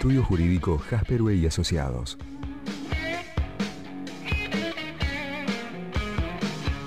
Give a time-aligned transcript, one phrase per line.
[0.00, 2.16] Estudio Jurídico Jasperway y Asociados.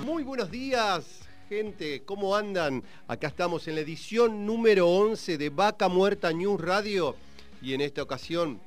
[0.04, 2.02] Muy buenos días, gente.
[2.04, 2.82] ¿Cómo andan?
[3.06, 7.14] Acá estamos en la edición número 11 de Vaca Muerta News Radio.
[7.62, 8.58] Y en esta ocasión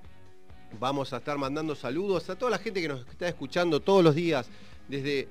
[0.79, 4.15] vamos a estar mandando saludos a toda la gente que nos está escuchando todos los
[4.15, 4.47] días
[4.87, 5.27] desde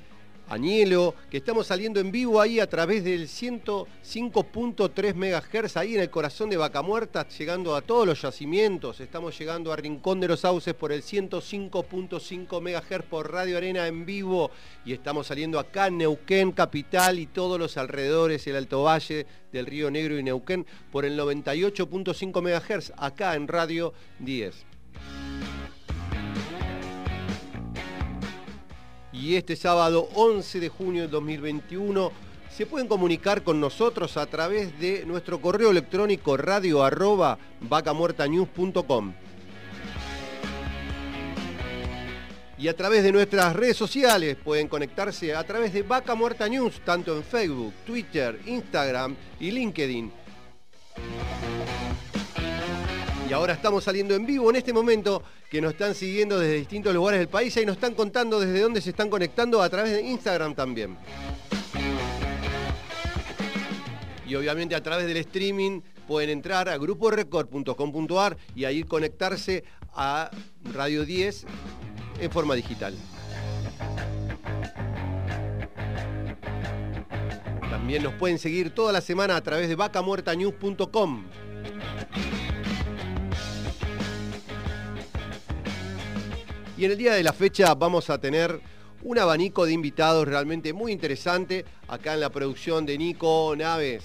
[0.49, 6.11] Añelo, que estamos saliendo en vivo ahí a través del 105.3 MHz, ahí en el
[6.11, 9.01] corazón de Vaca Muerta, llegando a todos los yacimientos.
[9.01, 14.07] Estamos llegando a Rincón de los Sauces por el 105.5 MHz por Radio Arena en
[14.07, 14.53] vivo.
[14.85, 19.67] Y estamos saliendo acá en Neuquén, capital y todos los alrededores, el Alto Valle del
[19.67, 24.65] Río Negro y Neuquén, por el 98.5 MHz, acá en Radio 10.
[29.27, 32.13] Y este sábado 11 de junio de 2021
[32.49, 39.15] se pueden comunicar con nosotros a través de nuestro correo electrónico radio arroba vacamuertanews.com
[42.57, 46.81] y a través de nuestras redes sociales pueden conectarse a través de Vaca Muerta News,
[46.85, 50.13] tanto en Facebook, Twitter, Instagram y LinkedIn.
[53.29, 56.95] Y ahora estamos saliendo en vivo en este momento que nos están siguiendo desde distintos
[56.95, 60.03] lugares del país y nos están contando desde dónde se están conectando a través de
[60.03, 60.97] Instagram también.
[64.29, 70.31] Y obviamente a través del streaming pueden entrar a gruporecord.com.ar y ahí conectarse a
[70.73, 71.47] Radio 10
[72.21, 72.95] en forma digital.
[77.71, 81.25] También nos pueden seguir toda la semana a través de vacamuertanews.com.
[86.79, 88.61] Y en el día de la fecha vamos a tener
[89.03, 94.05] un abanico de invitados realmente muy interesante acá en la producción de Nico Naves.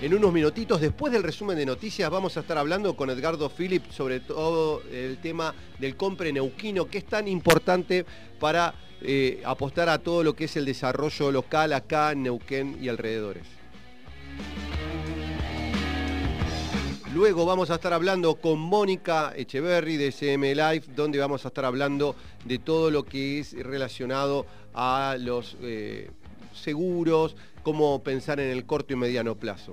[0.00, 3.90] En unos minutitos, después del resumen de noticias, vamos a estar hablando con Edgardo Philip
[3.90, 8.06] sobre todo el tema del compre neuquino, que es tan importante
[8.38, 12.88] para eh, apostar a todo lo que es el desarrollo local acá en Neuquén y
[12.88, 13.42] alrededores.
[17.14, 21.64] Luego vamos a estar hablando con Mónica Echeverry de CM Life, donde vamos a estar
[21.64, 22.14] hablando
[22.44, 26.10] de todo lo que es relacionado a los eh,
[26.52, 29.72] seguros, cómo pensar en el corto y mediano plazo.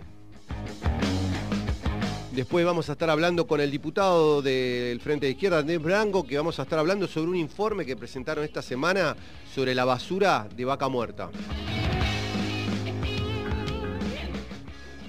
[2.31, 6.37] Después vamos a estar hablando con el diputado del Frente de Izquierda, Andrés Branco, que
[6.37, 9.15] vamos a estar hablando sobre un informe que presentaron esta semana
[9.53, 11.29] sobre la basura de vaca muerta.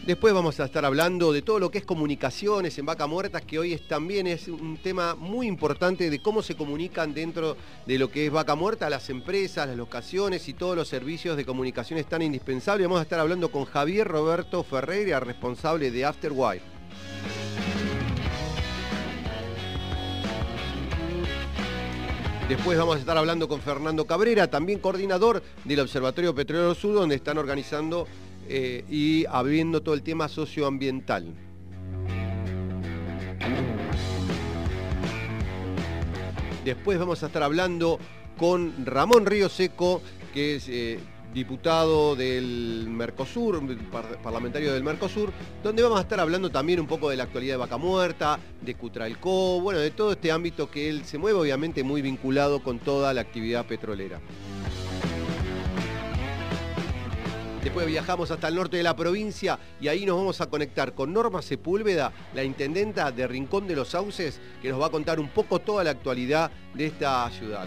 [0.06, 3.58] Después vamos a estar hablando de todo lo que es comunicaciones en Vaca Muertas, que
[3.58, 7.56] hoy es, también es un tema muy importante de cómo se comunican dentro
[7.86, 11.44] de lo que es Vaca Muerta, las empresas, las locaciones y todos los servicios de
[11.44, 12.86] comunicaciones tan indispensables.
[12.86, 16.62] Vamos a estar hablando con Javier Roberto Ferreira, responsable de Afterwire.
[22.48, 27.16] Después vamos a estar hablando con Fernando Cabrera, también coordinador del Observatorio Petrolero Sur, donde
[27.16, 28.06] están organizando
[28.48, 31.34] eh, y abriendo todo el tema socioambiental.
[36.64, 37.98] Después vamos a estar hablando
[38.36, 40.02] con Ramón Río Seco,
[40.34, 40.98] que es eh,
[41.32, 43.62] diputado del Mercosur,
[44.22, 47.58] parlamentario del Mercosur, donde vamos a estar hablando también un poco de la actualidad de
[47.58, 52.02] Vaca Muerta, de Cutralcó, bueno, de todo este ámbito que él se mueve, obviamente muy
[52.02, 54.18] vinculado con toda la actividad petrolera.
[57.66, 61.12] Después viajamos hasta el norte de la provincia y ahí nos vamos a conectar con
[61.12, 65.28] Norma Sepúlveda, la intendenta de Rincón de los Sauces, que nos va a contar un
[65.28, 67.66] poco toda la actualidad de esta ciudad.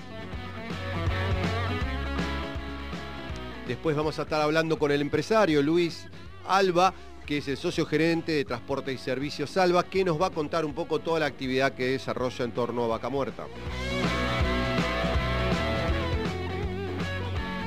[3.68, 6.07] Después vamos a estar hablando con el empresario Luis
[6.48, 6.94] Alba,
[7.25, 10.63] que es el socio gerente de Transporte y Servicios Alba, que nos va a contar
[10.63, 13.48] un poco toda la actividad que desarrolla en torno a Vaca Muerta.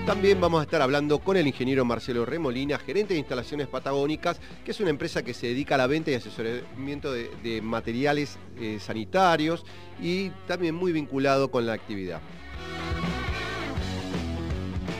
[0.07, 4.73] También vamos a estar hablando con el ingeniero Marcelo Remolina, gerente de instalaciones patagónicas, que
[4.73, 9.65] es una empresa que se dedica a la venta y asesoramiento de, materiales eh, sanitarios
[10.03, 12.21] y también muy vinculado con la actividad.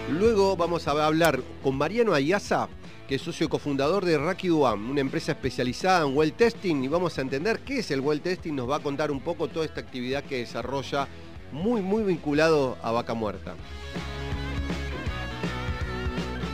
[0.09, 2.69] Luego vamos a hablar con Mariano Ayaza,
[3.09, 7.23] que es socio cofundador de Rakiduam, una empresa especializada en well testing, y vamos a
[7.23, 10.23] entender qué es el well testing, nos va a contar un poco toda esta actividad
[10.23, 11.09] que desarrolla
[11.51, 13.57] muy, muy vinculado a Vaca Muerta.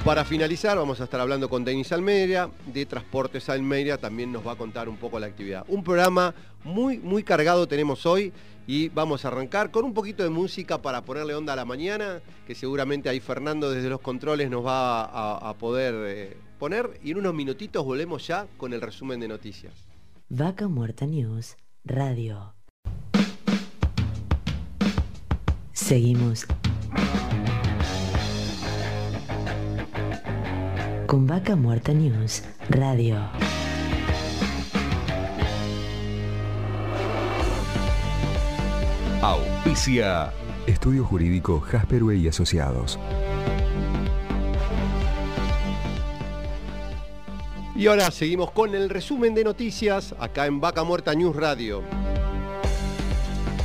[0.09, 4.53] Para finalizar, vamos a estar hablando con Denis Almeida, de Transportes Almeida, también nos va
[4.53, 5.67] a contar un poco la actividad.
[5.69, 6.35] Un programa
[6.65, 8.33] muy, muy cargado tenemos hoy
[8.67, 12.23] y vamos a arrancar con un poquito de música para ponerle onda a la mañana,
[12.47, 17.19] que seguramente ahí Fernando desde los controles nos va a, poder eh, poner y en
[17.19, 19.75] unos minutitos volvemos ya con el resumen de noticias.
[20.31, 22.55] Vaca Muerta News, Radio.
[25.75, 26.47] Seguimos
[31.09, 33.17] con Vaca Muerta News Radio.
[39.23, 40.31] Auspicia.
[40.67, 42.99] Estudio Jurídico Jasperue y Asociados.
[47.75, 51.83] Y ahora seguimos con el resumen de noticias acá en Vaca Muerta News Radio.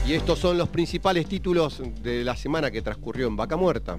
[0.08, 3.98] Y estos son los principales títulos de la semana que transcurrió en Vaca Muerta.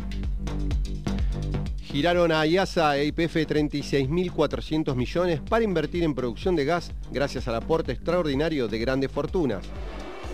[1.95, 7.55] Giraron a IASA e IPF 36.400 millones para invertir en producción de gas gracias al
[7.55, 9.65] aporte extraordinario de grandes fortunas.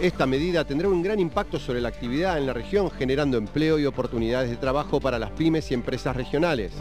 [0.01, 3.85] Esta medida tendrá un gran impacto sobre la actividad en la región, generando empleo y
[3.85, 6.73] oportunidades de trabajo para las pymes y empresas regionales.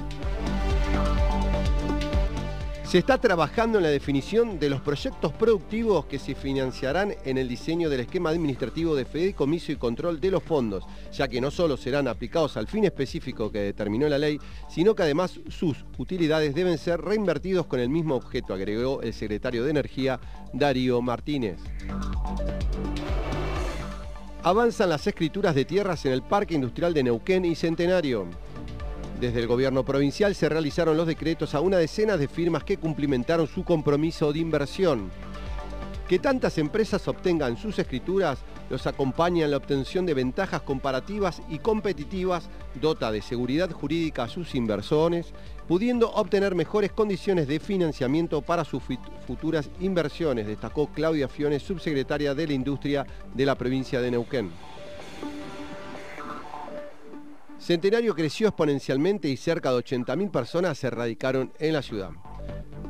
[2.90, 7.48] Se está trabajando en la definición de los proyectos productivos que se financiarán en el
[7.48, 11.78] diseño del esquema administrativo de fideicomiso y control de los fondos, ya que no solo
[11.78, 14.40] serán aplicados al fin específico que determinó la ley,
[14.70, 19.64] sino que además sus utilidades deben ser reinvertidos con el mismo objeto, agregó el secretario
[19.64, 20.20] de Energía,
[20.52, 21.60] Darío Martínez.
[24.42, 28.26] Avanzan las escrituras de tierras en el Parque Industrial de Neuquén y Centenario.
[29.20, 33.48] Desde el gobierno provincial se realizaron los decretos a una decena de firmas que cumplimentaron
[33.48, 35.12] su compromiso de inversión.
[36.08, 38.40] Que tantas empresas obtengan sus escrituras
[38.70, 42.50] los acompaña en la obtención de ventajas comparativas y competitivas,
[42.80, 45.34] dota de seguridad jurídica a sus inversores,
[45.68, 48.82] pudiendo obtener mejores condiciones de financiamiento para sus
[49.28, 54.52] futuras inversiones, destacó Claudia Fiones, subsecretaria de la Industria de la provincia de Neuquén.
[57.60, 62.12] Centenario creció exponencialmente y cerca de 80.000 personas se radicaron en la ciudad.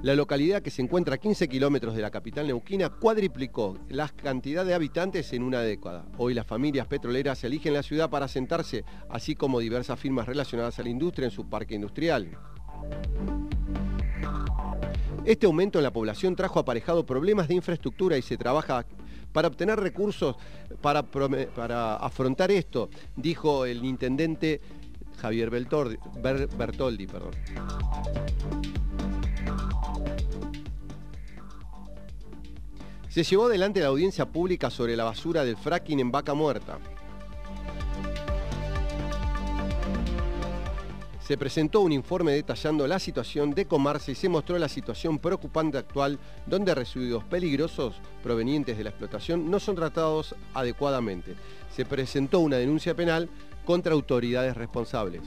[0.04, 4.64] La localidad, que se encuentra a 15 kilómetros de la capital neuquina, cuadriplicó la cantidad
[4.64, 6.06] de habitantes en una década.
[6.18, 10.84] Hoy las familias petroleras eligen la ciudad para asentarse, así como diversas firmas relacionadas a
[10.84, 12.38] la industria en su parque industrial.
[15.26, 18.86] Este aumento en la población trajo aparejado problemas de infraestructura y se trabaja
[19.32, 20.36] para obtener recursos
[20.82, 24.62] para, para afrontar esto, dijo el intendente
[25.18, 27.08] Javier Bertoldi.
[27.08, 27.32] Perdón.
[33.10, 36.78] Se llevó adelante la audiencia pública sobre la basura del fracking en Vaca Muerta.
[41.30, 45.78] Se presentó un informe detallando la situación de Comarse y se mostró la situación preocupante
[45.78, 46.18] actual
[46.48, 51.36] donde residuos peligrosos provenientes de la explotación no son tratados adecuadamente.
[51.72, 53.30] Se presentó una denuncia penal
[53.64, 55.22] contra autoridades responsables.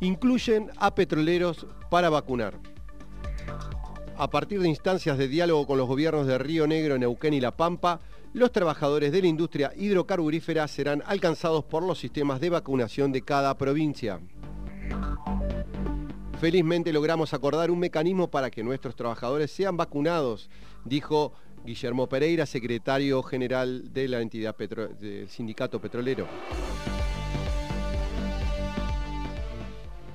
[0.00, 2.58] Incluyen a petroleros para vacunar.
[4.18, 7.56] A partir de instancias de diálogo con los gobiernos de Río Negro, Neuquén y La
[7.56, 8.00] Pampa,
[8.32, 13.56] los trabajadores de la industria hidrocarburífera serán alcanzados por los sistemas de vacunación de cada
[13.58, 14.20] provincia.
[16.40, 20.50] Felizmente logramos acordar un mecanismo para que nuestros trabajadores sean vacunados,
[20.84, 21.32] dijo
[21.64, 26.26] Guillermo Pereira, secretario general de la entidad del sindicato petrolero.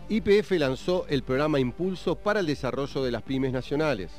[0.10, 4.12] IPF lanzó el programa Impulso para el desarrollo de las pymes nacionales.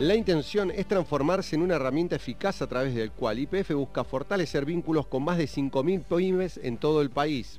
[0.00, 4.64] La intención es transformarse en una herramienta eficaz a través del cual IPF busca fortalecer
[4.64, 7.58] vínculos con más de 5.000 pymes en todo el país.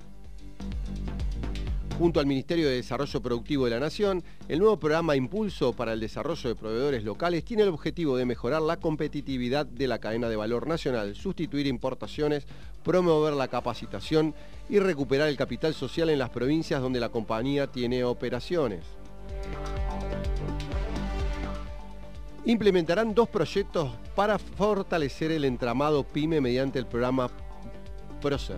[1.99, 5.99] Junto al Ministerio de Desarrollo Productivo de la Nación, el nuevo programa Impulso para el
[5.99, 10.35] Desarrollo de Proveedores Locales tiene el objetivo de mejorar la competitividad de la cadena de
[10.35, 12.47] valor nacional, sustituir importaciones,
[12.83, 14.33] promover la capacitación
[14.67, 18.83] y recuperar el capital social en las provincias donde la compañía tiene operaciones.
[22.45, 27.29] Implementarán dos proyectos para fortalecer el entramado PYME mediante el programa
[28.21, 28.57] PROCER.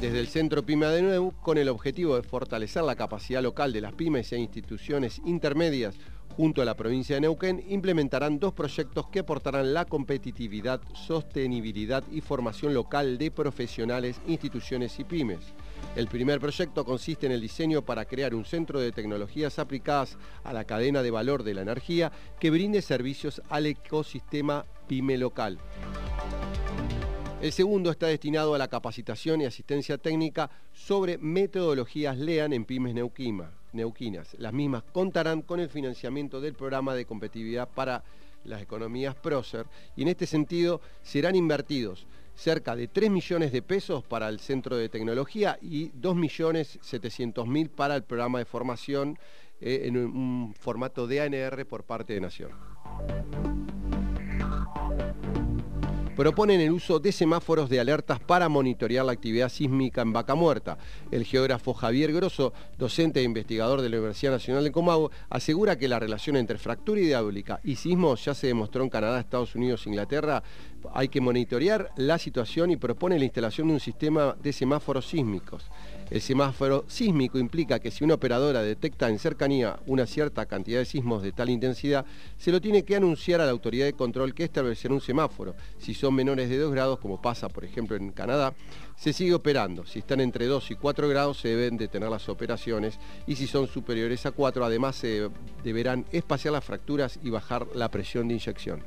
[0.00, 3.80] Desde el Centro PYME de nuevo, con el objetivo de fortalecer la capacidad local de
[3.80, 5.94] las pymes e instituciones intermedias,
[6.36, 12.20] junto a la provincia de Neuquén, implementarán dos proyectos que aportarán la competitividad, sostenibilidad y
[12.20, 15.54] formación local de profesionales, instituciones y pymes.
[15.94, 20.52] El primer proyecto consiste en el diseño para crear un centro de tecnologías aplicadas a
[20.52, 22.10] la cadena de valor de la energía
[22.40, 25.58] que brinde servicios al ecosistema pyme local.
[27.42, 32.94] El segundo está destinado a la capacitación y asistencia técnica sobre metodologías LEAN en pymes
[32.94, 34.34] neuquinas.
[34.38, 38.04] Las mismas contarán con el financiamiento del programa de competitividad para
[38.44, 44.04] las economías PROCER y en este sentido serán invertidos cerca de 3 millones de pesos
[44.04, 49.18] para el centro de tecnología y 2 millones 700 mil para el programa de formación
[49.60, 52.50] eh, en un, formato de ANR por parte de Nación
[56.16, 60.78] proponen el uso de semáforos de alertas para monitorear la actividad sísmica en Vaca Muerta.
[61.10, 65.88] El geógrafo Javier Grosso, docente e investigador de la Universidad Nacional de Comahue, asegura que
[65.88, 70.42] la relación entre fractura hidráulica y sismo ya se demostró en Canadá, Estados Unidos Inglaterra.
[70.94, 75.70] Hay que monitorear la situación y propone la instalación de un sistema de semáforos sísmicos.
[76.10, 80.84] El semáforo sísmico implica que si una operadora detecta en cercanía una cierta cantidad de
[80.84, 82.04] sismos de tal intensidad,
[82.36, 85.54] se lo tiene que anunciar a la autoridad de control que establecerá un semáforo.
[85.78, 88.52] Si son menores de 2 grados, como pasa por ejemplo en Canadá,
[88.94, 89.86] se sigue operando.
[89.86, 93.66] Si están entre 2 y 4 grados se deben detener las operaciones y si son
[93.66, 95.30] superiores a 4 además se
[95.64, 98.82] deberán espaciar las fracturas y bajar la presión de inyección.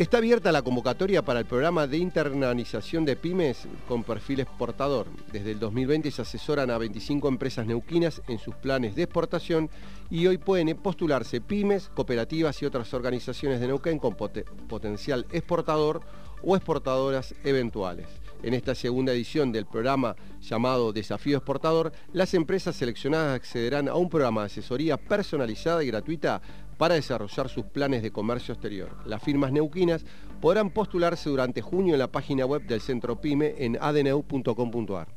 [0.00, 5.06] Está abierta la convocatoria para el programa de internalización de pymes con perfil exportador.
[5.30, 9.68] Desde el 2020 se asesoran a 25 empresas neuquinas en sus planes de exportación
[10.08, 16.00] y hoy pueden postularse pymes, cooperativas y otras organizaciones de Neuquén con potencial exportador
[16.42, 18.06] o exportadoras eventuales.
[18.42, 24.08] En esta segunda edición del programa llamado Desafío Exportador, las empresas seleccionadas accederán a un
[24.08, 26.40] programa de asesoría personalizada y gratuita
[26.80, 28.88] para desarrollar sus planes de comercio exterior.
[29.04, 30.02] Las firmas neuquinas
[30.40, 35.08] podrán postularse durante junio en la página web del Centro PYME en adneu.com.ar.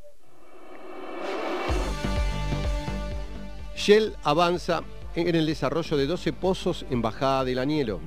[3.77, 4.84] Shell avanza
[5.15, 8.01] en el desarrollo de 12 pozos en Bajada del Anielo.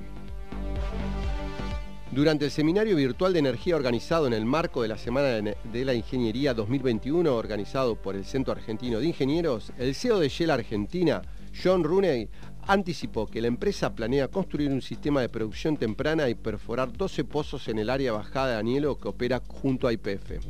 [2.17, 5.93] Durante el seminario virtual de energía organizado en el marco de la Semana de la
[5.93, 11.21] Ingeniería 2021 organizado por el Centro Argentino de Ingenieros, el CEO de Shell Argentina,
[11.63, 12.31] John Rooney,
[12.67, 17.69] anticipó que la empresa planea construir un sistema de producción temprana y perforar 12 pozos
[17.69, 20.41] en el área bajada de Anielo que opera junto a IPF.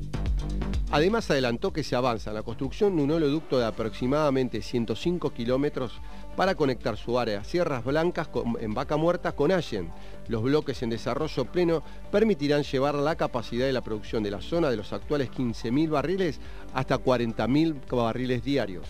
[0.93, 6.01] Además adelantó que se avanza en la construcción de un oleoducto de aproximadamente 105 kilómetros
[6.37, 8.29] para conectar su área Sierras Blancas
[8.61, 9.91] en Vaca Muerta con Allen.
[10.29, 14.71] Los bloques en desarrollo pleno permitirán llevar la capacidad de la producción de la zona
[14.71, 16.41] de los actuales 15.000 barriles
[16.75, 18.87] hasta 40.000 barriles diarios.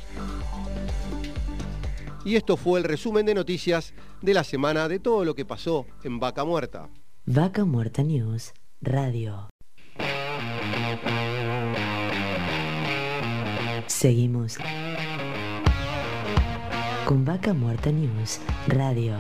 [2.25, 5.87] Y esto fue el resumen de noticias de la semana de todo lo que pasó
[6.03, 6.89] en Vaca Muerta.
[7.25, 9.49] Vaca Muerta News Radio.
[13.87, 14.59] Seguimos
[17.07, 19.15] con Vaca Muerta News Radio.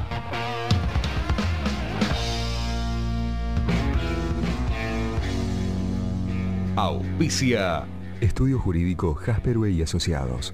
[6.75, 7.87] Auspicia.
[8.21, 10.53] Estudio Jurídico Jasperway y Asociados.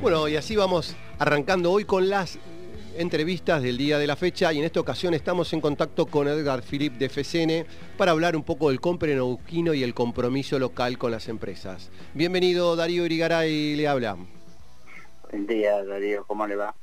[0.00, 2.38] Bueno, y así vamos arrancando hoy con las
[2.98, 6.62] entrevistas del día de la fecha y en esta ocasión estamos en contacto con Edgar
[6.62, 7.64] Philip de FCN
[7.96, 11.90] para hablar un poco del compre neuquino y el compromiso local con las empresas.
[12.12, 14.16] Bienvenido Darío Irigaray, le habla.
[15.30, 16.74] Buen día Darío, ¿cómo le va?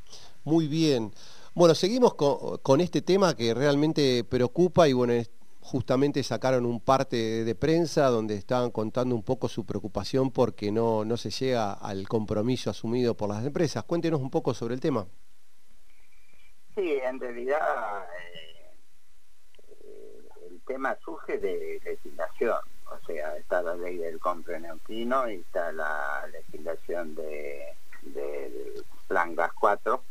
[0.45, 1.11] Muy bien.
[1.53, 5.13] Bueno, seguimos con, con este tema que realmente preocupa y bueno,
[5.59, 11.03] justamente sacaron un parte de prensa donde estaban contando un poco su preocupación porque no,
[11.03, 13.83] no se llega al compromiso asumido por las empresas.
[13.83, 15.05] Cuéntenos un poco sobre el tema.
[16.75, 18.71] Sí, en realidad eh,
[20.49, 22.59] el tema surge de legislación,
[22.91, 29.35] o sea, está la ley del compre neuquino y está la legislación de, del plan
[29.35, 30.03] GAS 4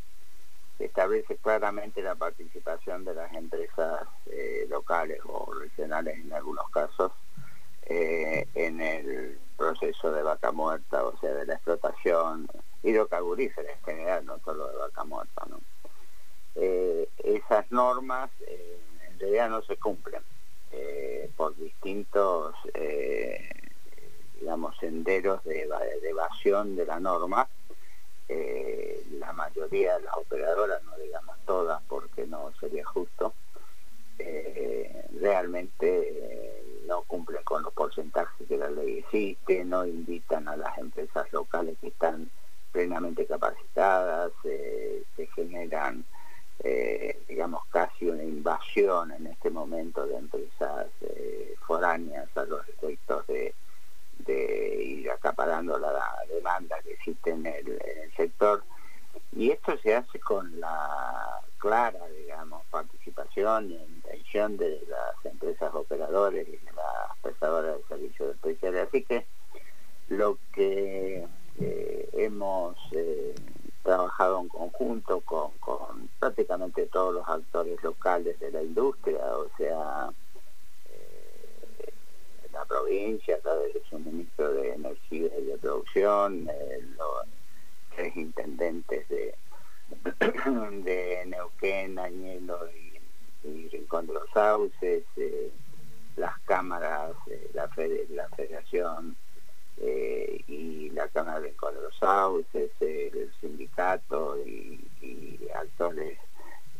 [0.78, 7.12] establece claramente la participación de las empresas eh, locales o regionales en algunos casos
[7.86, 12.48] eh, en el proceso de vaca muerta, o sea, de la explotación
[12.82, 15.46] hidrocarburífera en general, no solo de vaca muerta.
[15.48, 15.60] ¿no?
[16.56, 20.22] Eh, esas normas en realidad no se cumplen
[21.36, 22.54] por distintos,
[24.40, 25.68] digamos, senderos de
[26.02, 27.48] evasión de la norma.
[28.28, 33.34] Eh, la mayoría de las operadoras, no digamos todas porque no sería justo,
[34.18, 40.56] eh, realmente eh, no cumplen con los porcentajes que la ley existe, no invitan a
[40.56, 42.30] las empresas locales que están
[42.72, 46.04] plenamente capacitadas, eh, se generan,
[46.66, 53.26] eh, digamos, casi una invasión en este momento de empresas eh, foráneas a los efectos
[53.26, 53.54] de,
[54.26, 55.92] ir acaparando la,
[56.26, 57.78] demanda que existe en el,
[58.16, 58.64] sector.
[59.32, 66.48] Y esto se hace con la clara, digamos, participación e intención de las empresas operadores
[66.48, 68.88] y de las prestadoras de servicios especiales.
[68.88, 69.26] Así que
[70.08, 71.26] lo que
[71.60, 72.78] eh, hemos
[73.84, 80.10] trabajado en conjunto con, prácticamente todos los actores locales de la industria, o sea,
[80.90, 81.92] eh,
[82.52, 86.46] la provincia, a través de Energía y de Producción,
[86.96, 87.26] los
[87.94, 89.34] tres intendentes de,
[90.82, 95.04] de Neuquén, Añelo y, Rincón de los Sauces,
[96.16, 97.14] las cámaras,
[97.52, 97.70] la,
[98.08, 99.16] la Federación
[99.78, 104.80] eh, y la Cámara de los Sauces, el sindicato y,
[105.54, 106.18] actores,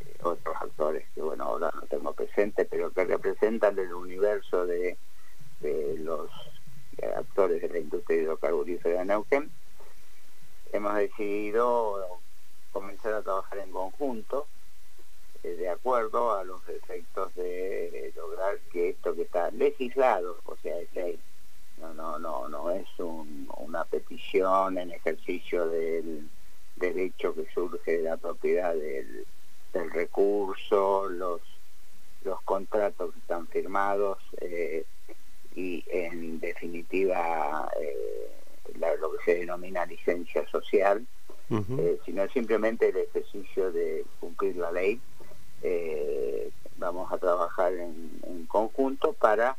[0.00, 4.96] eh, otros actores que bueno ahora no tengo presente, pero que representan el universo de,
[5.98, 6.30] los
[7.16, 9.50] actores de la industria hidrocarburífera de Neuquén,
[10.72, 12.20] hemos decidido
[12.72, 14.46] comenzar a trabajar en conjunto
[15.44, 20.78] eh, de acuerdo a los efectos de lograr que esto que está legislado, o sea,
[20.78, 21.20] es ley,
[21.81, 26.28] no, no, no, no es una petición en ejercicio del
[26.76, 29.26] derecho que surge de la propiedad del,
[29.93, 31.40] recurso, los,
[32.23, 34.85] los contratos que están firmados eh,
[35.57, 38.31] y en definitiva eh,
[39.00, 41.04] lo que se denomina licencia social,
[41.50, 45.00] eh, sino simplemente el ejercicio de cumplir la ley.
[46.76, 49.57] vamos a trabajar en conjunto para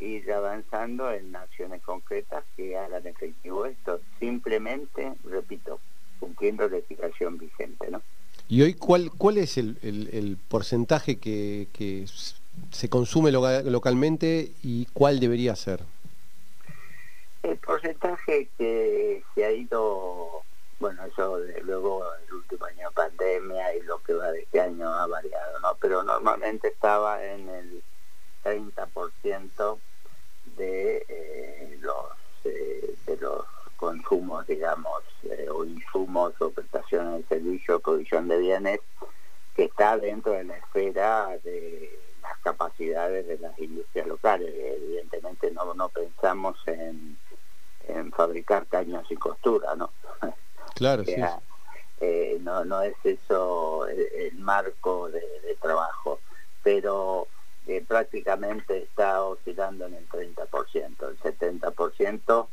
[0.00, 5.80] ir avanzando en acciones concretas que hagan efectivo esto, simplemente, repito,
[6.20, 8.02] cumpliendo la legislación vigente, ¿no?
[8.48, 12.06] ¿Y hoy cuál, cuál es el, porcentaje que, que,
[12.70, 15.80] se consume localmente y cuál debería ser?
[17.42, 20.42] El porcentaje que se ha ido,
[20.78, 24.60] bueno, eso de luego el último año de pandemia y lo que va de este
[24.60, 25.76] año ha variado, ¿no?
[25.80, 27.82] Pero normalmente estaba en el
[28.44, 29.78] 30%
[30.56, 32.06] de eh, los
[32.44, 33.44] eh, de los
[33.76, 38.80] consumos digamos eh, o insumos o prestaciones de servicio o provisión de bienes
[39.56, 44.52] que está dentro de la esfera de las capacidades de las industrias locales.
[44.54, 47.16] Evidentemente no no pensamos en,
[47.88, 49.90] en fabricar caños y costura no
[50.74, 51.16] claro sí.
[52.40, 56.20] no no es eso el, marco de, de trabajo.
[56.62, 57.28] Pero
[57.66, 61.08] que prácticamente está oscilando en el 30%.
[61.08, 62.46] El 70%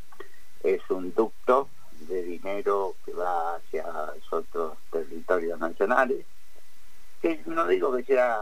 [0.63, 1.69] es un ducto
[2.07, 3.85] de dinero que va hacia
[4.31, 6.25] otros territorios nacionales,
[7.21, 8.39] que no digo que sea,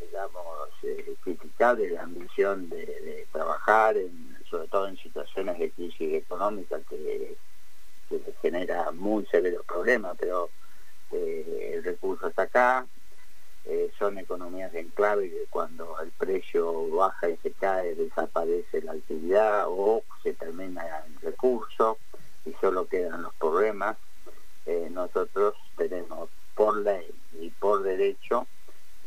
[0.00, 3.96] digamos, eh, criticable la ambición de, trabajar,
[4.48, 7.36] sobre todo en situaciones de crisis económica que,
[8.40, 10.48] genera muy severos problemas, pero
[11.12, 12.86] eh, el recurso está acá,
[13.70, 18.92] eh, son economías en clave que cuando el precio baja y se cae desaparece la
[18.92, 21.98] actividad o se termina el recurso
[22.46, 23.98] y solo quedan los problemas.
[24.64, 28.46] Eh, nosotros tenemos por ley y por derecho,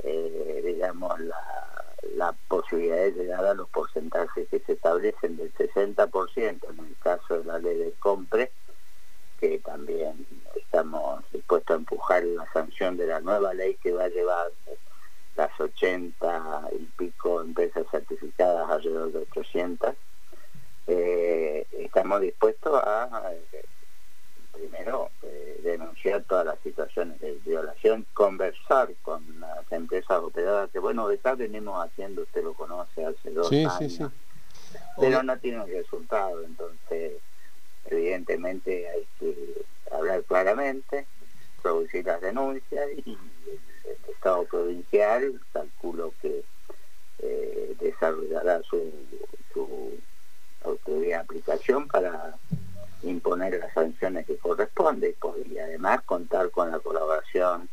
[0.04, 6.70] eh, digamos, la, la posibilidad de llegar a los porcentajes que se establecen del 60%
[6.70, 8.52] en el caso de la ley de compre
[9.42, 10.26] que también
[10.56, 14.52] estamos dispuestos a empujar la sanción de la nueva ley que va a llevar
[15.36, 19.96] las 80 y pico empresas certificadas alrededor de 800.
[20.86, 23.66] Eh, estamos dispuestos a, eh,
[24.52, 31.08] primero, eh, denunciar todas las situaciones de violación, conversar con las empresas operadoras, que bueno,
[31.08, 34.12] de tal venimos haciendo, usted lo conoce hace dos años,
[35.00, 37.14] pero no tiene resultado, entonces
[37.86, 41.06] evidentemente hay que hablar claramente,
[41.62, 43.60] producir las denuncias y el,
[44.08, 46.44] Estado provincial calculo que
[47.20, 48.92] eh, desarrollará su,
[50.64, 52.36] autoridad de aplicación para
[53.02, 55.16] imponer las sanciones que corresponde
[55.50, 57.68] y además contar con la colaboración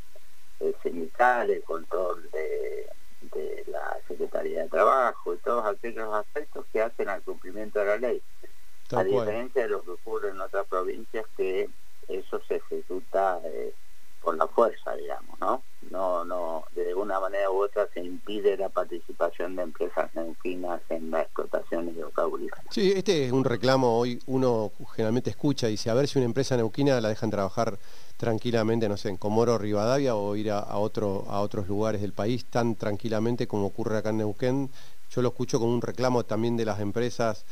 [0.83, 2.87] sindical, el control de,
[3.35, 7.97] de la Secretaría de Trabajo y todos aquellos aspectos que hacen al cumplimiento de la
[7.99, 8.23] ley
[8.93, 11.69] a diferencia de lo que ocurre en otras provincias que
[12.09, 13.75] eso se ejecuta eh,
[14.23, 15.63] por la fuerza, digamos, ¿no?
[15.91, 21.11] No, no, de una manera u otra se impide la participación de empresas neuquinas en
[21.11, 22.65] la explotación hidrocarburífera.
[22.71, 26.27] Sí, este es un reclamo, hoy uno generalmente escucha y dice, a ver si una
[26.27, 27.79] empresa neuquina la dejan trabajar
[28.19, 32.45] tranquilamente, no sé, en Comoro Rivadavia o ir a, otro, a otros lugares del país
[32.45, 34.71] tan tranquilamente como ocurre acá en Neuquén.
[35.11, 37.47] Yo lo escucho como un reclamo también de las empresas,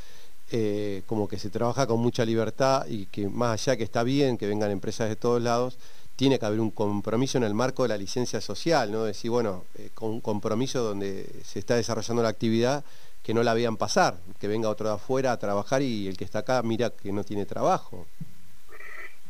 [0.50, 4.38] eh, como que se trabaja con mucha libertad y que más allá que está bien
[4.38, 5.78] que vengan empresas de todos lados,
[6.16, 9.04] tiene que haber un compromiso en el marco de la licencia social, ¿no?
[9.04, 12.85] Decir, bueno, eh, con un compromiso donde se está desarrollando la actividad
[13.22, 16.24] que no la vean pasar, que venga otro de afuera a trabajar y el que
[16.24, 18.06] está acá mira que no tiene trabajo.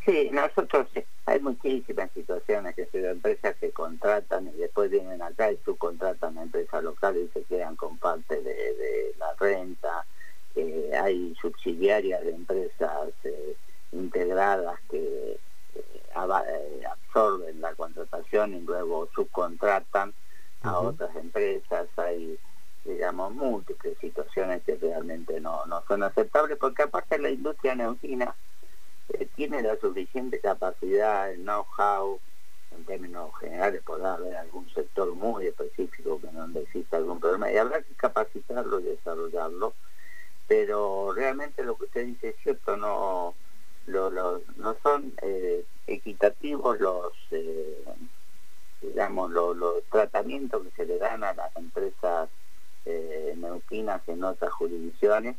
[0.04, 0.86] Sí, nosotros
[1.24, 6.42] hay muchísimas situaciones que son empresas que contratan y después vienen acá y subcontratan a
[6.42, 10.06] empresas locales y se quedan con parte de, la renta.
[10.56, 13.56] Eh, hay subsidiarias de empresas eh,
[13.92, 15.38] integradas que
[15.74, 20.14] eh, absorben la contratación y luego subcontratan
[20.62, 21.86] a otras empresas.
[21.96, 22.38] Hay
[22.86, 28.34] digamos, múltiples situaciones que realmente no, no son aceptables, porque aparte la industria neuquina
[29.08, 32.20] eh, tiene la suficiente capacidad, el know-how,
[32.76, 37.56] en términos generales podrá haber algún sector muy específico que no exista algún problema, y
[37.56, 39.74] habrá que capacitarlo y desarrollarlo,
[40.46, 43.34] pero realmente lo que usted dice es cierto, no,
[43.86, 44.10] lo,
[44.56, 47.12] no son eh, equitativos los...
[47.30, 47.84] Eh,
[48.82, 52.28] digamos, los, los tratamientos que se le dan a las empresas
[52.84, 55.36] eh, neuquinas en otras jurisdicciones.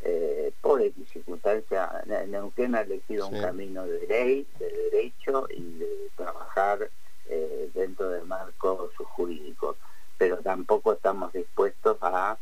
[0.00, 0.82] Eh, por
[1.12, 6.90] circunstancias, Neuquén ha elegido un camino de ley, de derecho y de trabajar
[7.26, 9.76] eh, dentro del marco jurídico,
[10.18, 12.36] pero tampoco estamos dispuestos a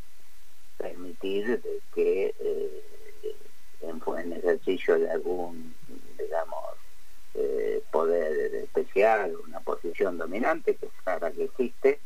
[0.76, 1.62] permitir
[1.94, 2.82] que eh,
[3.82, 5.74] en, ejercicio de algún,
[6.18, 6.58] digamos,
[7.90, 12.00] poder especial, una posición dominante, que es clara que existe,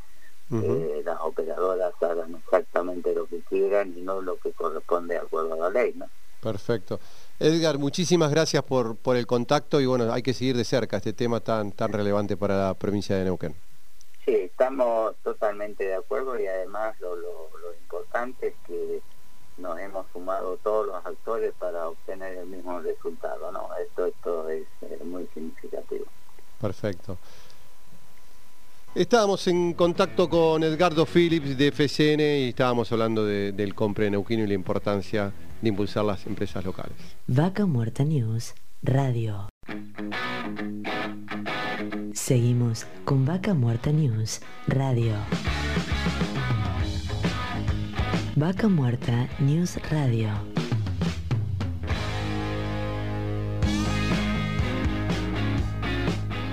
[0.52, 5.55] eh, las operadoras hagan exactamente lo que quieran y no lo que corresponde de acuerdo
[5.55, 5.92] a la ley.
[5.96, 6.07] ¿no?
[6.40, 7.00] Perfecto.
[7.40, 11.12] Edgar, muchísimas gracias por, por el contacto y bueno, hay que seguir de cerca este
[11.12, 13.57] tema tan, tan relevante para la provincia de Neuquén.
[14.26, 17.46] Sí, estamos totalmente de acuerdo y además lo, lo,
[17.80, 19.00] importante es que
[19.56, 23.68] nos hemos sumado todos los actores para obtener el mismo resultado, ¿no?
[23.76, 26.06] Esto, esto es muy significativo.
[26.60, 27.16] Perfecto.
[28.96, 34.46] Estábamos en contacto con Edgardo Phillips de FCN y estábamos hablando del compre Neuquino y
[34.48, 36.96] la importancia de impulsar las empresas locales.
[37.26, 39.48] Vaca Muerta News Radio.
[42.16, 45.12] Seguimos con Vaca Muerta News Radio.
[48.35, 50.31] Vaca Muerta News Radio.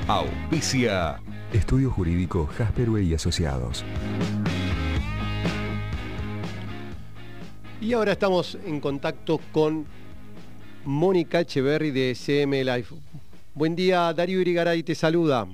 [0.05, 1.21] Auspicia
[1.53, 3.85] Estudio Jurídico Jasperway y Asociados.
[7.79, 9.85] Y ahora estamos en contacto con
[10.83, 12.93] Mónica Echeverry de CM Life.
[13.55, 15.47] Buen día, Darío Irigaray te saluda.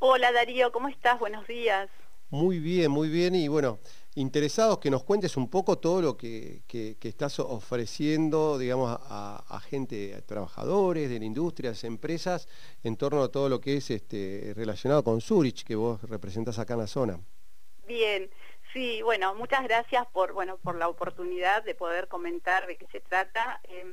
[0.00, 1.20] Hola Darío, ¿cómo estás?
[1.20, 1.88] Buenos días.
[2.30, 3.36] Muy bien, muy bien.
[3.36, 3.78] Y bueno,
[4.16, 6.64] interesados que nos cuentes un poco todo lo que,
[7.00, 12.48] estás ofreciendo, digamos, a, gente, a trabajadores de la industria, a empresas,
[12.82, 16.74] en torno a todo lo que es este, relacionado con Zurich, que vos representás acá
[16.74, 17.20] en la zona.
[17.86, 18.28] Bien,
[18.72, 22.98] sí, bueno, muchas gracias por, bueno, por la oportunidad de poder comentar de qué se
[22.98, 23.60] trata.
[23.68, 23.92] Em,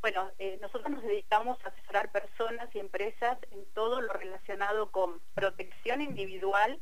[0.00, 5.20] bueno, eh, nosotros nos dedicamos a asesorar personas y empresas en todo lo relacionado con
[5.34, 6.80] protección individual,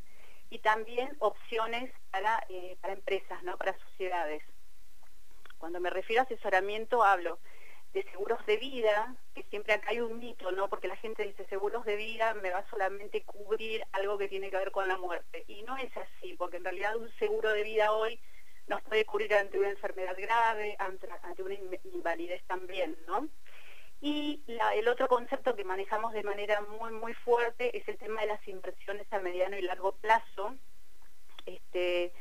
[0.51, 3.57] y también opciones para, eh, para empresas, ¿no?
[3.57, 4.43] para sociedades.
[5.59, 7.39] Cuando me refiero a asesoramiento hablo
[7.93, 10.69] de seguros de vida, que siempre acá hay un mito, ¿no?
[10.69, 14.59] Porque la gente dice seguros de vida me va solamente cubrir algo que tiene que
[14.59, 15.45] ver con la muerte.
[15.49, 18.21] Y no es así, porque en realidad un seguro de vida hoy
[18.69, 21.09] nos puede cubrir ante una enfermedad grave, ante,
[21.43, 21.55] una
[21.93, 23.29] invalidez también, ¿no?
[24.01, 24.43] Y
[24.75, 28.47] el otro concepto que manejamos de manera muy, muy fuerte es el tema de las
[28.47, 30.55] inversiones a mediano y largo plazo,
[31.47, 32.13] este,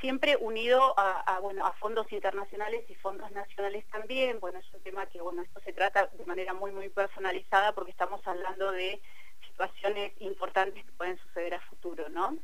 [0.00, 4.40] siempre unido a, bueno, a fondos internacionales y fondos nacionales también.
[4.40, 7.92] Bueno, es un tema que, bueno, esto se trata de manera muy, muy personalizada porque
[7.92, 9.00] estamos hablando de
[9.48, 12.36] situaciones importantes que pueden suceder a futuro, ¿no?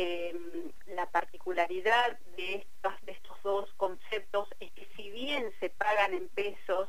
[0.00, 2.64] Em, la particularidad de,
[3.02, 6.88] de estos dos conceptos es que si bien se pagan en pesos,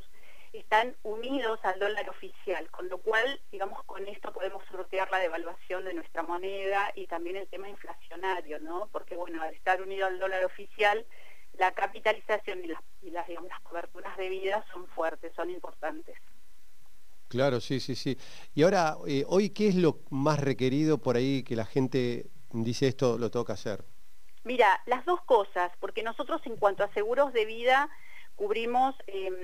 [0.54, 5.86] están unidos al dólar oficial, con lo cual, digamos, con esto podemos sortear la devaluación
[5.86, 8.90] de nuestra moneda y también el tema inflacionario, ¿no?
[8.92, 11.04] Porque, bueno, al estar unido al dólar oficial,
[11.54, 16.16] la capitalización y las, las, digamos, las coberturas de vida son fuertes, son importantes.
[17.28, 18.20] Claro, sí, sí, sí.
[18.54, 22.88] Y ahora, eh, hoy, ¿qué es lo más requerido por ahí que la gente dice
[22.88, 23.84] esto lo tengo que hacer?
[24.44, 27.90] Mira, las dos cosas, porque nosotros en cuanto a seguros de vida
[28.36, 29.36] cubrimos em,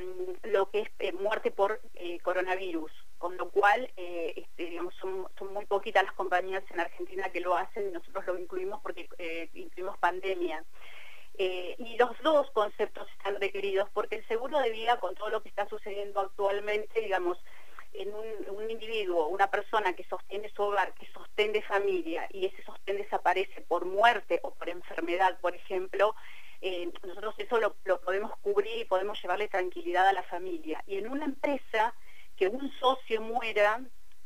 [0.43, 5.65] lo que es eh, muerte por eh, coronavirus, con lo cual este, digamos, son, muy
[5.65, 9.09] poquitas las compañías en Argentina que lo hacen y nosotros lo incluimos porque
[9.53, 10.63] incluimos pandemia.
[11.37, 15.49] y los dos conceptos están requeridos porque el seguro de vida, con todo lo que
[15.49, 17.37] está sucediendo actualmente, digamos,
[17.99, 22.97] en un, individuo, una persona que sostiene su hogar, que sostiene familia y ese sostén
[22.97, 26.15] desaparece por muerte o por enfermedad, por ejemplo,
[26.62, 30.84] eh, nosotros eso lo, podemos cubrir y podemos llevarle tranquilidad a la familia.
[30.88, 31.93] Y en una empresa
[32.36, 33.81] que un socio muera,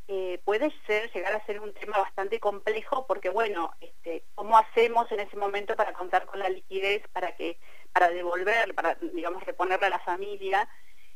[0.07, 5.11] eh, puede ser, llegar a ser un tema bastante complejo porque, bueno, este, ¿cómo hacemos
[5.11, 7.59] en ese momento para contar con la liquidez para que
[7.93, 10.67] para devolver, para, digamos, reponerle a la familia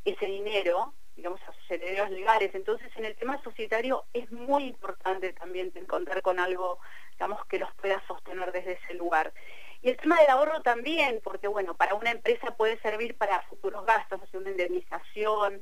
[0.05, 0.93] ese dinero?
[1.15, 2.53] Digamos, a herederos legales.
[2.53, 6.79] Entonces, en el tema societario es muy importante también encontrar con algo,
[7.11, 9.33] digamos, que los pueda sostener desde ese lugar.
[9.81, 13.85] Y el tema del ahorro también, porque, bueno, para una empresa puede servir para futuros
[13.85, 15.61] gastos, o una indemnización,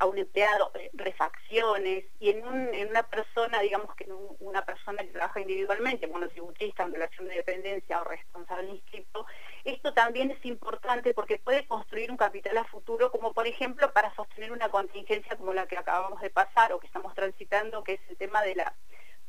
[0.00, 4.08] a un empleado, eh, refacciones, y en, una persona, digamos que
[4.40, 9.26] una persona que trabaja individualmente, bueno, tributista en relación de dependencia o responsable inscrito,
[9.70, 14.14] esto también es importante porque puede construir un capital a futuro, como por ejemplo para
[14.14, 18.00] sostener una contingencia como la que acabamos de pasar o que estamos transitando, que es
[18.08, 18.74] el tema de la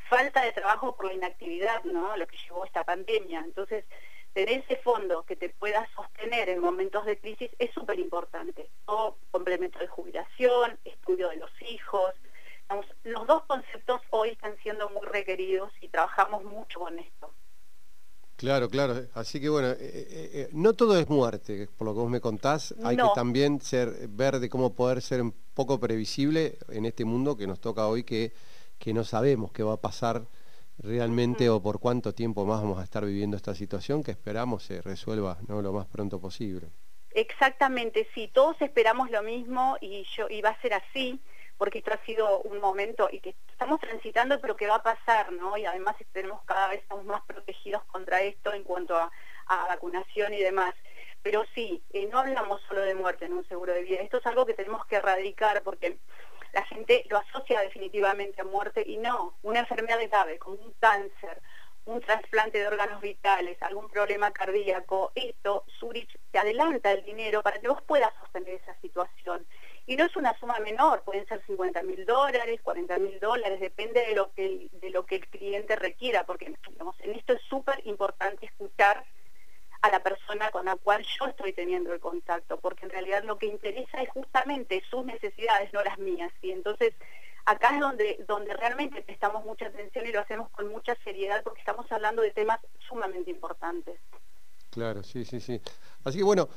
[0.09, 2.15] falta de trabajo por la inactividad, ¿no?
[2.17, 3.41] Lo que llevó esta pandemia.
[3.41, 3.85] Entonces,
[4.33, 8.69] tener ese fondo que te pueda sostener en momentos de crisis es súper importante.
[8.85, 12.13] O complemento de jubilación, estudio de los hijos.
[13.03, 17.33] los dos conceptos hoy están siendo muy requeridos y trabajamos mucho con esto.
[18.39, 19.05] Claro, claro.
[19.15, 22.21] Así que bueno, eh, eh, eh, no todo es muerte, por lo que vos me
[22.21, 22.73] contás.
[22.85, 27.35] Hay que también ser, ver de cómo poder ser un poco previsible en este mundo
[27.35, 28.31] que nos toca hoy, que,
[28.77, 30.21] que no sabemos qué va a pasar
[30.77, 34.81] realmente o por cuánto tiempo más vamos a estar viviendo esta situación que esperamos se
[34.81, 35.61] resuelva ¿no?
[35.61, 36.69] lo más pronto posible.
[37.11, 41.19] Exactamente, sí, todos esperamos lo mismo y, yo, y va a ser así,
[41.59, 45.33] porque esto ha sido un momento y que estamos transitando, pero que va a pasar,
[45.33, 45.57] ¿no?
[45.57, 49.11] Y además tenemos cada vez estamos más protegidos contra esto en cuanto a,
[49.67, 50.73] vacunación y demás.
[51.21, 54.25] Pero sí, eh, no hablamos solo de muerte en un seguro de vida, esto es
[54.25, 55.97] algo que tenemos que erradicar porque
[56.53, 61.41] la gente lo asocia definitivamente a muerte y no, una enfermedad grave como un cáncer,
[61.85, 67.59] un trasplante de órganos vitales, algún problema cardíaco, esto, Zurich te adelanta el dinero para
[67.59, 69.45] que vos puedas sostener esa situación.
[69.89, 74.01] Y no es una suma menor, pueden ser 50 mil dólares, 40 mil dólares, depende
[74.01, 78.45] de lo, que, de lo que el cliente requiera, porque en esto es súper importante
[78.45, 79.03] escuchar
[79.81, 83.39] a la persona con la cual yo estoy teniendo el contacto, porque en realidad lo
[83.39, 86.31] que interesa es justamente sus necesidades, no las mías.
[86.43, 86.93] Y entonces
[87.45, 91.61] acá es donde, donde realmente prestamos mucha atención y lo hacemos con mucha seriedad porque
[91.61, 93.99] estamos hablando de temas sumamente importantes.
[94.79, 95.59] Claro, sí, sí, sí.
[96.05, 96.47] Así que bueno,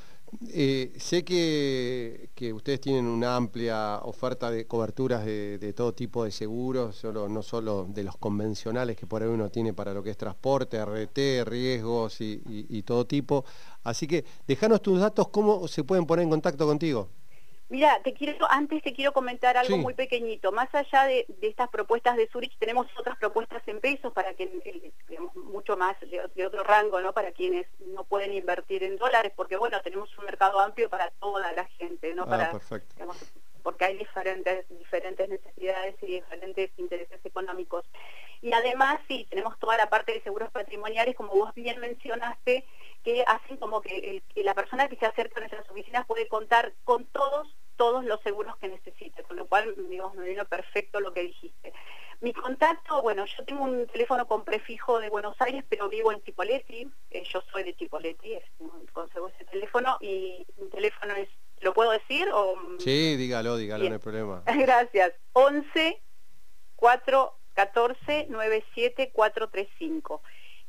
[0.50, 6.94] eh, sé que, ustedes tienen una amplia oferta de coberturas de, todo tipo de seguros,
[6.94, 10.16] solo, no solo de los convencionales que por ahí uno tiene para lo que es
[10.16, 13.44] transporte, RT, riesgos y, todo tipo.
[13.82, 17.08] Así que déjanos tus datos, ¿cómo se pueden poner en contacto contigo?
[17.72, 20.52] Mira, te quiero, antes te quiero comentar algo muy pequeñito.
[20.52, 25.34] Más allá de, estas propuestas de Zurich, tenemos otras propuestas en pesos para que, digamos,
[25.36, 27.14] mucho más de, otro rango, ¿no?
[27.14, 31.50] Para quienes no pueden invertir en dólares, porque bueno, tenemos un mercado amplio para toda
[31.52, 32.24] la gente, ¿no?
[32.24, 32.94] Ah, para, perfecto.
[33.62, 37.86] porque hay diferentes, diferentes necesidades y diferentes intereses económicos.
[38.42, 42.66] Y además, sí, tenemos toda la parte de seguros patrimoniales, como vos bien mencionaste,
[43.02, 47.06] que hacen como que, la persona que se acerca a nuestras oficinas puede contar con
[47.06, 51.22] todos todos los seguros que necesite, con lo cual, digamos, me vino perfecto lo que
[51.22, 51.72] dijiste.
[52.20, 56.22] Mi contacto, bueno, yo tengo un teléfono con prefijo de Buenos Aires, pero vivo en
[56.22, 58.38] Chipoletti, eh, yo soy de Chipoletti,
[58.92, 61.28] conservo ese teléfono, y mi teléfono es,
[61.60, 62.28] ¿lo puedo decir?
[62.32, 62.56] O...
[62.78, 64.44] Sí, dígalo, dígalo, no hay problema.
[64.56, 65.12] Gracias.
[65.32, 66.00] 11
[66.76, 70.22] 4 14 97 435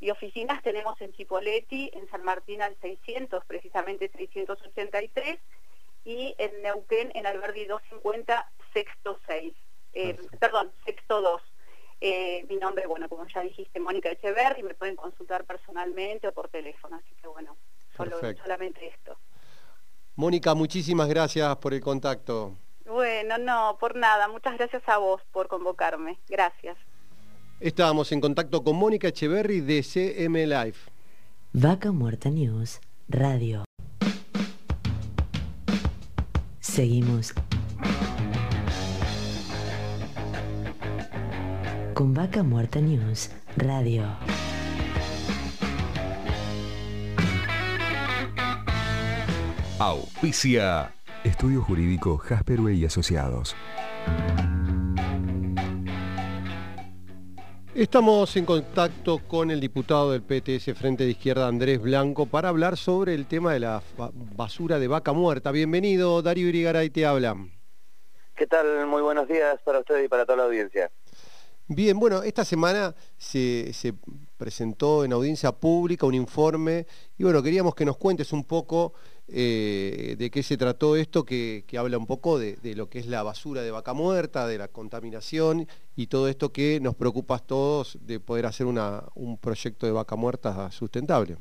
[0.03, 5.39] y oficinas tenemos en Chipoletti, en San Martín al 600, precisamente 683,
[6.05, 9.53] y en Neuquén, en Alberdi 250, sexto 6.
[9.93, 11.41] Eh, perdón, sexto 2.
[12.01, 16.49] Eh, mi nombre, bueno, como ya dijiste, Mónica Echeverri, me pueden consultar personalmente o por
[16.49, 17.55] teléfono, así que bueno,
[17.95, 19.17] solamente esto.
[20.15, 22.57] Mónica, muchísimas gracias por el contacto.
[22.85, 24.27] Bueno, no, por nada.
[24.27, 26.19] Muchas gracias a vos por convocarme.
[26.27, 26.77] Gracias.
[27.59, 30.91] Estábamos en contacto con Mónica Echeverry de CM Life.
[31.53, 33.63] Vaca Muerta News Radio.
[36.73, 37.35] Seguimos
[41.93, 44.07] con Vaca Muerta News Radio.
[49.77, 50.95] Auspicia.
[51.23, 53.55] Estudio Jurídico Jasperway y Asociados.
[57.75, 62.77] Estamos en contacto con el diputado del PTS Frente de Izquierda, Andrés Blanco, para hablar
[62.77, 63.81] sobre el tema de la
[64.35, 65.49] basura de vaca muerta.
[65.51, 67.35] Bienvenido, Darío Irigaray te habla.
[68.35, 68.85] ¿Qué tal?
[68.85, 70.91] Muy buenos días para usted y para toda la audiencia.
[71.67, 73.73] Bien, bueno, esta semana se,
[74.37, 76.85] presentó en audiencia pública un informe
[77.17, 78.93] y bueno, queríamos que nos cuentes un poco
[79.29, 83.23] eh, de qué se trató esto, que, habla un poco de, lo que es la
[83.23, 87.97] basura de vaca muerta, de la contaminación y todo esto que nos preocupa a todos
[88.01, 91.37] de poder hacer un proyecto de vaca muerta sustentable.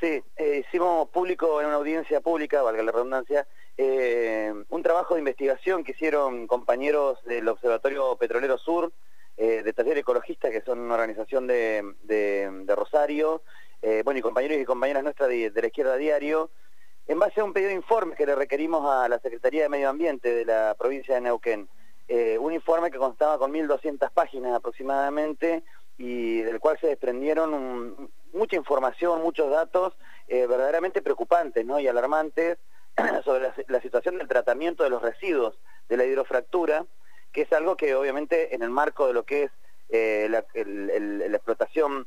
[0.00, 5.20] Sí, eh, hicimos público en una audiencia pública, valga la redundancia, eh, un trabajo de
[5.20, 8.92] investigación que hicieron compañeros del Observatorio Petrolero Sur,
[9.36, 13.42] de Taller Ecologista, que son una organización de Rosario,
[13.82, 16.50] eh, bueno, y compañeros y compañeras nuestras de, la izquierda diario,
[17.06, 19.88] en base a un pedido de informe que le requerimos a la Secretaría de Medio
[19.88, 21.68] Ambiente de la provincia de Neuquén.
[22.08, 25.62] Eh, un informe que constaba con 1.200 páginas aproximadamente
[25.96, 29.94] y del cual se desprendieron mucha información, muchos datos
[30.26, 32.58] eh, verdaderamente preocupantes y alarmantes
[33.24, 36.84] sobre la, situación del tratamiento de los residuos de la hidrofractura,
[37.32, 42.06] que es algo que obviamente en el marco de lo que es la, explotación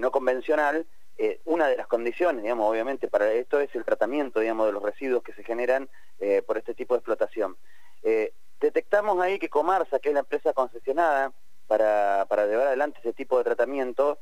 [0.00, 0.86] no convencional
[1.18, 4.82] eh, una de las condiciones, digamos, obviamente para esto es el tratamiento, digamos, de los
[4.82, 5.88] residuos que se generan
[6.20, 7.56] eh, por este tipo de explotación.
[8.02, 11.32] Eh, detectamos ahí que Comarsa, que es la empresa concesionada
[11.66, 14.18] para, para llevar adelante ese tipo de tratamiento,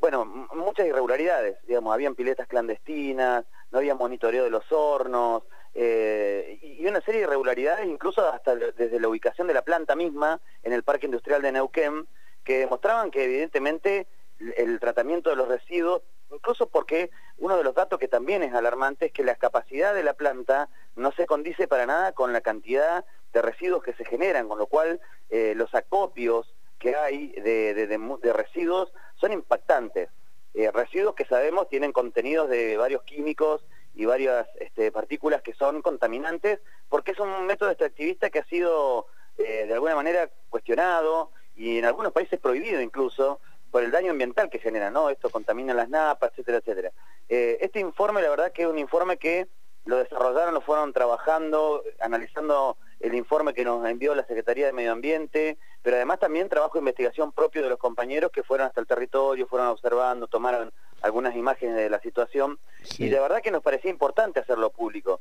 [0.00, 7.00] bueno, muchas irregularidades, digamos, habían piletas clandestinas, no había monitoreo de los hornos, y una
[7.02, 11.06] serie de irregularidades, incluso hasta desde la ubicación de la planta misma en el Parque
[11.06, 12.08] Industrial de Neuquén,
[12.42, 14.08] que demostraban que evidentemente
[14.56, 16.02] el tratamiento de los residuos,
[16.32, 20.02] incluso porque uno de los datos que también es alarmante es que la capacidad de
[20.02, 24.48] la planta no se condice para nada con la cantidad de residuos que se generan,
[24.48, 30.08] con lo cual eh, los acopios que hay de, residuos son impactantes.
[30.54, 35.82] Eh, residuos que sabemos tienen contenidos de varios químicos y varias este, partículas que son
[35.82, 39.06] contaminantes, porque es un método extractivista que ha sido
[39.38, 43.40] eh, de alguna manera cuestionado y en algunos países prohibido incluso,
[43.74, 45.10] por el daño ambiental que genera, ¿no?
[45.10, 46.92] Esto contamina las napas, etcétera, etcétera.
[47.28, 49.48] Eh, este informe, la verdad que es un informe que
[49.84, 54.92] lo desarrollaron, lo fueron trabajando, analizando el informe que nos envió la Secretaría de Medio
[54.92, 58.86] Ambiente, pero además también trabajo de investigación propio de los compañeros que fueron hasta el
[58.86, 60.72] territorio, fueron observando, tomaron
[61.04, 62.58] algunas imágenes de la situación
[62.98, 65.20] y de verdad que nos parecía importante hacerlo público.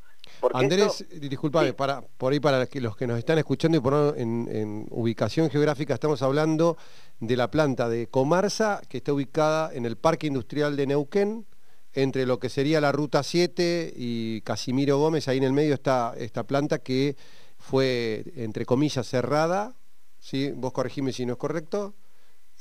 [0.54, 4.88] Andrés, disculpame, para, por ahí para los que nos están escuchando y por en, en
[4.92, 6.78] ubicación geográfica estamos hablando
[7.20, 11.46] de la planta de Comarsa que está ubicada en el Parque Industrial de Neuquén,
[11.92, 16.14] entre lo que sería la Ruta 7 y Casimiro Gómez, ahí en el medio está
[16.18, 17.18] esta planta que
[17.58, 19.76] fue, entre comillas, cerrada,
[20.18, 20.52] ¿sí?
[20.56, 21.94] vos corregime si no es correcto,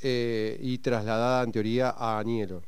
[0.03, 2.63] eh, y trasladada en teoría a Anielo.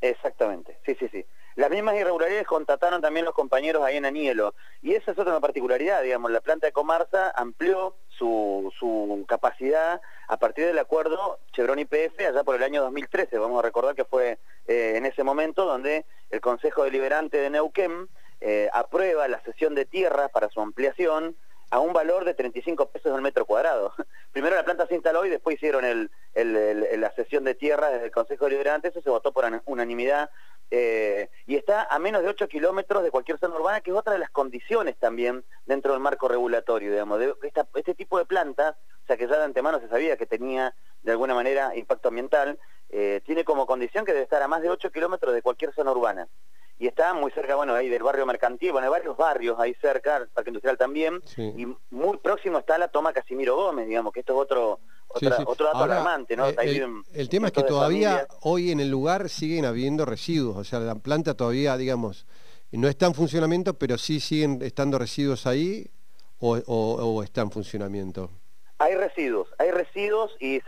[0.00, 1.24] Exactamente, sí, sí, sí.
[1.56, 4.54] Las mismas irregularidades contrataron también los compañeros ahí en Anielo.
[4.82, 10.36] Y esa es otra particularidad, digamos, la planta de Comarsa amplió su, su capacidad a
[10.36, 13.38] partir del acuerdo Chevron IPF allá por el año 2013.
[13.38, 18.08] Vamos a recordar que fue eh, en ese momento donde el Consejo Deliberante de Neuquén
[18.42, 21.36] eh, aprueba la cesión de tierra para su ampliación
[21.70, 23.92] a un valor de 35 pesos al metro cuadrado.
[24.32, 28.10] Primero la planta se instaló y después hicieron el, la cesión de tierra desde el
[28.10, 30.30] Consejo Deliberante, eso se votó por unanimidad,
[30.70, 34.12] eh, y está a menos de 8 kilómetros de cualquier zona urbana, que es otra
[34.12, 37.34] de las condiciones también dentro del marco regulatorio, digamos, de
[37.74, 38.74] este tipo de plantas,
[39.04, 42.58] o sea que ya de antemano se sabía que tenía de alguna manera impacto ambiental,
[42.90, 45.92] eh, tiene como condición que debe estar a más de 8 kilómetros de cualquier zona
[45.92, 46.28] urbana
[46.78, 50.18] y está muy cerca, bueno, ahí del barrio mercantil, bueno, hay varios barrios ahí cerca,
[50.18, 54.34] el Parque Industrial también, y muy próximo está la toma Casimiro Gómez, digamos, que esto
[54.34, 56.48] es otro, otro dato alarmante, ¿no?
[56.48, 60.80] Eh, el, tema es que todavía hoy en el lugar siguen habiendo residuos, o sea,
[60.80, 62.26] la planta todavía, digamos,
[62.72, 65.90] no está en funcionamiento, pero sí siguen estando residuos ahí
[66.38, 68.30] o, o está en funcionamiento.
[68.78, 70.60] Hay residuos, hay residuos y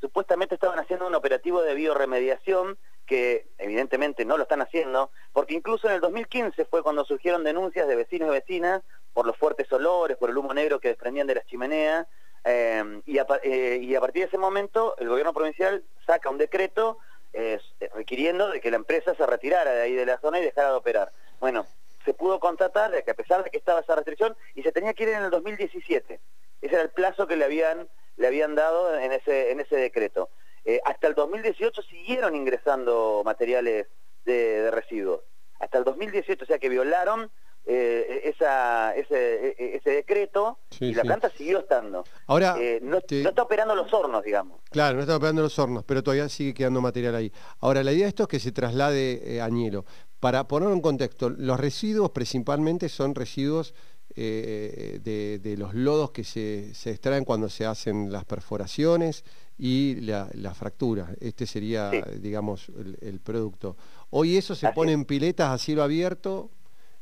[0.00, 2.76] supuestamente estaban haciendo un operativo de bioremediación
[3.06, 7.86] que evidentemente no lo están haciendo, porque incluso en el 2015 fue cuando surgieron denuncias
[7.86, 8.82] de vecinos y vecinas
[9.12, 12.06] por los fuertes olores, por el humo negro que desprendían de las chimeneas,
[12.44, 16.36] eh, y, a, eh, y, a, partir de ese momento el gobierno provincial saca un
[16.36, 16.98] decreto
[17.32, 17.58] eh,
[17.94, 20.76] requiriendo de que la empresa se retirara de ahí de la zona y dejara de
[20.76, 21.10] operar.
[21.40, 21.66] Bueno,
[22.04, 24.92] se pudo constatar de que a pesar de que estaba esa restricción, y se tenía
[24.94, 26.20] que ir en el 2017,
[26.60, 30.28] ese era el plazo que le habían, le habían dado en ese, en ese decreto.
[30.64, 33.86] Eh, hasta el 2018 siguieron ingresando materiales
[34.24, 35.20] de, residuos.
[35.60, 37.30] hasta el 2018, o sea que violaron
[37.66, 42.04] eh, esa, ese, e, e, ese decreto y la planta siguió estando.
[42.26, 44.60] Ahora, eh, no, está operando los hornos, digamos.
[44.70, 47.32] Claro, no está operando los hornos, pero todavía sigue quedando material ahí.
[47.60, 49.84] Ahora, la idea de esto es que se traslade a Añelo.
[50.18, 53.74] Para ponerlo en contexto, los residuos principalmente son residuos
[54.14, 59.24] de, los lodos que se, extraen cuando se hacen las perforaciones
[59.58, 61.14] y la, fractura.
[61.20, 63.76] Este sería, digamos, el, producto.
[64.10, 66.50] Hoy eso se pone en piletas a cielo abierto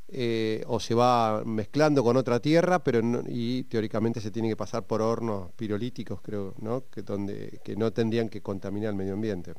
[0.09, 4.87] eh, o se va mezclando con otra tierra, pero y teóricamente se tiene que pasar
[4.87, 6.85] por hornos pirolíticos, creo, ¿no?
[6.91, 9.55] Que, donde, que no tendrían que contaminar el medio ambiente.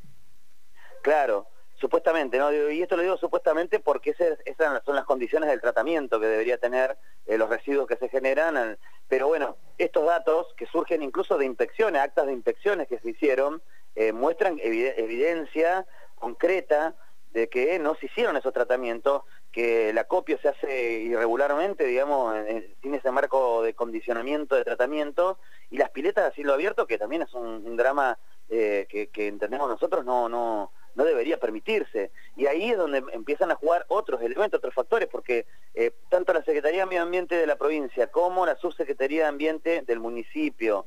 [1.02, 2.52] Claro, supuestamente, ¿no?
[2.52, 6.96] Y esto lo digo supuestamente porque esas son las condiciones del tratamiento que debería tener
[7.26, 8.78] eh, los residuos que se generan.
[9.08, 13.62] Pero bueno, estos datos que surgen incluso de inspecciones, actas de inspecciones que se hicieron,
[13.96, 16.94] eh, muestran evidencia concreta
[17.34, 22.34] de que no se hicieron esos tratamientos, que el acopio se hace irregularmente, digamos,
[22.80, 25.38] sin ese marco de condicionamiento de tratamiento,
[25.70, 28.18] y las piletas a cielo abierto, que también es un, drama
[28.48, 32.10] eh, que, entendemos nosotros, no, no, no debería permitirse.
[32.36, 36.42] Y ahí es donde empiezan a jugar otros elementos, otros factores, porque eh, tanto la
[36.42, 40.86] Secretaría de Medio Ambiente de la provincia como la Subsecretaría de Ambiente del municipio,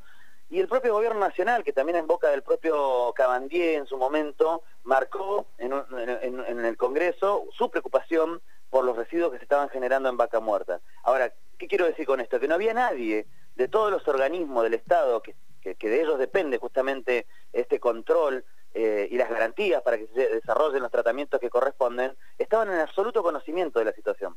[0.50, 4.64] y el propio gobierno nacional, que también en boca del propio Cabandier en su momento,
[4.84, 10.40] marcó en, el Congreso su preocupación por los residuos que se estaban generando en Vaca
[10.40, 10.80] Muerta.
[11.04, 12.40] Ahora, ¿qué quiero decir con esto?
[12.40, 15.36] Que no había nadie de todos los organismos del Estado, que,
[15.76, 18.44] de ellos depende justamente este control
[18.74, 23.24] eh, y las garantías para que se desarrollen los tratamientos que corresponden, estaban en absoluto
[23.24, 24.36] conocimiento de la situación.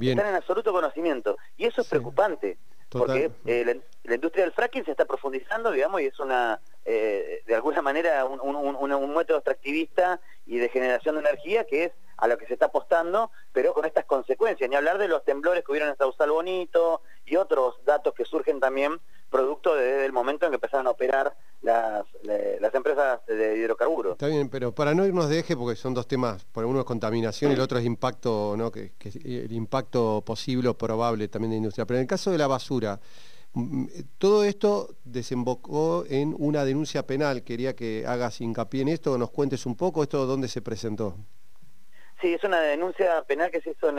[0.00, 1.36] Están en absoluto conocimiento.
[1.56, 2.58] Y eso es preocupante.
[2.88, 7.54] Porque eh, la, industria del fracking se está profundizando, digamos, y es una, eh, de
[7.54, 12.38] alguna manera, un, un, método extractivista y de generación de energía que es a lo
[12.38, 14.70] que se está apostando, pero con estas consecuencias.
[14.70, 18.60] Ni hablar de los temblores que hubieron en Sausal Bonito y otros datos que surgen
[18.60, 19.00] también
[19.30, 24.12] producto desde el momento en que empezaron a operar las, las empresas de hidrocarburos.
[24.12, 27.50] Está pero para no irnos de eje, porque son dos temas, por uno es contaminación
[27.50, 28.70] y el otro es impacto, ¿no?
[28.70, 28.92] que,
[29.24, 31.86] el impacto posible o probable también de industria.
[31.86, 33.00] Pero en el caso de la basura,
[33.52, 33.86] mm,
[34.18, 37.42] todo esto desembocó en una denuncia penal.
[37.42, 41.16] Quería que hagas hincapié en esto, nos cuentes un poco esto dónde se presentó.
[42.20, 43.92] Sí, es una denuncia penal que se hizo a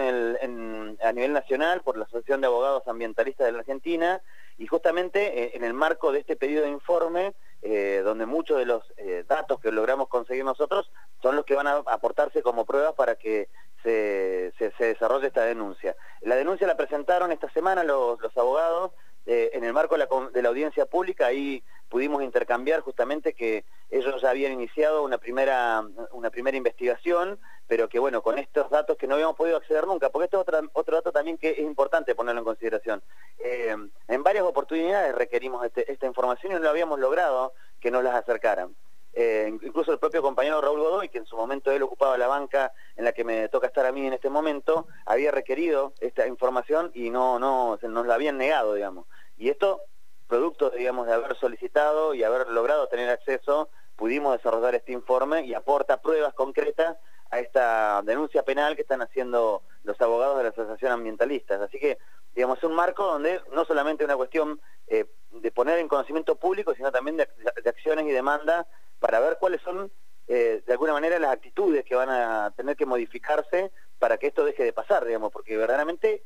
[1.13, 4.21] nivel nacional por la Asociación de Abogados Ambientalistas de la Argentina
[4.57, 8.65] y justamente eh, en el marco de este pedido de informe, eh, donde muchos de
[8.65, 10.91] los eh, datos que logramos conseguir nosotros
[11.21, 13.49] son los que van a aportarse como pruebas para que
[13.83, 15.95] se, desarrolle esta denuncia.
[16.21, 18.91] La denuncia la presentaron esta semana los, abogados
[19.27, 25.03] en el marco de la, audiencia pública, ahí pudimos intercambiar justamente que ellos habían iniciado
[25.03, 29.57] una primera, una primera investigación, pero que bueno, con estos datos que no habíamos podido
[29.57, 33.03] acceder nunca, porque este es otro, otro dato también que es importante ponerlo en consideración.
[33.39, 33.75] Eh,
[34.07, 38.15] en varias oportunidades requerimos este, esta información y no lo habíamos logrado que nos las
[38.15, 38.75] acercaran.
[39.13, 42.71] Eh, incluso el propio compañero Raúl Godoy, que en su momento él ocupaba la banca
[42.95, 46.91] en la que me toca estar a mí en este momento, había requerido esta información
[46.93, 49.07] y no, no, nos la habían negado, digamos.
[49.37, 49.81] Y esto
[50.27, 55.53] producto, digamos, de haber solicitado y haber logrado tener acceso, pudimos desarrollar este informe y
[55.53, 56.97] aporta pruebas concretas
[57.31, 61.61] a esta denuncia penal que están haciendo los abogados de la Asociación Ambientalistas.
[61.61, 61.97] Así que,
[62.35, 66.73] digamos, es un marco donde no solamente una cuestión eh, de poner en conocimiento público,
[66.75, 67.27] sino también de,
[67.65, 68.65] acciones y demandas
[68.99, 69.91] para ver cuáles son,
[70.27, 74.45] eh, de alguna manera, las actitudes que van a tener que modificarse para que esto
[74.45, 76.23] deje de pasar, digamos, porque verdaderamente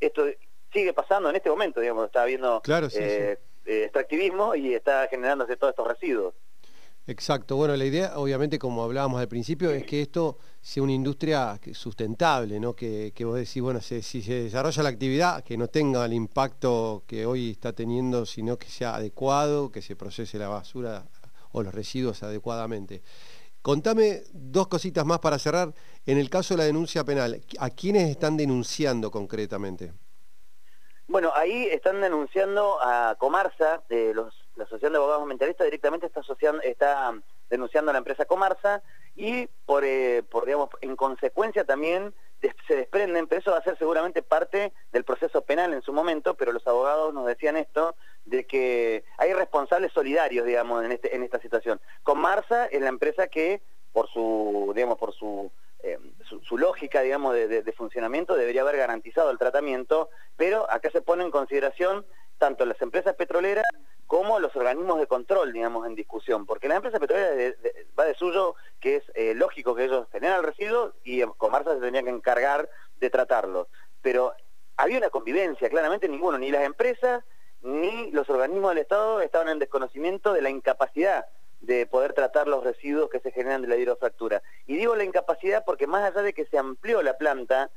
[0.00, 0.24] esto
[0.72, 2.62] sigue pasando en este momento, digamos, está habiendo
[2.94, 6.34] eh, eh, extractivismo y está generándose todos estos residuos.
[7.04, 11.58] Exacto, bueno, la idea, obviamente, como hablábamos al principio, es que esto sea una industria
[11.72, 12.76] sustentable, ¿no?
[12.76, 17.26] Que, vos decís, bueno, si se desarrolla la actividad, que no tenga el impacto que
[17.26, 21.04] hoy está teniendo, sino que sea adecuado, que se procese la basura
[21.52, 23.02] o los residuos adecuadamente.
[23.62, 25.72] Contame dos cositas más para cerrar.
[26.04, 29.92] En el caso de la denuncia penal, ¿a quiénes están denunciando concretamente?
[31.06, 36.22] Bueno, ahí están denunciando a Comarsa, de los, la Asociación de Abogados Mentalistas, directamente está,
[36.64, 37.12] está
[37.50, 38.82] denunciando a la empresa Comarsa
[39.14, 42.14] y por, eh, por, digamos, en consecuencia también
[42.66, 46.34] se desprenden, pero eso va a ser seguramente parte del proceso penal en su momento,
[46.34, 47.94] pero los abogados nos decían esto,
[48.24, 51.80] de que hay responsables solidarios, digamos, en, este, en esta situación.
[52.02, 53.62] Comarsa es la empresa que,
[53.92, 55.50] por su, digamos, por su
[55.82, 55.98] eh,
[56.44, 61.32] su, lógica, digamos, de, funcionamiento debería haber garantizado el tratamiento, pero acá se pone en
[61.32, 62.06] consideración
[62.38, 63.64] tanto las empresas petroleras
[64.06, 67.56] como los organismos de control, digamos, en discusión, porque la empresa petrolera
[67.98, 71.80] va de suyo que es eh, lógico que ellos generan el residuo y Comarsa se
[71.80, 72.68] tenía que encargar
[73.00, 73.68] de tratarlo.
[74.02, 74.34] Pero
[74.76, 77.24] había una convivencia, claramente ninguno, ni las empresas
[77.62, 81.26] ni los organismos del Estado estaban en desconocimiento de la incapacidad
[81.60, 84.42] de poder tratar los residuos que se generan de la hidrofractura.
[84.66, 87.70] Y digo la incapacidad porque más allá de que se amplió la planta,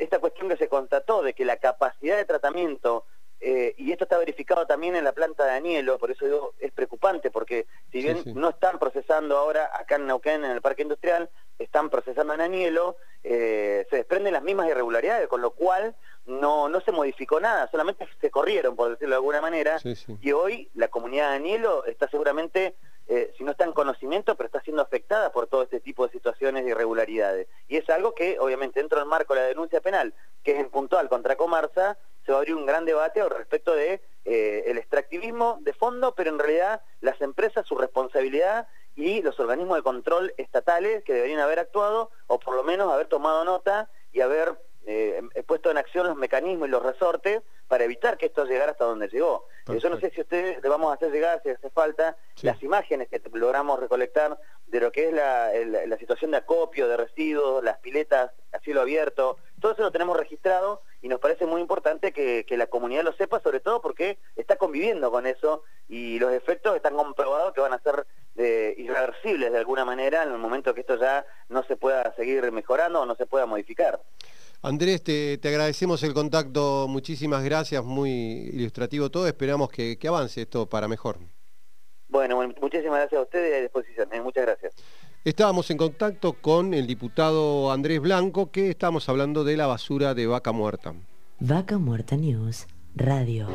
[0.00, 3.04] esta cuestión que se constató de que la capacidad de tratamiento
[3.40, 6.72] eh, y esto está verificado también en la planta de Anielo, por eso digo, es
[6.72, 11.28] preocupante, porque si bien no están procesando ahora acá en Neuquén, en el parque industrial,
[11.58, 15.94] están procesando en Anielo, eh, se desprenden las mismas irregularidades, con lo cual
[16.26, 19.78] no, no se modificó nada, solamente se corrieron, por decirlo de alguna manera,
[20.20, 22.74] y hoy la comunidad de Anielo está seguramente
[23.06, 26.12] eh, si no está en conocimiento, pero está siendo afectada por todo este tipo de
[26.12, 27.48] situaciones de irregularidades.
[27.68, 30.70] Y es algo que, obviamente, dentro del marco de la denuncia penal, que es en
[30.70, 34.78] puntual contra Comarsa, se va a abrir un gran debate al respecto de eh, el
[34.78, 40.32] extractivismo de fondo, pero en realidad las empresas, su responsabilidad y los organismos de control
[40.38, 44.56] estatales que deberían haber actuado, o por lo menos haber tomado nota y haber
[44.86, 48.84] eh, puesto en acción los mecanismos y los resortes para evitar que esto llegara hasta
[48.84, 49.46] donde llegó.
[49.66, 53.08] Yo no sé si ustedes le vamos a hacer llegar, si hace falta, las imágenes
[53.08, 58.32] que logramos recolectar de lo que es la, situación de acopio, de residuos, las piletas
[58.52, 62.66] a cielo abierto, todo eso lo tenemos registrado y nos parece muy importante que, la
[62.66, 67.54] comunidad lo sepa, sobre todo porque está conviviendo con eso y los efectos están comprobados
[67.54, 68.06] que van a ser
[68.36, 72.50] eh, irreversibles de alguna manera en el momento que esto ya no se pueda seguir
[72.52, 74.00] mejorando o no se pueda modificar.
[74.64, 78.10] Andrés, te, agradecemos el contacto, muchísimas gracias, muy
[78.50, 81.18] ilustrativo todo, esperamos que, avance esto para mejor.
[82.08, 84.22] Bueno, muchísimas gracias a ustedes y a disposición, ¿eh?
[84.22, 84.74] muchas gracias.
[85.22, 90.26] Estábamos en contacto con el diputado Andrés Blanco, que estamos hablando de la basura de
[90.26, 90.94] Vaca Muerta.
[91.40, 93.48] Vaca Muerta News, Radio.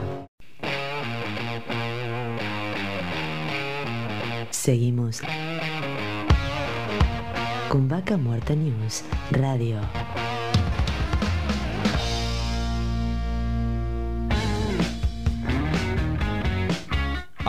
[4.51, 5.21] Seguimos
[7.67, 9.79] con Vaca Muerta News, Radio.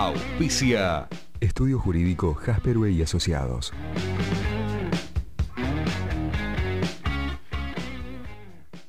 [0.02, 1.10] Auspicia.
[1.40, 3.70] Estudio Jurídico Jasperway y Asociados.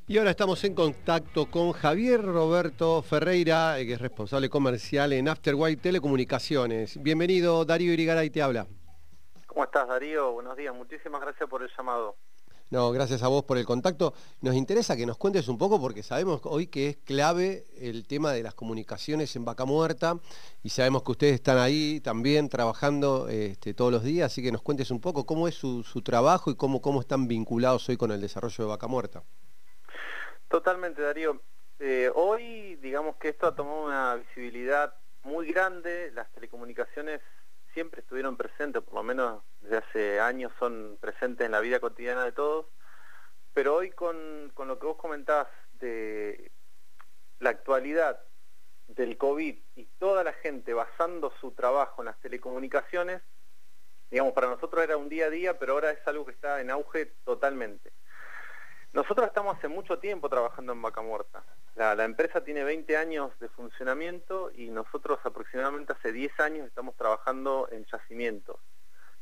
[0.07, 5.82] Y ahora estamos en contacto con Javier Roberto Ferreira, que es responsable comercial en Afterwhite
[5.82, 7.03] Telecomunicaciones.
[7.03, 8.68] Bienvenido, Darío Irigaray te habla.
[9.47, 10.32] ¿Cómo estás, Darío?
[10.32, 12.16] Buenos días, muchísimas gracias por el llamado.
[12.72, 14.13] No, gracias a vos por el contacto.
[14.39, 18.32] Nos interesa que nos cuentes un poco porque sabemos hoy que es clave el tema
[18.32, 20.15] de las comunicaciones en Vaca Muerta
[20.63, 24.61] y sabemos que ustedes están ahí también trabajando este, todos los días, así que nos
[24.61, 28.22] cuentes un poco cómo es su, trabajo y cómo, cómo están vinculados hoy con el
[28.22, 29.22] desarrollo de Vaca Muerta.
[30.47, 31.41] Totalmente, Darío.
[31.80, 34.93] Eh, hoy, digamos que esto ha tomado una visibilidad
[35.24, 37.19] muy grande, las telecomunicaciones
[37.74, 42.26] siempre estuvieron presentes, por lo menos desde hace años son presentes en la vida cotidiana
[42.26, 42.66] de todos,
[43.53, 46.51] pero hoy con, lo que vos comentás de
[47.39, 48.20] la actualidad
[48.88, 53.22] del COVID y toda la gente basando su trabajo en las telecomunicaciones,
[54.09, 56.70] digamos, para nosotros era un día a día, pero ahora es algo que está en
[56.70, 57.91] auge totalmente.
[58.93, 61.43] Nosotros estamos hace mucho tiempo trabajando en Vaca Muerta.
[61.76, 67.70] La, empresa tiene 20 años de funcionamiento y nosotros aproximadamente hace 10 años estamos trabajando
[67.72, 68.57] en yacimientos.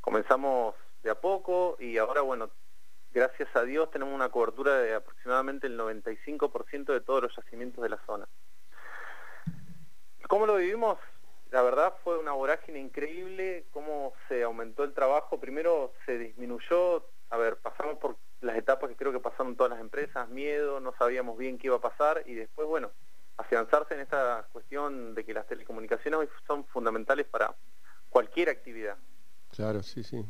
[0.01, 2.49] Comenzamos de a poco y ahora, bueno,
[3.11, 7.89] gracias a Dios tenemos una cobertura de aproximadamente el 95% de todos los yacimientos de
[7.89, 8.27] la zona.
[10.27, 10.97] ¿Cómo lo vivimos?
[11.51, 15.39] La verdad fue una vorágine increíble, cómo se aumentó el trabajo.
[15.39, 19.81] Primero se disminuyó, a ver, pasamos por las etapas que creo que pasaron todas las
[19.81, 22.91] empresas, miedo, no sabíamos bien qué iba a pasar y después, bueno,
[23.37, 27.55] afianzarse en esta cuestión de que las telecomunicaciones hoy son fundamentales para
[28.09, 28.97] cualquier actividad.
[29.51, 30.23] Claro, sí, sí.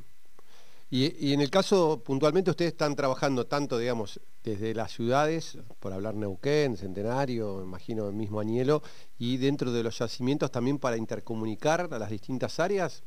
[0.91, 6.15] Y, en el caso, puntualmente, ustedes están trabajando tanto, digamos, desde las ciudades, por hablar
[6.15, 8.81] Neuquén, Centenario, imagino el mismo Añelo,
[9.19, 13.03] y dentro de los yacimientos también para intercomunicar a las distintas áreas.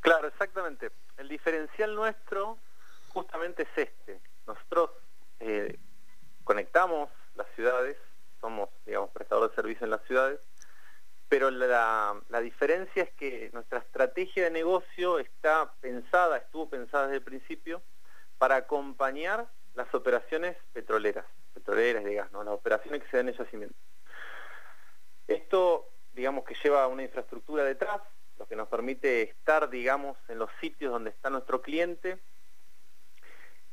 [0.00, 0.90] Claro, exactamente.
[1.18, 2.58] El diferencial nuestro
[3.10, 4.20] justamente es este.
[4.48, 4.90] Nosotros
[5.38, 5.78] eh,
[6.42, 7.96] conectamos las ciudades,
[8.40, 10.40] somos, digamos, prestadores de servicio en las ciudades,
[11.32, 17.22] pero la, diferencia es que nuestra estrategia de negocio está pensada, estuvo pensada desde el
[17.22, 17.80] principio,
[18.36, 21.24] para acompañar las operaciones petroleras,
[21.54, 22.44] petroleras de gas, ¿no?
[22.44, 23.74] las operaciones que se dan en yacimiento.
[25.26, 28.02] Esto, digamos que lleva una infraestructura detrás,
[28.38, 32.18] lo que nos permite estar, digamos, en los sitios donde está nuestro cliente,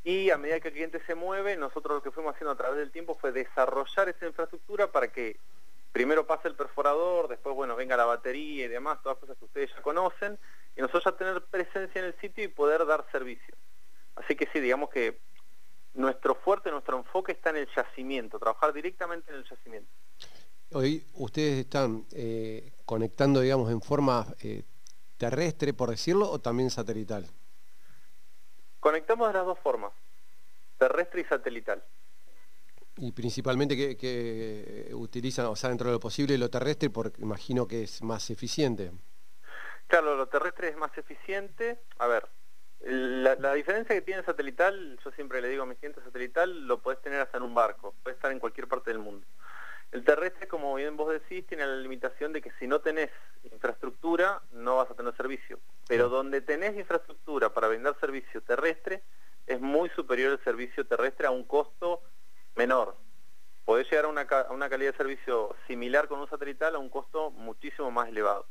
[0.06, 2.78] y a medida que el cliente se mueve, nosotros lo que fuimos haciendo a través
[2.78, 5.36] del tiempo fue desarrollar esa infraestructura para que
[5.92, 9.70] primero pasa el perforador, después, bueno, venga la batería y demás, todas cosas que ustedes
[9.76, 10.38] ya conocen,
[10.76, 13.56] y nosotros ya tener presencia en el sitio y poder dar servicio.
[14.16, 15.20] Así que sí, digamos que
[15.94, 19.90] nuestro fuerte, nuestro enfoque está en el yacimiento, trabajar directamente en el yacimiento.
[20.72, 24.64] Hoy ustedes están eh, conectando, digamos, en forma eh,
[25.18, 27.26] terrestre, por decirlo, o también satelital.
[28.80, 29.92] Conectamos de las dos formas,
[30.78, 31.84] terrestre y satelital.
[33.02, 37.84] Y principalmente que, utilizan, o sea, dentro de lo posible, lo terrestre, porque imagino que
[37.84, 38.92] es más eficiente.
[39.88, 41.80] Claro, lo terrestre es más eficiente.
[41.98, 42.28] A ver,
[42.82, 47.02] la, diferencia que tiene satelital, yo siempre le digo a mis clientes, satelital lo puedes
[47.02, 49.26] tener hasta en un barco, puede estar en cualquier parte del mundo.
[49.94, 53.10] El terrestre, como bien vos decís, tiene la limitación de que si no tenés
[53.50, 55.58] infraestructura, no vas a tener servicio.
[55.88, 59.04] Pero donde tenés infraestructura para brindar servicio terrestre,
[59.48, 62.04] es muy superior el servicio terrestre a un costo
[62.60, 62.98] menor.
[63.64, 66.90] Podés llegar a una, a una calidad de servicio similar con un satelital a un
[66.90, 68.46] costo muchísimo más elevado.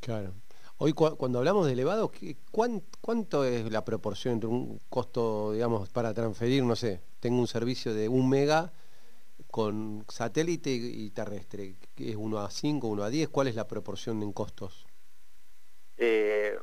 [0.00, 0.32] Claro.
[0.78, 2.10] Hoy cuando hablamos de elevado,
[2.50, 7.92] ¿cuánto es la proporción entre un costo, digamos, para transferir, no sé, tengo un servicio
[7.92, 8.72] de un mega
[9.50, 11.74] con satélite y terrestre?
[11.98, 13.28] ¿Es 1 a 5, 1 a 10?
[13.28, 14.86] ¿Cuál es la proporción en costos?
[15.98, 16.56] Eh,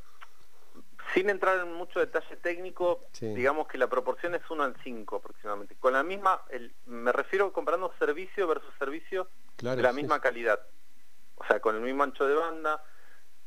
[1.14, 5.76] sin entrar en mucho detalle técnico, digamos que la proporción es 1 al 5 aproximadamente.
[5.76, 6.42] Con la misma,
[6.86, 10.60] me refiero comparando servicio versus servicio de la misma calidad.
[11.36, 12.84] O sea, con el mismo ancho de banda,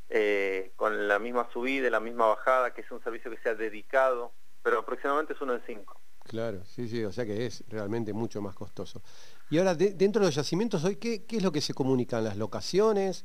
[0.08, 3.54] eh, con la misma subida y la misma bajada, que es un servicio que sea
[3.54, 4.32] dedicado,
[4.62, 6.00] pero aproximadamente es uno en cinco.
[6.24, 9.02] Claro, sí, sí, o sea que es realmente mucho más costoso.
[9.48, 12.22] Y ahora, dentro de los yacimientos, hoy, ¿qué, es lo que se comunican?
[12.22, 13.24] ¿Las locaciones?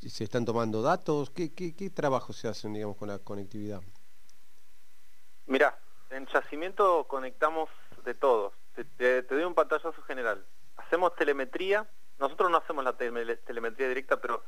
[0.00, 1.30] ¿Se están tomando datos?
[1.30, 3.80] ¿Qué, qué, qué trabajo se hacen, digamos, con la conectividad?
[5.46, 5.78] Mirá,
[6.10, 7.68] en yacimiento conectamos
[8.04, 8.52] de todos.
[8.96, 10.44] Te, doy un pantallazo general.
[10.76, 11.86] Hacemos telemetría.
[12.18, 14.42] Nosotros no hacemos la telemetría directa, pero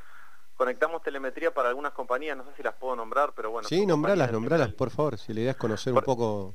[0.56, 3.68] conectamos telemetría para algunas compañías, no sé si las puedo nombrar, pero bueno.
[3.68, 6.54] Sí, nombralas, nombralas, por favor, si la idea es conocer un poco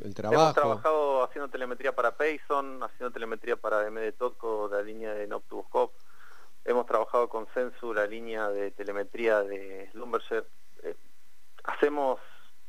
[0.00, 0.42] el trabajo.
[0.42, 5.96] Hemos trabajado haciendo telemetría para Payson, haciendo telemetría para MD Totco, la línea de Noctuboscope.
[6.70, 10.46] Hemos trabajado con Sensu, la línea de telemetría de Slumberger.
[10.84, 10.94] Eh,
[11.64, 12.20] hacemos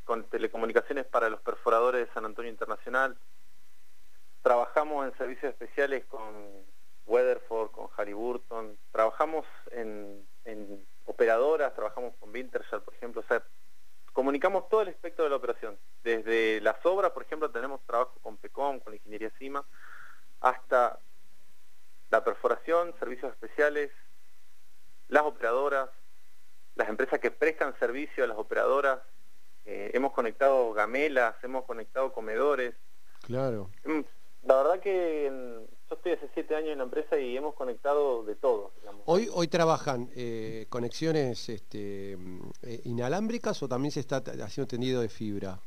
[0.06, 3.16] con telecomunicaciones para los perforadores de San Antonio Internacional.
[4.42, 6.26] Trabajamos en servicios especiales con
[7.06, 8.76] Weatherford, con Halliburton.
[8.92, 10.26] Trabajamos en
[11.06, 13.44] operadoras, trabajamos con Wintershall, por ejemplo, o sea,
[14.14, 15.78] comunicamos todo el espectro de la operación.
[16.04, 19.64] Desde las obras, por ejemplo, tenemos trabajo con PECOM, con ingeniería CIMA,
[20.40, 20.98] hasta
[22.12, 23.90] la perforación, servicios especiales,
[25.08, 25.90] las operadoras,
[26.76, 29.00] las empresas que prestan servicio a las operadoras,
[29.66, 32.76] eh, hemos conectado gamelas, hemos conectado comedores.
[33.22, 33.70] Claro.
[33.86, 34.02] Mm,
[34.44, 35.30] la verdad que
[35.90, 38.72] yo estoy hace siete años en la empresa y hemos conectado de todo.
[39.06, 45.10] Hoy, hoy trabajan eh, conexiones este, eh, inalámbricas o también se está haciendo tendido de
[45.10, 45.60] fibra.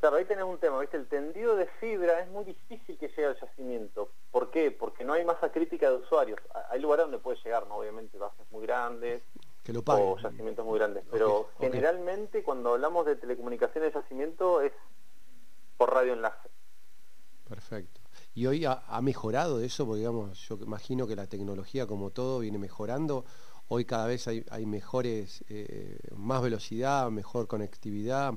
[0.00, 0.98] Claro, ahí tenés un tema, ¿viste?
[0.98, 4.10] El tendido de fibra es muy difícil que llegue al yacimiento.
[4.36, 4.70] ¿Por qué?
[4.70, 6.38] Porque no hay masa crítica de usuarios.
[6.68, 7.76] Hay lugares donde puede llegar, ¿no?
[7.76, 9.22] Obviamente bases muy grandes.
[9.64, 10.08] Que lo paguen.
[10.08, 11.04] O yacimientos muy grandes.
[11.10, 14.72] Pero generalmente cuando hablamos de telecomunicaciones de yacimiento es
[15.78, 16.50] por radioenlace.
[17.48, 18.02] Perfecto.
[18.34, 22.58] Y hoy ha, mejorado eso, porque digamos, yo imagino que la tecnología como todo viene
[22.58, 23.24] mejorando.
[23.68, 28.34] Hoy cada vez hay, mejores, eh, más velocidad, mejor conectividad.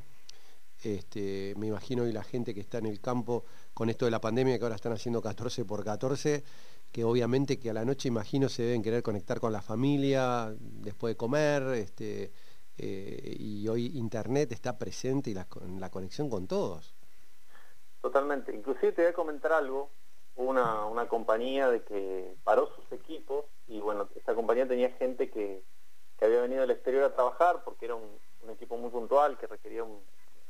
[0.82, 3.44] Este, me imagino hoy la gente que está en el campo
[3.80, 6.44] con esto de la pandemia, que ahora están haciendo 14 por 14,
[6.92, 11.14] que obviamente que a la noche imagino se deben querer conectar con la familia después
[11.14, 12.34] de comer, este,
[12.78, 15.48] eh, y hoy internet está presente y la,
[15.80, 16.94] la conexión con todos.
[18.02, 18.54] Totalmente.
[18.54, 19.90] Inclusive te voy a comentar algo.
[20.36, 25.64] Una, una compañía de que paró sus equipos y bueno, esta compañía tenía gente que,
[26.22, 28.20] había venido del exterior a trabajar porque era un,
[28.50, 30.02] equipo muy puntual que requería un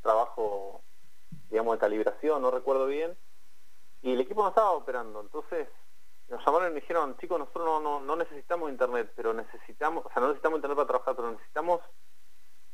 [0.02, 0.82] trabajo,
[1.50, 3.18] digamos, de calibración, no recuerdo bien.
[4.02, 5.22] Y el equipo no estaba operando.
[5.22, 5.68] Entonces
[6.30, 10.28] nos llamaron y me dijeron, chicos, nosotros no, necesitamos internet, pero necesitamos, o sea, no
[10.28, 11.82] necesitamos internet para trabajar, pero necesitamos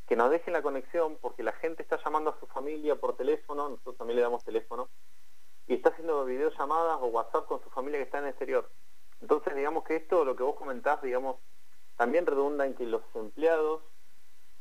[0.08, 3.70] que nos dejen la conexión porque la gente está llamando a su familia por teléfono,
[3.70, 4.90] nosotros también le damos teléfono,
[5.68, 8.70] y está haciendo videollamadas o WhatsApp con su familia que está en el exterior.
[9.22, 11.38] Entonces, digamos que esto, lo que vos comentás, digamos,
[11.96, 13.82] también redunda en que los empleados,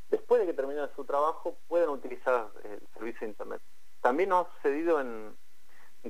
[0.08, 3.62] después de que terminen su trabajo, puedan utilizar el servicio de Internet.
[4.05, 5.34] También nos ha sucedido en,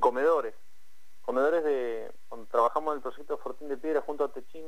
[0.01, 0.53] comedores.
[1.21, 4.65] Comedores de, cuando trabajamos en el proyecto Fortín de Piedra junto a Techín,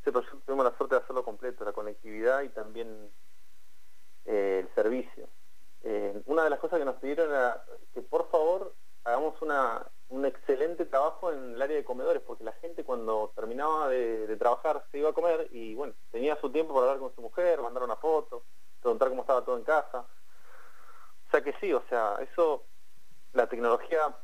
[0.00, 3.12] ese proyecto tuvimos la suerte de hacerlo completo, la conectividad y también
[4.24, 5.28] eh, el servicio.
[5.84, 7.64] Eh, una de las cosas que nos pidieron era
[7.94, 8.74] que por favor
[9.04, 13.88] hagamos una, un excelente trabajo en el área de comedores, porque la gente cuando terminaba
[13.88, 17.22] de, trabajar se iba a comer y bueno, tenía su tiempo para hablar con su
[17.22, 18.42] mujer, mandar una foto,
[18.82, 20.04] preguntar cómo estaba todo en casa.
[21.34, 22.62] Sea que sí, o sea, eso,
[23.32, 24.16] la tecnología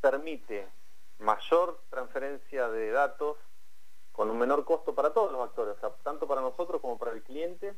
[0.00, 0.68] permite
[1.18, 3.36] mayor transferencia de datos
[4.12, 7.10] con un menor costo para todos los actores, o sea, tanto para nosotros como para
[7.10, 7.74] el cliente,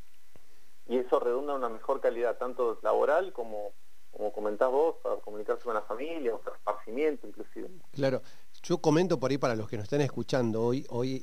[0.87, 3.73] y eso redunda en una mejor calidad, tanto laboral como
[4.11, 7.69] como comentás vos, para comunicarse con la familia, o esparcimiento inclusive.
[7.93, 8.21] Claro,
[8.65, 11.23] yo comento por ahí para los que nos están escuchando, hoy, hoy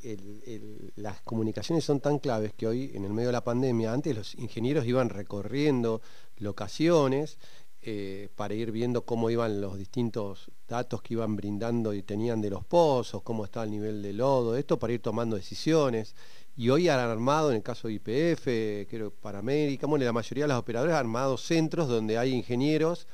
[0.95, 4.35] las comunicaciones son tan claves que hoy, en el medio de la pandemia, antes los
[4.35, 6.01] ingenieros iban recorriendo
[6.37, 7.39] locaciones
[7.81, 12.51] eh, para ir viendo cómo iban los distintos datos que iban brindando y tenían de
[12.51, 16.15] los pozos, cómo estaba el nivel de lodo, esto para ir tomando decisiones.
[16.55, 20.43] Y hoy han armado, en el caso de IPF, creo para América, bueno, la mayoría
[20.43, 23.07] de los operadores han armado centros donde hay ingenieros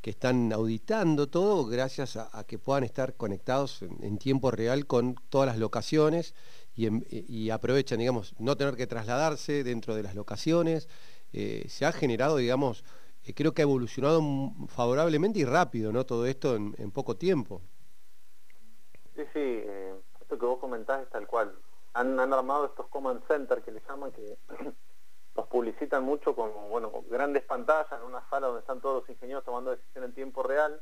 [0.00, 5.46] que están auditando todo gracias a, que puedan estar conectados en, tiempo real con todas
[5.46, 6.34] las locaciones
[6.74, 10.88] y, aprovechan, digamos, no tener que trasladarse dentro de las locaciones.
[11.32, 12.84] Eh, se ha generado, digamos,
[13.24, 14.22] eh, creo que ha evolucionado
[14.68, 16.06] favorablemente y rápido, ¿no?
[16.06, 17.60] Todo esto en, poco tiempo.
[19.14, 21.54] Sí, sí, eh, esto que vos comentás es tal cual
[21.92, 24.38] han, armado estos command center que le llaman, que
[25.34, 29.44] los publicitan mucho con bueno, grandes pantallas en una sala donde están todos los ingenieros
[29.44, 30.80] tomando decisiones en tiempo real.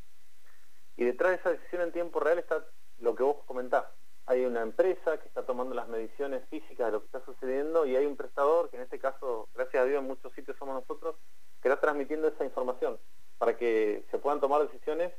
[0.97, 2.65] Y detrás de esa decisión en tiempo real está
[2.99, 3.85] lo que vos comentás.
[4.27, 7.97] Hay una empresa que está tomando las mediciones físicas de lo que está sucediendo y
[7.97, 11.17] hay un prestador, que en este caso, gracias a Dios, en muchos sitios somos nosotros,
[11.63, 12.99] que está transmitiendo esa información
[13.39, 15.13] para que se puedan tomar decisiones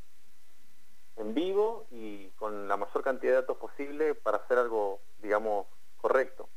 [1.15, 5.67] en vivo y con la mayor cantidad de datos posible para hacer algo, digamos,
[5.97, 6.47] correcto.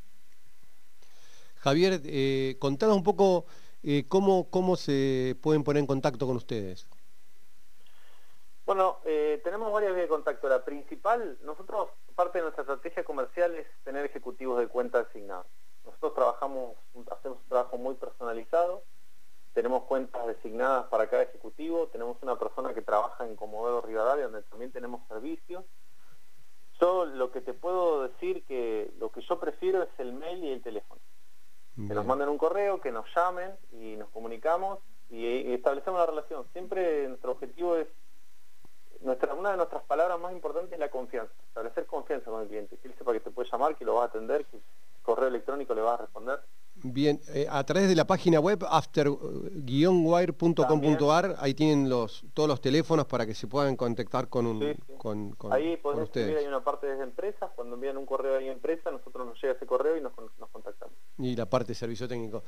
[1.62, 3.46] Javier, eh, contanos un poco
[3.84, 6.88] eh, cómo, cómo se pueden poner en contacto con ustedes.
[8.66, 10.48] Bueno, eh, tenemos varias vías de contacto.
[10.48, 15.46] La principal, nosotros, parte de nuestra estrategia comercial es tener ejecutivos de cuenta asignados.
[15.84, 16.72] Nosotros trabajamos,
[17.10, 18.82] hacemos un trabajo muy personalizado,
[19.52, 24.42] tenemos cuentas designadas para cada ejecutivo, tenemos una persona que trabaja en Comodoro Rivadavia, donde
[24.42, 25.64] también tenemos servicios,
[26.80, 30.52] yo lo que te puedo decir que lo que yo prefiero es el mail y
[30.52, 31.01] el teléfono.
[31.76, 34.78] Que nos manden un correo, que nos llamen y nos comunicamos
[35.10, 36.44] y, establecemos la relación.
[36.52, 37.88] Siempre nuestro objetivo es,
[39.00, 42.76] nuestra, una de nuestras palabras más importantes es la confianza, establecer confianza con el cliente,
[42.76, 44.58] que él sepa que te puede llamar, que lo va a atender, que
[45.02, 46.40] correo electrónico le va a responder.
[46.74, 53.06] Bien, eh, a través de la página web after-wire.com.ar, ahí tienen los, todos los teléfonos
[53.06, 56.38] para que se puedan contactar con, un, con, ahí podemos ustedes.
[56.38, 59.66] hay una parte desde empresas, cuando envían un correo a empresa, nosotros nos llega ese
[59.66, 60.12] correo y nos,
[60.50, 60.96] contactamos.
[61.22, 62.42] Y la parte de servicio técnico.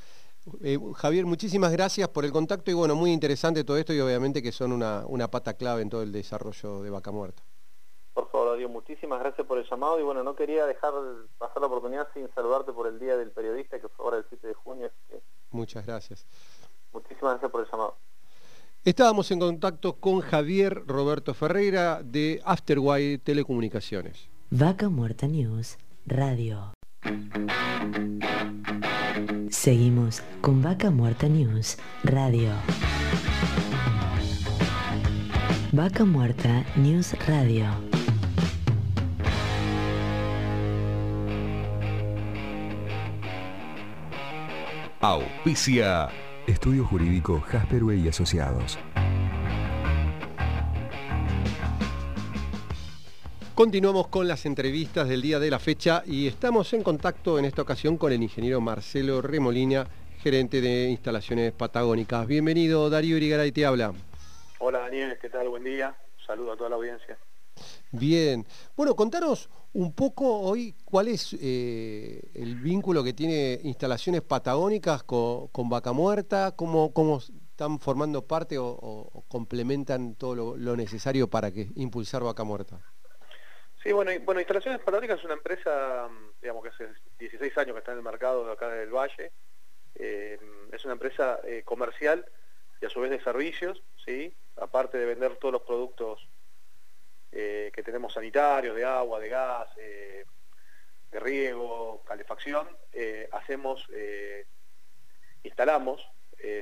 [0.62, 4.42] Eh, Javier, muchísimas gracias por el contacto y bueno, muy interesante todo esto y obviamente
[4.42, 7.42] que son una, una pata clave en todo el desarrollo de Vaca Muerta.
[8.12, 10.92] Por favor, Dios, muchísimas gracias por el llamado y bueno, no quería dejar
[11.38, 14.46] pasar la oportunidad sin saludarte por el Día del Periodista, que fue ahora el 7
[14.46, 14.90] de junio.
[15.50, 16.26] Muchas gracias.
[16.92, 17.96] Muchísimas gracias por el llamado.
[18.84, 24.28] Estábamos en contacto con Javier Roberto Ferreira de Afterwire Telecomunicaciones.
[24.50, 26.74] Vaca Muerta News Radio.
[29.50, 32.50] Seguimos con Vaca Muerta News Radio.
[35.72, 37.66] Vaca Muerta News Radio.
[45.00, 46.08] Auspicia.
[46.46, 48.78] Estudio Jurídico Jasperway y Asociados.
[53.54, 57.62] Continuamos con las entrevistas del día de la fecha y estamos en contacto en esta
[57.62, 59.86] ocasión con el ingeniero Marcelo Remolina,
[60.18, 62.26] gerente de instalaciones patagónicas.
[62.26, 63.92] Bienvenido, Darío Irigaray te habla.
[64.58, 65.48] Hola Daniel, ¿qué tal?
[65.48, 65.96] Buen día.
[66.26, 67.16] saludo a toda la audiencia.
[67.92, 68.44] Bien.
[68.76, 75.68] Bueno, contanos un poco hoy cuál es eh, el vínculo que tiene instalaciones patagónicas con,
[75.68, 77.20] Vaca Muerta, cómo, cómo,
[77.54, 82.80] están formando parte o, complementan todo lo, necesario para que impulsar Vaca Muerta.
[83.84, 86.08] Sí, bueno, bueno, Instalaciones Patagónicas es una empresa,
[86.40, 89.30] digamos que hace 16 años que está en el mercado de acá del Valle.
[89.94, 90.38] Eh,
[90.72, 92.24] es una empresa eh, comercial
[92.80, 94.34] y a su vez de servicios, ¿sí?
[94.56, 96.26] aparte de vender todos los productos
[97.30, 102.66] eh, que tenemos sanitarios, de agua, de gas, de riego, calefacción,
[103.32, 103.86] hacemos,
[105.42, 106.08] instalamos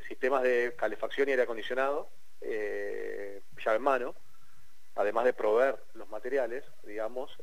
[0.09, 2.11] sistemas de calefacción y aire acondicionado,
[2.41, 4.15] llave en mano,
[4.95, 7.37] además de proveer los materiales, digamos,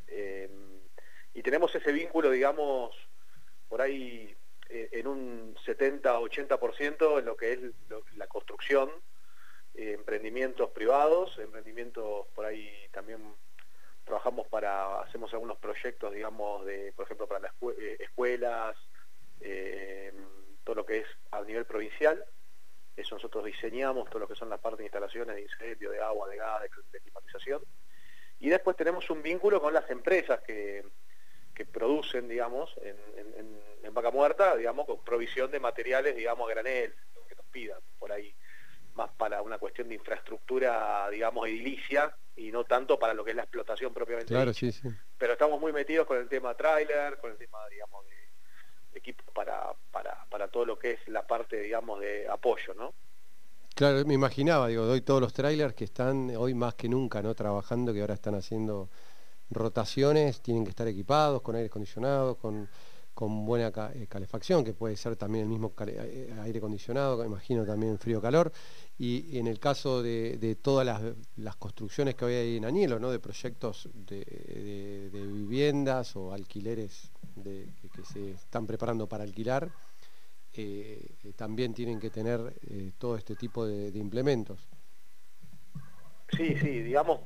[1.33, 2.95] y tenemos ese vínculo, digamos,
[3.67, 4.35] por ahí
[4.69, 7.59] en un 70-80% en lo que es
[8.15, 8.91] la construcción,
[9.73, 13.33] emprendimientos privados, emprendimientos por ahí también
[14.09, 18.75] trabajamos para, hacemos algunos proyectos, digamos, de, por ejemplo, para las eh, escuelas,
[19.39, 20.11] eh,
[20.63, 22.25] todo lo que es a nivel provincial.
[22.99, 26.27] Eso nosotros diseñamos, todo lo que son las partes de instalaciones de incendio, de agua,
[26.27, 27.61] de gas, de, climatización.
[28.39, 30.83] Y después tenemos un vínculo con las empresas que,
[31.71, 32.95] producen, digamos, en,
[33.83, 36.93] en, Vaca Muerta, digamos, con provisión de materiales, digamos, a granel,
[37.27, 38.33] que nos pidan por ahí,
[38.95, 43.35] más para una cuestión de infraestructura, digamos, edilicia, y no tanto para lo que es
[43.35, 44.33] la explotación propiamente.
[44.33, 44.87] Claro, sí, sí.
[45.17, 48.18] Pero estamos muy metidos con el tema tráiler, con el tema, digamos, de,
[48.99, 52.93] equipos para, para, para todo lo que es la parte, digamos, de apoyo, ¿no?
[53.75, 57.33] Claro, me imaginaba, digo, doy todos los trailers que están hoy más que nunca, ¿no?
[57.33, 58.89] Trabajando, que ahora están haciendo
[59.49, 62.69] rotaciones, tienen que estar equipados con aire acondicionado, con
[63.19, 67.99] con buena eh, calefacción, que puede ser también el mismo eh, aire acondicionado, imagino también
[67.99, 68.49] frío-calor,
[68.97, 70.87] y, en el caso de, todas
[71.35, 73.11] las, construcciones que hoy hay en Añelo, ¿no?
[73.11, 77.11] de proyectos de, viviendas o alquileres
[77.43, 79.69] que se están preparando para alquilar,
[80.53, 82.53] eh, también tienen que tener
[82.97, 84.67] todo este tipo de, implementos.
[86.31, 87.21] Sí, sí, digamos,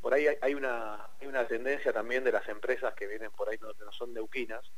[0.00, 3.58] por ahí hay una, hay una tendencia también de las empresas que vienen por ahí,
[3.60, 4.70] no, no son neuquinas,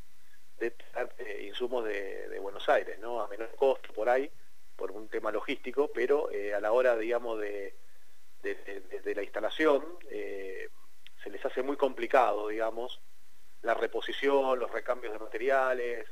[0.59, 3.20] de traer eh, insumos de, Buenos Aires, ¿no?
[3.20, 4.30] A menor costo por ahí,
[4.76, 7.74] por un tema logístico, pero eh, a la hora, digamos, de,
[9.14, 10.68] la instalación, eh,
[11.22, 13.01] se les hace muy complicado, digamos,
[13.62, 16.09] la reposición, los recambios de materiales,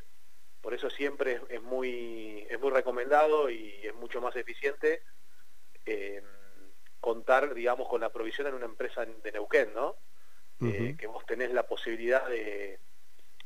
[0.61, 5.03] por eso siempre es, muy, es muy recomendado y es mucho más eficiente
[7.01, 9.97] contar, digamos, con la provisión en una empresa de Neuquén, ¿no?
[10.59, 12.79] que vos tenés la posibilidad de,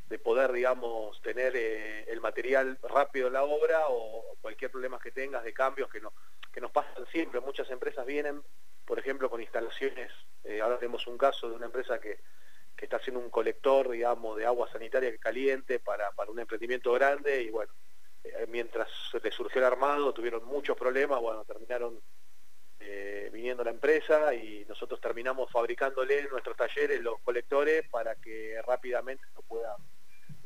[0.08, 5.10] de poder, digamos, tener eh, el material rápido en la obra o cualquier problema que
[5.10, 6.12] tengas de cambios que, no,
[6.52, 7.40] que nos pasan siempre.
[7.40, 8.42] Muchas empresas vienen,
[8.86, 10.12] por ejemplo, con instalaciones,
[10.44, 12.20] eh, ahora tenemos un caso de una empresa que,
[12.78, 17.42] que, está haciendo un colector, digamos, de agua sanitaria caliente para, para un emprendimiento grande
[17.42, 17.72] y bueno,
[18.24, 18.88] eh, mientras
[19.22, 22.00] le surgió el armado tuvieron muchos problemas, bueno, terminaron
[23.30, 29.24] viniendo la empresa y nosotros terminamos fabricándole en nuestros talleres los colectores para que rápidamente
[29.34, 29.76] lo puedan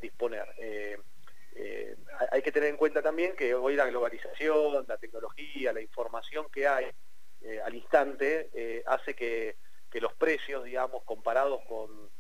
[0.03, 0.47] disponer.
[0.59, 0.99] Eh,
[1.55, 1.97] eh,
[2.31, 6.67] hay que tener en cuenta también que hoy la globalización, la tecnología, la información que
[6.67, 6.87] hay
[7.41, 9.57] eh, al instante hace que,
[9.95, 12.11] los precios, digamos, comparados con,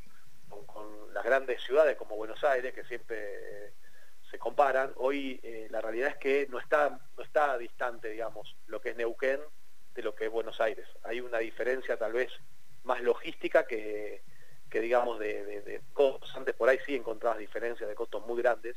[0.66, 3.74] con, las grandes ciudades como Buenos Aires, que siempre
[4.30, 5.40] se comparan, hoy
[5.70, 9.40] la realidad es que no está, no está distante, digamos, lo que es Neuquén
[9.94, 10.86] de lo que es Buenos Aires.
[11.02, 12.32] Hay una diferencia tal vez
[12.84, 14.22] más logística que,
[14.72, 16.34] que digamos de, costos.
[16.34, 18.76] Antes por ahí sí encontrabas diferencias de costos muy grandes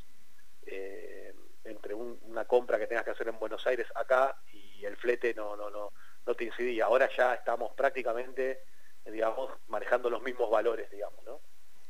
[0.65, 5.33] eh, entre una compra que tengas que hacer en Buenos Aires acá y el flete
[5.33, 5.93] no, no, no,
[6.25, 6.85] no te incidía.
[6.85, 8.63] Ahora ya estamos prácticamente,
[9.05, 11.39] digamos, manejando los mismos valores, digamos, ¿no?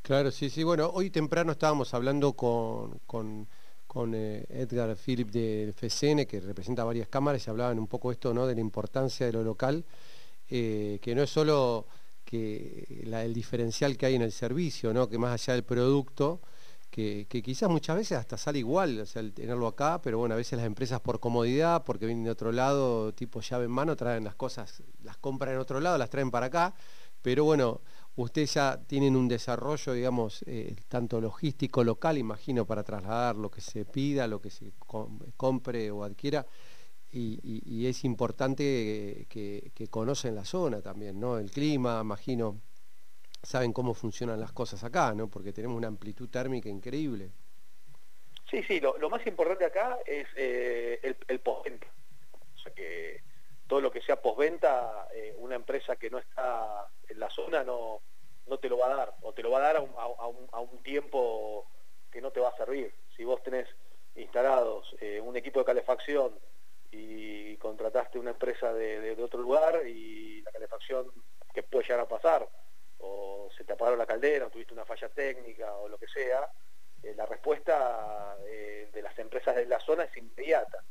[0.05, 0.61] Claro, sí, sí.
[0.63, 3.47] Bueno, hoy temprano estábamos hablando con, con,
[4.13, 8.45] eh, Edgar Philip del FCN, que representa varias cámaras, y hablaban un poco esto, ¿no?
[8.45, 9.83] De la importancia de lo local,
[10.47, 11.87] eh, que no es solo
[12.23, 15.09] que el diferencial que hay en el servicio, ¿no?
[15.09, 16.39] que más allá del producto,
[16.91, 20.37] que, quizás muchas veces hasta sale igual, o sea, el tenerlo acá, pero bueno, a
[20.37, 24.23] veces las empresas por comodidad, porque vienen de otro lado, tipo llave en mano, traen
[24.23, 26.75] las cosas, las compran en otro lado, las traen para acá,
[27.23, 27.81] pero bueno,
[28.15, 33.61] ustedes ya tienen un desarrollo, digamos, eh, tanto logístico local, imagino, para trasladar lo que
[33.61, 34.71] se pida, lo que se
[35.37, 36.45] compre o adquiera,
[37.11, 41.37] y, es importante que, conocen la zona también, ¿no?
[41.37, 42.59] El clima, imagino,
[43.41, 45.29] saben cómo funcionan las cosas acá, ¿no?
[45.29, 47.31] Porque tenemos una amplitud térmica increíble.
[48.51, 51.41] Sí, sí, lo, más importante acá es eh, el, el.
[51.45, 53.21] O sea que
[53.67, 58.01] todo lo que sea postventa, eh, una empresa que no está en la zona no,
[58.47, 59.91] no te lo va a dar, o te lo va a dar a un,
[60.51, 61.65] a un, tiempo
[62.11, 62.93] que no te va a servir.
[63.15, 63.67] Si vos tenés
[64.15, 66.39] instalados eh, un equipo de calefacción,
[66.91, 71.11] y contrataste una empresa de, otro lugar y la calefacción
[71.53, 72.47] que puede llegar a pasar,
[72.99, 76.49] o se te apagó la caldera, o tuviste una falla técnica o lo que sea,
[77.03, 80.83] eh, la respuesta de las empresas de la zona es inmediata.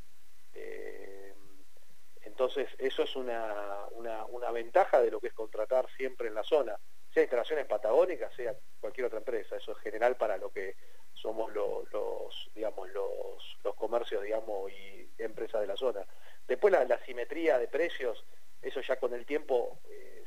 [2.25, 6.77] Entonces, eso es una, una, ventaja de lo que es contratar siempre en la zona,
[7.13, 10.75] sea instalaciones patagónicas, sea cualquier otra empresa, eso es general para lo que
[11.13, 16.05] somos los, digamos, los, los comercios, digamos, y empresas de la zona.
[16.47, 18.23] Después la, simetría de precios,
[18.61, 20.23] eso ya con el tiempo eh,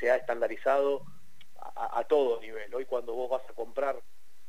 [0.00, 1.02] se, ha estandarizado
[1.56, 2.74] a, todo nivel.
[2.74, 4.00] Hoy cuando vos vas a comprar,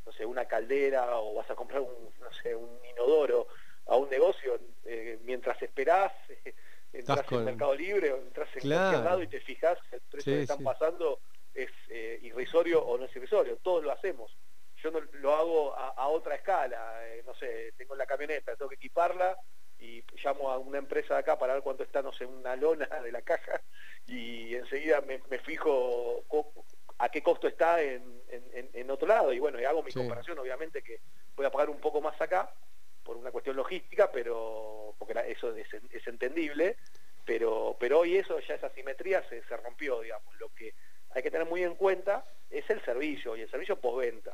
[0.05, 3.47] no sé, una caldera o vas a comprar no sé, un inodoro
[3.89, 6.13] a un negocio, eh, mientras esperás,
[6.93, 10.41] entras en Mercado Libre o entras en cualquier lado y te fijas el precio que
[10.41, 11.19] están pasando,
[11.53, 14.35] es eh, irrisorio o no es irrisorio, todos lo hacemos.
[14.81, 18.75] Yo no lo hago a, otra escala, eh, no sé, tengo la camioneta, tengo que
[18.75, 19.37] equiparla
[19.77, 22.85] y llamo a una empresa de acá para ver cuánto está, no sé, una lona
[23.03, 23.61] de la caja
[24.07, 26.23] y enseguida me, fijo
[26.97, 29.33] a qué costo está en, otro lado.
[29.33, 31.01] Y bueno, y hago mi comparación, obviamente que
[31.35, 32.53] voy a pagar un poco más acá
[33.03, 36.77] por una cuestión logística, pero porque eso es, entendible,
[37.25, 40.73] pero, pero hoy eso, ya esa simetría se, se rompió, digamos, lo que
[41.11, 44.33] hay que tener muy en cuenta es el servicio y el servicio postventa,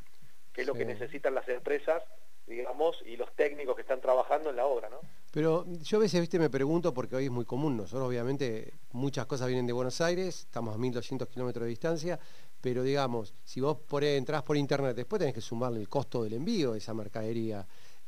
[0.54, 2.04] que es lo que necesitan las empresas,
[2.48, 5.00] digamos, y los técnicos que están trabajando en la obra, ¿no?
[5.32, 9.26] Pero yo a veces, viste, me pregunto, porque hoy es muy común, nosotros obviamente muchas
[9.26, 12.20] cosas vienen de Buenos Aires, estamos a 1200 kilómetros de distancia,
[12.62, 16.34] pero digamos, si vos por, entrás por internet, después tenés que sumarle el costo del
[16.34, 17.68] envío de esa mercadería.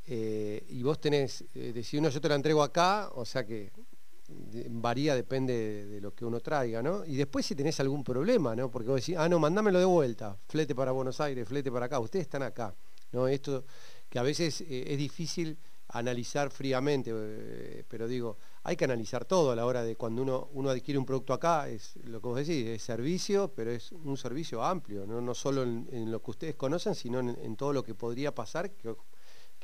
[0.09, 3.71] Eh, y vos tenés, eh, decir uno yo te la entrego acá, o sea que
[4.69, 7.05] varía, depende de, lo que uno traiga, ¿no?
[7.05, 8.69] Y después si tenés algún problema, ¿no?
[8.69, 11.99] Porque vos decís, ah, no, mandámelo de vuelta, flete para Buenos Aires, flete para acá,
[11.99, 12.73] ustedes están acá,
[13.11, 13.27] ¿no?
[13.27, 13.65] Esto
[14.09, 15.57] que a veces eh, es difícil
[15.89, 20.49] analizar fríamente, eh, pero digo, hay que analizar todo a la hora de cuando uno,
[20.53, 24.17] uno adquiere un producto acá, es lo que vos decís, es servicio, pero es un
[24.17, 27.95] servicio amplio, no, no solo en, lo que ustedes conocen, sino en, todo lo que
[27.95, 28.93] podría pasar, que,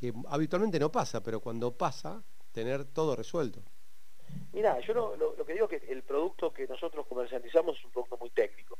[0.03, 3.61] que habitualmente no pasa, pero cuando pasa, tener todo resuelto.
[4.51, 8.17] Mira, yo lo, que digo es que el producto que nosotros comercializamos es un producto
[8.17, 8.77] muy técnico,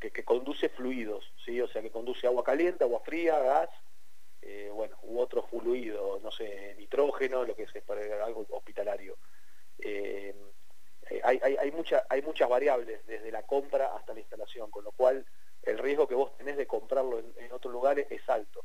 [0.00, 1.60] que, conduce fluidos, ¿sí?
[1.60, 3.68] o sea, que conduce agua caliente, agua fría, gas,
[4.40, 9.18] eh, bueno, u otro fluido, no sé, nitrógeno, lo que es para algo hospitalario.
[9.78, 10.34] Eh,
[11.22, 11.56] hay, hay,
[12.08, 15.26] hay, muchas variables desde la compra hasta la instalación, con lo cual
[15.64, 18.64] el riesgo que vos tenés de comprarlo en, en otros lugares es alto.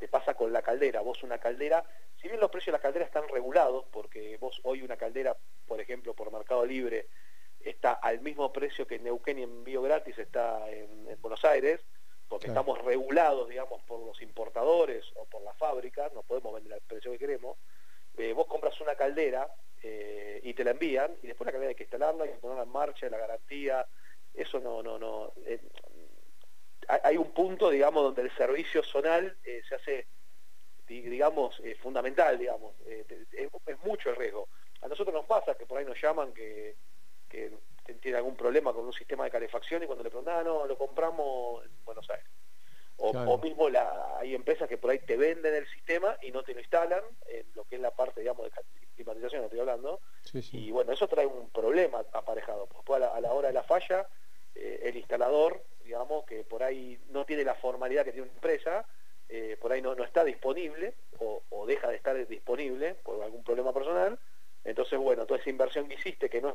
[0.00, 1.84] Te pasa con la caldera, vos una caldera
[2.20, 5.36] si bien los precios de la caldera están regulados, porque vos hoy una caldera,
[5.66, 7.08] por ejemplo, por Mercado Libre,
[7.60, 11.80] está al mismo precio que en Neuquén y envío gratis está en, Buenos Aires,
[12.28, 16.82] porque estamos regulados, digamos, por los importadores o por la fábrica, no podemos vender al
[16.82, 17.58] precio que queremos,
[18.18, 19.48] eh, vos compras una caldera
[19.82, 22.64] eh, y te la envían, y después la caldera hay que instalarla, hay que ponerla
[22.64, 23.86] en marcha, la garantía,
[24.34, 25.32] eso no, no, no.
[25.44, 25.60] Eh,
[26.88, 30.06] hay un punto, digamos, donde el servicio zonal se hace
[30.98, 32.74] digamos, eh, fundamental, digamos.
[32.86, 34.48] Eh, es, mucho el riesgo.
[34.82, 36.76] A nosotros nos pasa que por ahí nos llaman que,
[37.28, 37.52] que
[38.00, 40.76] tiene algún problema con un sistema de calefacción y cuando le preguntan, ah, no, lo
[40.76, 42.26] compramos en Buenos Aires.
[43.02, 46.52] O, mismo la, hay empresas que por ahí te venden el sistema y no te
[46.52, 48.50] lo instalan, en lo que es la parte, digamos, de
[48.94, 50.00] climatización, estoy hablando.
[50.52, 52.66] Y bueno, eso trae un problema aparejado.
[52.66, 54.06] Pues a la, hora de la falla,
[54.54, 58.86] eh, el instalador, digamos, que por ahí no tiene la formalidad que tiene una empresa,
[59.28, 63.72] eh, por ahí no, no está disponible o, deja de estar disponible por algún problema
[63.72, 64.16] personal,
[64.62, 66.54] entonces bueno, toda esa inversión que hiciste, que no es,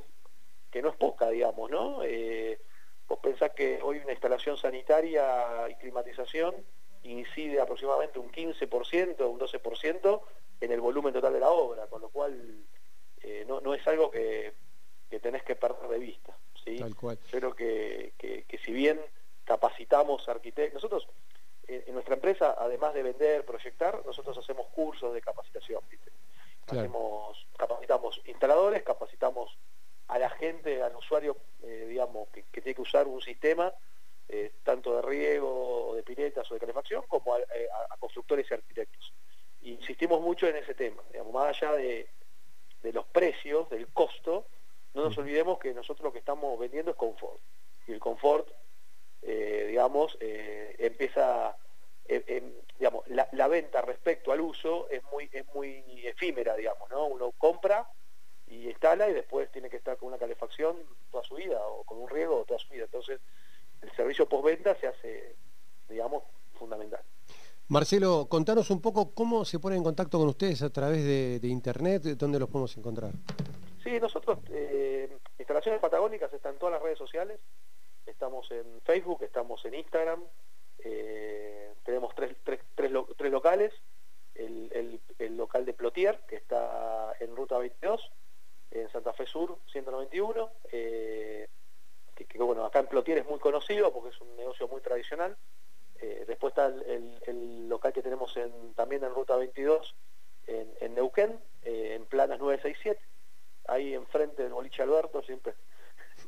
[0.72, 2.02] que no es poca, digamos, ¿no?
[2.06, 2.62] Eh,
[3.10, 6.56] vos pensás que hoy una instalación sanitaria y climatización
[7.04, 10.22] incide aproximadamente un 15%, un 12%
[10.62, 12.64] en el volumen total de la obra, con lo cual
[13.22, 14.54] eh, no, es algo que,
[15.22, 16.38] tenés que perder de vista.
[16.64, 16.78] ¿sí?
[16.78, 17.20] Tal cual.
[17.32, 19.00] Yo creo que, que si bien
[19.46, 21.08] capacitamos arquitectos, nosotros
[21.68, 25.82] en nuestra empresa, además de vender, proyectar, nosotros hacemos cursos de capacitación.
[26.68, 29.58] Hacemos, capacitamos instaladores, capacitamos
[30.08, 33.74] a la gente, al usuario, eh, digamos, que, tiene que usar un sistema,
[34.28, 38.54] eh, tanto de riego, o de piletas o de calefacción, como eh, a, constructores y
[38.54, 39.14] arquitectos.
[39.62, 42.08] Insistimos mucho en ese tema, digamos, más allá de,
[42.84, 44.46] de los precios, del costo,
[44.94, 47.42] no nos olvidemos que nosotros lo que estamos vendiendo es confort.
[47.88, 48.48] Y el confort
[49.28, 51.58] eh, digamos, eh, empieza,
[52.08, 57.08] eh, digamos, la, venta respecto al uso es muy, es muy efímera, digamos, ¿no?
[57.08, 57.90] Uno compra
[58.46, 60.78] y instala y después tiene que estar con una calefacción
[61.12, 62.84] toda su vida o con un riego toda su vida.
[62.84, 63.20] Entonces,
[63.82, 65.36] el servicio postventa se hace,
[65.90, 66.24] digamos,
[66.60, 67.02] fundamental.
[67.68, 72.04] Marcelo, contanos un poco cómo se pone en contacto con ustedes a través de, internet,
[72.16, 73.12] dónde los podemos encontrar.
[73.84, 74.38] Sí, nosotros,
[75.40, 77.40] instalaciones patagónicas están en todas las redes sociales,
[78.16, 80.24] estamos en Facebook, estamos en Instagram,
[80.80, 82.92] eh, tenemos tres, tres, tres,
[83.30, 83.74] locales,
[84.36, 85.02] el,
[85.36, 88.10] local de Plotier, que está en Ruta 22,
[88.72, 91.50] en Santa Fe Sur, 191, eh,
[92.16, 95.36] que, bueno, acá en Plotier es muy conocido porque es un negocio muy tradicional.
[96.00, 99.94] Eh, después está el, local que tenemos en, también en Ruta 22,
[100.48, 103.02] en, en Neuquén, en Planas 967,
[103.68, 105.54] ahí enfrente del boliche Alberto, siempre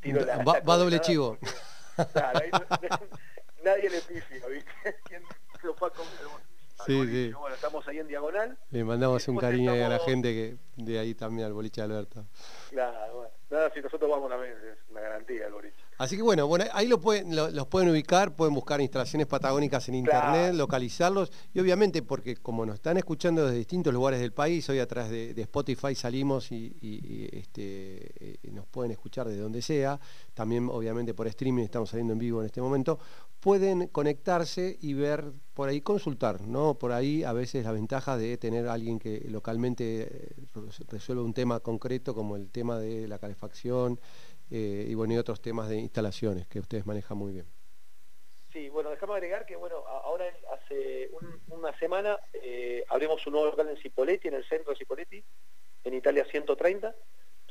[0.67, 1.37] va, doble chivo.
[3.63, 4.99] nadie le pifia, ¿viste?
[5.05, 5.23] ¿Quién
[5.63, 6.11] lo fue a comer?
[6.85, 7.33] Sí, sí.
[7.33, 8.57] Bueno, estamos ahí en diagonal.
[8.69, 12.25] Le mandamos un cariño a la gente que de ahí también al boliche de Alberto.
[12.69, 13.31] Claro, bueno.
[13.49, 15.86] Nada, si nosotros vamos también, es una garantía el boliche.
[15.97, 19.95] Así que bueno, bueno ahí lo pueden, los pueden ubicar, pueden buscar instalaciones patagónicas en
[19.95, 21.31] internet, localizarlos.
[21.53, 25.09] Y obviamente porque como nos están escuchando desde distintos lugares del país, hoy a través
[25.09, 29.99] de, Spotify salimos y, este, eh, nos pueden escuchar de donde sea,
[30.33, 32.99] también obviamente por streaming estamos saliendo en vivo en este momento,
[33.39, 36.75] pueden conectarse y ver por ahí, consultar, ¿no?
[36.75, 40.35] Por ahí a veces la ventaja de tener a alguien que localmente eh,
[40.89, 43.99] resuelva un tema concreto como el tema de la calefacción,
[44.49, 47.47] eh, y bueno, y otros temas de instalaciones que ustedes manejan muy bien.
[48.51, 51.11] Sí, bueno, déjame agregar que bueno, ahora hace
[51.49, 55.23] una semana eh, abrimos un nuevo local en Cipoletti, en el centro de Cipoletti,
[55.83, 56.95] en Italia 130.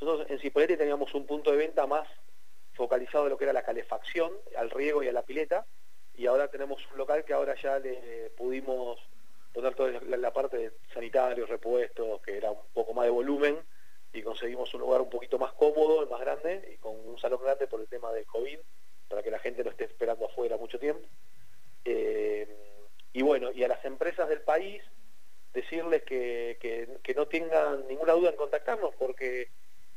[0.01, 2.09] Nosotros en Cipoletti teníamos un punto de venta más
[2.75, 5.67] focalizado en lo que era la calefacción, al riego y a la pileta,
[6.15, 8.99] y ahora tenemos un local que ahora ya le pudimos
[9.53, 13.59] poner toda la, la parte de sanitarios, repuestos, que era un poco más de volumen,
[14.17, 17.67] y conseguimos un lugar un poquito más cómodo, más grande, y con un salón grande
[17.67, 18.59] por el tema del COVID,
[19.09, 21.07] para que la gente no esté esperando afuera mucho tiempo.
[21.85, 22.49] Eh,
[23.13, 24.83] y bueno, y a las empresas del país
[25.53, 29.49] decirles que, que, no tengan ninguna duda en contactarnos, porque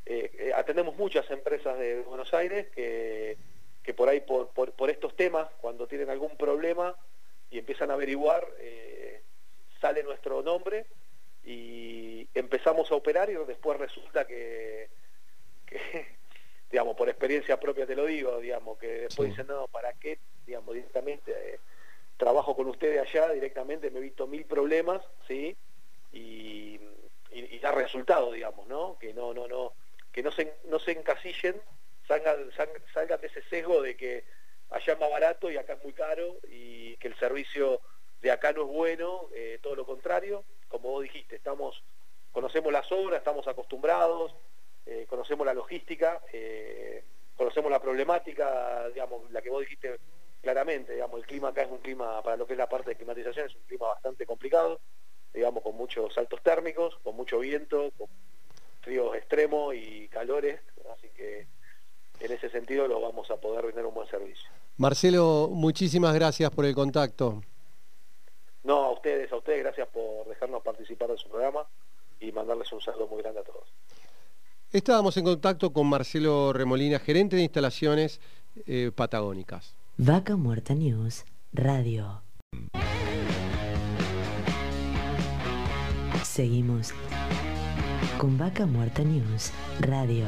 [0.05, 3.38] eh, eh, atendemos muchas empresas de Buenos Aires que,
[3.84, 6.95] que por ahí, por, por, estos temas, cuando tienen algún problema
[7.49, 8.47] y empiezan a averiguar,
[9.82, 10.86] sale nuestro nombre
[11.44, 14.90] y empezamos a operar y después resulta que,
[16.72, 20.20] digamos, por experiencia propia te lo digo, digamos, que después dicen, no, ¿para qué?
[20.46, 21.60] Digamos, directamente, eh,
[22.18, 25.56] trabajo con ustedes allá, directamente me he visto mil problemas, ¿sí?
[26.12, 26.80] Y,
[27.32, 28.98] y, da resultado, digamos, ¿no?
[29.00, 29.74] Que no, no, no,
[30.12, 31.62] que no se, no se encasillen,
[32.08, 32.52] salgan,
[32.94, 34.24] salgan de ese sesgo de que
[34.70, 37.82] allá es más barato y acá es muy caro y que el servicio
[38.22, 41.84] de acá no es bueno, eh, todo lo contrario, como vos dijiste, estamos,
[42.32, 44.34] conocemos las obras, estamos acostumbrados,
[44.86, 47.03] eh, conocemos la logística, eh,
[47.36, 49.99] conocemos la problemática, digamos, la que vos dijiste
[50.41, 52.95] claramente, digamos, el clima acá es un clima, para lo que es la parte de
[52.95, 54.80] climatización, es un clima bastante complicado,
[55.34, 58.07] digamos, con muchos saltos térmicos, con mucho viento, con
[58.82, 60.61] fríos extremos y calores,
[60.93, 61.47] así que
[62.20, 64.49] en ese sentido lo vamos a poder brindar un buen servicio.
[64.78, 67.41] Marcelo, muchísimas gracias por el contacto.
[68.70, 71.65] No, a ustedes, a ustedes, gracias por dejarnos participar en su programa
[72.20, 73.67] y mandarles un saludo muy grande a todos.
[74.72, 78.22] Estábamos en contacto con Marcelo Remolina, gerente de instalaciones
[78.67, 79.74] eh, patagónicas.
[79.97, 82.22] Vaca Muerta News, Radio.
[86.24, 86.93] Seguimos
[88.20, 90.28] con Vaca Muerta News, Radio.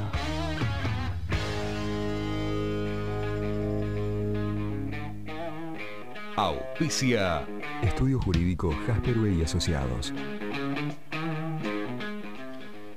[6.42, 7.48] Auspicia.
[7.84, 10.12] Estudio Jurídico Jasperway y Asociados.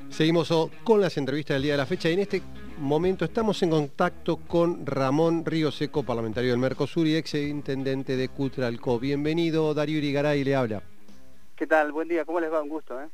[0.09, 0.51] Seguimos
[0.82, 2.40] con las entrevistas del día de la fecha y en este
[2.78, 8.30] momento estamos en contacto con Ramón Río Seco, parlamentario del Mercosur y ex intendente de
[8.30, 8.99] Cutralco.
[8.99, 10.82] Bienvenido, Darío Irigaray le habla.
[11.55, 11.92] ¿Qué tal?
[11.92, 12.62] Buen día, ¿cómo les va?
[12.62, 12.99] Un gusto.
[12.99, 13.09] ¿eh?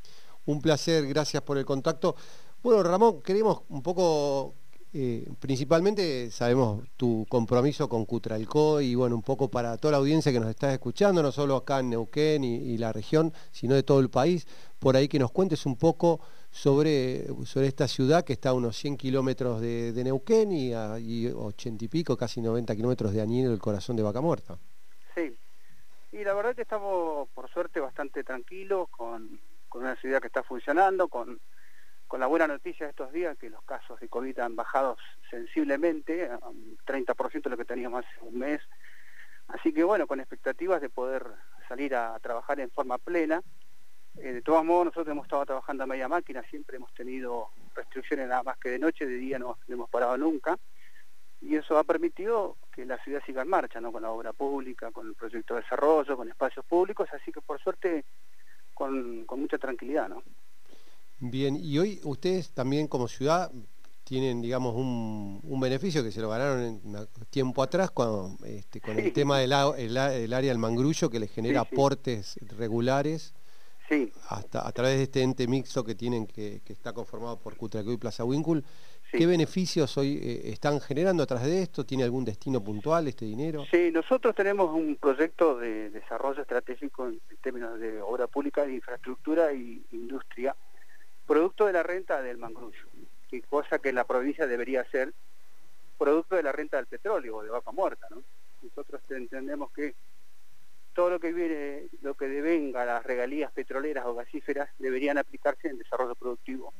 [0.46, 2.14] Un placer, gracias por el contacto.
[2.62, 4.54] Bueno, Ramón, queremos un poco
[4.92, 10.32] eh, principalmente sabemos tu compromiso con Cutralcó y bueno, un poco para toda la audiencia
[10.32, 14.00] que nos está escuchando, no solo acá en Neuquén y, la región, sino de todo
[14.00, 14.48] el país,
[14.80, 16.20] por ahí que nos cuentes un poco
[16.50, 21.84] sobre, sobre esta ciudad que está a unos 100 kilómetros de, Neuquén y, a, 80
[21.84, 24.58] y pico, casi 90 kilómetros de Añino, el corazón de Vaca Muerta.
[25.14, 25.36] Sí,
[26.10, 29.38] y la verdad que estamos por suerte bastante tranquilos con,
[29.68, 31.38] con una ciudad que está funcionando, con
[32.10, 34.96] con la buena noticia de estos días que los casos de COVID han bajado
[35.30, 38.60] sensiblemente, un 30% de lo que teníamos hace un mes.
[39.46, 41.24] Así que bueno, con expectativas de poder
[41.68, 43.40] salir a trabajar en forma plena.
[44.16, 48.26] Eh, de todos modos, nosotros hemos estado trabajando a media máquina, siempre hemos tenido restricciones
[48.26, 50.58] nada más que de noche, de día no, hemos parado nunca.
[51.40, 53.92] Y eso ha permitido que la ciudad siga en marcha, ¿no?
[53.92, 57.60] con la obra pública, con el proyecto de desarrollo, con espacios públicos, así que por
[57.60, 58.04] suerte
[58.74, 60.08] con, con mucha tranquilidad.
[60.08, 60.24] ¿no?
[61.20, 63.52] Bien, y hoy ustedes también como ciudad
[64.04, 69.12] tienen, digamos, un, beneficio que se lo ganaron en, tiempo atrás cuando, este, con el
[69.12, 73.34] tema del el, área del mangrullo que les genera aportes regulares
[74.28, 77.96] hasta a través de este ente mixto que tienen que, está conformado por Cutracó y
[77.96, 78.64] Plaza Wincul.
[79.12, 81.84] ¿Qué beneficios hoy eh, están generando a través de esto?
[81.84, 83.64] ¿Tiene algún destino puntual este dinero?
[83.70, 89.50] Sí, nosotros tenemos un proyecto de desarrollo estratégico en términos de obra pública, de infraestructura
[89.50, 90.54] e industria,
[91.30, 92.86] producto de la renta del mangrullo,
[93.48, 95.12] cosa que la provincia debería ser
[95.96, 98.24] producto de la renta del petróleo o de vaca muerta, ¿no?
[98.62, 99.94] Nosotros entendemos que
[100.92, 105.78] todo lo que viene, lo que devenga las regalías petroleras o gasíferas deberían aplicarse en
[105.78, 106.74] desarrollo productivo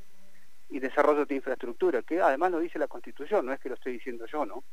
[0.68, 3.92] y desarrollo de infraestructura, que además lo dice la Constitución, no es que lo estoy
[3.92, 4.64] diciendo yo, ¿no?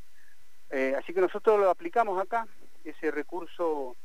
[0.71, 2.47] Eh, así que nosotros lo aplicamos acá,
[2.83, 3.95] ese recurso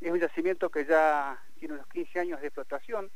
[0.00, 3.10] es un yacimiento que ya tiene unos 15 años de explotación,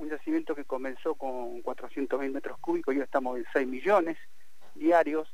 [0.00, 4.16] un yacimiento que comenzó con 400.000 metros cúbicos y hoy estamos en 6 millones
[4.74, 5.28] diarios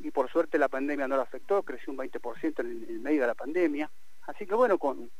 [0.00, 3.26] y por suerte la pandemia no lo afectó, creció un 20% en el medio de
[3.28, 3.88] la pandemia.
[4.22, 5.10] Así que bueno, con,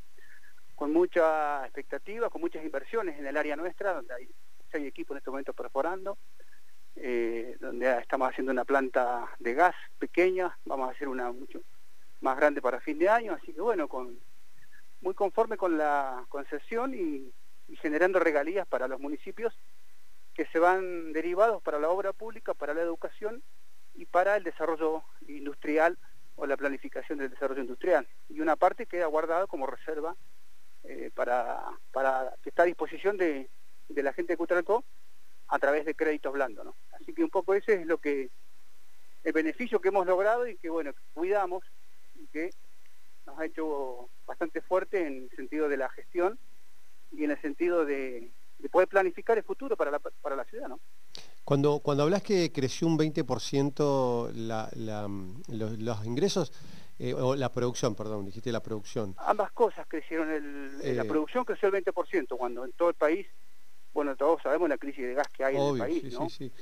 [0.75, 4.29] con mucha expectativa, con muchas inversiones en el área nuestra, donde hay
[4.73, 6.19] seis equipos en este momento perforando,
[6.97, 11.61] eh, donde estamos haciendo una planta de gas pequeña, vamos a hacer una mucho
[12.23, 14.19] más grande para fin de año, así que bueno, con,
[15.01, 17.33] muy conforme con la concesión y,
[17.71, 19.57] y generando regalías para los municipios
[20.35, 23.43] que se van derivados para la obra pública, para la educación
[23.95, 25.97] y para el desarrollo industrial
[26.37, 28.07] o la planificación del desarrollo industrial.
[28.29, 30.17] Y una parte queda guardada como reserva
[30.85, 31.61] eh, para,
[31.93, 33.49] para que está a disposición de,
[33.89, 34.85] de la gente de Cutralcó
[35.49, 36.65] a través de créditos blandos.
[36.65, 36.75] ¿no?
[36.93, 38.31] Así que un poco ese es lo que
[39.23, 41.63] el beneficio que hemos logrado y que bueno, cuidamos
[42.17, 42.51] y que
[43.27, 46.39] nos ha hecho bastante fuerte en el sentido de la gestión
[47.12, 50.69] y en el sentido de, de poder planificar el futuro para la, para la ciudad,
[50.69, 50.81] ¿no?
[51.45, 55.09] Cuando, cuando hablas que creció un 20% la, la,
[55.49, 56.53] los, los, ingresos,
[56.99, 59.16] eh, o la producción, perdón, dijiste la producción.
[59.19, 63.27] Ambas cosas crecieron, el, eh, la producción creció el 20%, cuando en todo el país,
[63.93, 66.28] bueno, todos sabemos la crisis de gas que hay obvio, en el país, sí, ¿no?
[66.28, 66.53] Sí, sí.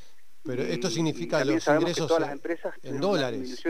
[0.44, 3.62] Pero y, esto significa los ingresos todas las empresas en dólares.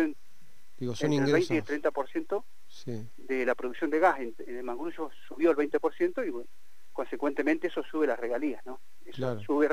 [0.79, 1.51] Digo, son entre ingresos.
[1.51, 3.09] el 20 y el 30% sí.
[3.17, 6.49] de la producción de gas en, en el Mangrullo subió el 20% y bueno,
[6.99, 8.81] consecuentemente eso sube las regalías, ¿no?
[9.05, 9.41] Eso claro.
[9.43, 9.69] sube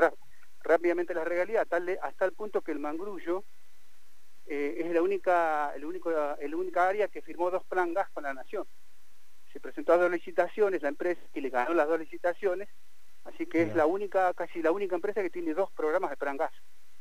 [0.62, 3.42] rápidamente las regalías hasta el, hasta el punto que el Mangrullo
[4.46, 8.22] eh, es la única, el único, el única área que firmó dos plan gas con
[8.22, 8.64] la nación.
[9.52, 12.68] Se presentó a dos licitaciones, la empresa y le ganó las dos licitaciones,
[13.24, 16.36] así que es la única, casi la única empresa que tiene dos programas de plan
[16.36, 16.52] gas,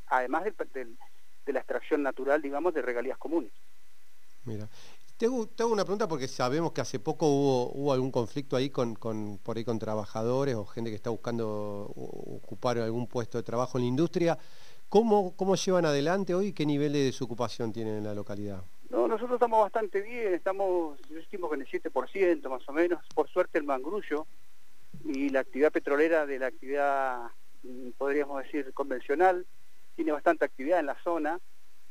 [0.07, 0.97] además del, del,
[1.45, 3.51] de la extracción natural, digamos, de regalías comunes.
[4.43, 4.67] Mira,
[5.17, 8.55] te hago, te hago, una pregunta porque sabemos que hace poco hubo, hubo algún conflicto
[8.55, 13.37] ahí con, con, por ahí con trabajadores o gente que está buscando ocupar algún puesto
[13.37, 14.37] de trabajo en la industria.
[14.89, 16.53] ¿Cómo, cómo llevan adelante hoy?
[16.53, 18.63] ¿Qué nivel de desocupación tienen en la localidad?
[18.89, 23.01] No, nosotros estamos bastante bien, estamos, yo estimo en el 7% más o menos.
[23.13, 24.27] Por suerte el mangrullo
[25.03, 27.23] y la actividad petrolera de la actividad,
[27.63, 29.45] mm, podríamos decir, convencional,
[29.95, 31.39] tiene bastante actividad en la zona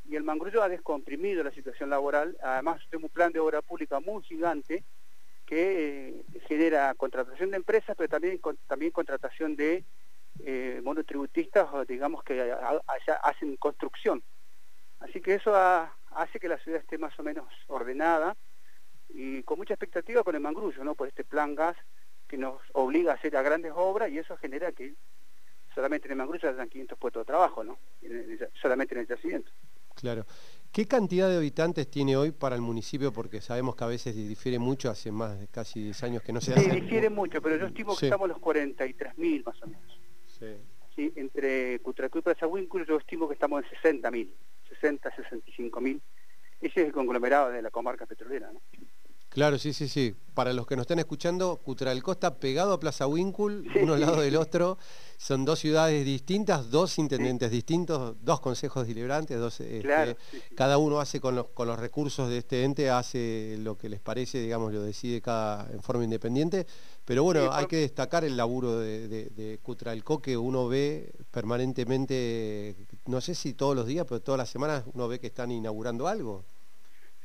[0.07, 2.37] y el Mangrullo ha descomprimido la situación laboral.
[2.43, 4.85] Además, tenemos un plan de obra pública muy gigante
[5.47, 9.85] que eh, genera contratación de empresas, pero también, también contratación de
[10.45, 14.23] eh, monotributistas, digamos que allá hacen construcción.
[15.01, 18.37] Así que eso ha, hace que la ciudad esté más o menos ordenada
[19.11, 20.95] y con mucha expectativa con el Mangrullo, ¿no?
[20.95, 21.77] por este plan gas
[22.27, 24.95] que nos obliga a hacer a grandes obras y eso genera que
[25.75, 27.79] solamente en el Mangrullo hayan 500 puestos de trabajo, ¿no?
[28.61, 29.51] solamente en el yacimiento.
[29.95, 30.27] Claro.
[30.75, 33.13] ¿Qué cantidad de habitantes tiene hoy para el municipio?
[33.13, 36.41] Porque sabemos que a veces difiere mucho, hace más de casi 10 años que no
[36.41, 36.71] se sí, hace.
[36.71, 38.07] Sí, difiere mucho, pero yo estimo que sí.
[38.07, 40.01] estamos a los 43.000 más o menos.
[40.27, 40.57] Sí.
[40.97, 44.29] sí entre Cutracú y Plaza Winkle yo estimo que estamos en 60.000,
[44.69, 46.01] 60, 65.000.
[46.61, 48.61] Ese es el conglomerado de la comarca petrolera, ¿no?
[49.35, 50.15] Claro, sí, sí, sí.
[50.33, 54.01] Para los que nos están escuchando, Cutralcó está pegado a Plaza Winkle, sí, uno al
[54.01, 54.79] lado del otro.
[55.17, 57.57] Son dos ciudades distintas, dos intendentes sí.
[57.57, 62.29] distintos, dos consejos deliberantes, dos, claro, este, cada uno hace con los, con los recursos
[62.29, 66.67] de este ente, hace lo que les parece, digamos, lo decide cada en forma independiente.
[67.05, 72.77] Pero bueno, hay que destacar el laburo de, de, de Cutralcó que uno ve permanentemente,
[73.07, 76.07] no sé si todos los días, pero todas las semanas uno ve que están inaugurando
[76.07, 76.45] algo.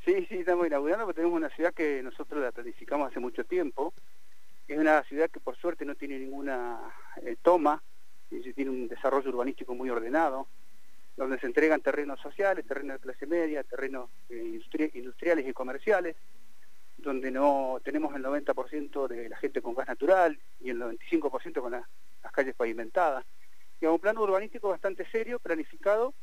[0.04, 3.92] Sí, sí, estamos inaugurando porque tenemos una ciudad que nosotros la planificamos hace mucho tiempo.
[4.66, 6.80] Es una ciudad que por suerte no tiene ninguna
[7.22, 7.82] eh, toma,
[8.28, 10.46] tiene un desarrollo urbanístico muy ordenado,
[11.16, 16.16] donde se entregan terrenos sociales, terrenos de clase media, terrenos eh, industri industriales y comerciales,
[16.96, 21.72] donde no tenemos el 90% de la gente con gas natural y el 95% con
[21.72, 21.86] la,
[22.22, 23.26] las calles pavimentadas.
[23.82, 26.14] Y un plano urbanístico bastante serio, planificado,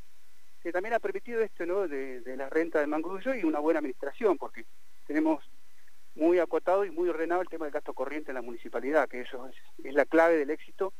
[0.68, 1.88] que también ha permitido esto ¿no?
[1.88, 4.66] de, de la renta del mangrullo y una buena administración, porque
[5.06, 5.42] tenemos
[6.14, 9.48] muy acotado y muy ordenado el tema del gasto corriente en la municipalidad, que eso
[9.48, 10.92] es, es la clave del éxito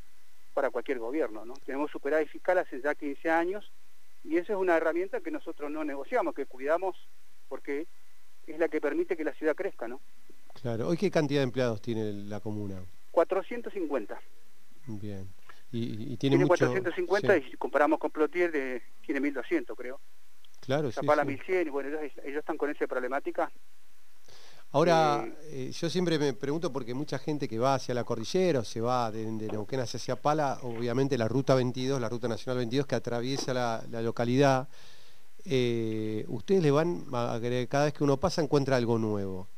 [0.54, 1.44] para cualquier gobierno.
[1.44, 1.52] ¿no?
[1.66, 3.70] Tenemos superávit fiscal hace ya 15 años
[4.24, 6.96] y esa es una herramienta que nosotros no negociamos, que cuidamos
[7.50, 7.86] porque
[8.46, 9.86] es la que permite que la ciudad crezca.
[9.86, 10.00] ¿no?
[10.62, 10.88] Claro.
[10.88, 12.80] ¿Hoy qué cantidad de empleados tiene la comuna?
[13.10, 14.18] 450.
[14.86, 15.28] Bien.
[15.70, 16.66] Y, y tiene, tiene mucho...
[16.66, 17.40] 450 sí.
[17.46, 20.00] y si comparamos con Plotier de, tiene 1200 creo.
[20.60, 21.34] Claro, Zapala sí, sí.
[21.36, 23.50] 1100 y bueno, ellos, ellos, están con esa problemática.
[24.72, 28.60] Ahora, eh, eh, yo siempre me pregunto porque mucha gente que va hacia la cordillera
[28.60, 32.58] o se va de, de Neuquén hacia Zapala, obviamente la ruta 22, la ruta nacional
[32.58, 34.68] 22 que atraviesa la, la localidad,
[35.50, 39.48] eh, ustedes le van a agregar, cada vez que uno pasa encuentra algo nuevo,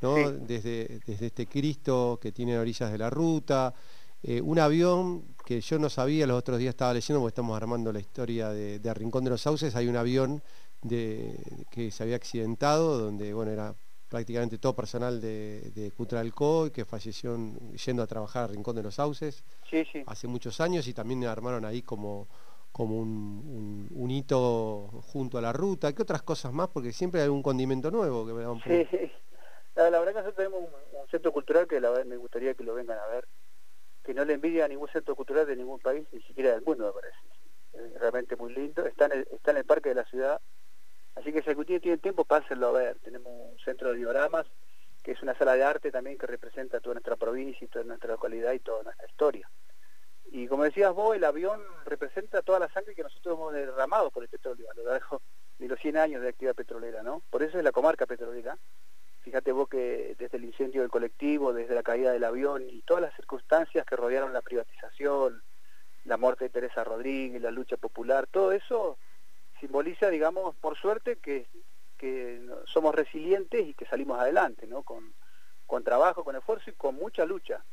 [0.00, 0.16] ¿no?
[0.16, 0.22] Sí.
[0.46, 3.74] Desde, desde este Cristo que tiene orillas de la ruta,
[4.22, 7.92] eh, un avión que yo no sabía, los otros días estaba leyendo, porque estamos armando
[7.92, 10.42] la historia de, de Rincón de los Sauces, hay un avión
[10.82, 13.74] de, que se había accidentado, donde bueno, era
[14.08, 18.82] prácticamente todo personal de, de Cutralcó que falleció en- yendo a trabajar a Rincón de
[18.82, 20.02] los Sauces Sí, sí.
[20.06, 22.28] hace muchos años y también armaron ahí como,
[22.72, 25.92] como un, un- un hito junto a la ruta.
[25.94, 26.68] ¿Qué otras cosas más?
[26.68, 28.70] Porque siempre hay algún condimento nuevo que me da un poco.
[28.70, 28.86] Sí,
[29.74, 32.64] la, la verdad que nosotros tenemos un, un centro cultural que la me gustaría que
[32.64, 33.26] lo vengan a ver,
[34.04, 36.86] que no le envidia a ningún centro cultural de ningún país, ni siquiera del mundo
[36.86, 37.98] me parece.
[37.98, 40.40] Realmente muy lindo, está en el, está en el parque de la ciudad,
[41.14, 42.98] así que si algún día tienen tiempo, pásenlo a ver.
[43.00, 44.46] Tenemos un centro de dioramas,
[45.02, 48.12] que es una sala de arte también que representa toda nuestra provincia y toda nuestra
[48.12, 49.48] localidad y toda nuestra historia.
[50.30, 54.22] Y como decías vos, el avión representa toda la sangre que nosotros hemos derramado por
[54.22, 55.20] el petróleo a lo largo
[55.58, 57.22] de los 100 años de actividad petrolera, ¿no?
[57.30, 58.56] Por eso es la comarca petrolera.
[59.22, 63.02] Fíjate vos que desde el incendio del colectivo, desde la caída del avión y todas
[63.02, 65.42] las circunstancias que rodearon la privatización,
[66.04, 68.98] la muerte de Teresa Rodríguez, la lucha popular, todo eso
[69.60, 71.46] simboliza, digamos, por suerte que,
[71.96, 74.82] que somos resilientes y que salimos adelante, ¿no?
[74.82, 75.14] Con,
[75.66, 77.64] con trabajo, con esfuerzo y con mucha lucha.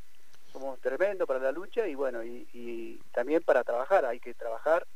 [0.54, 4.88] Somos tremendos para la lucha y bueno, y, también para trabajar, hay que trabajar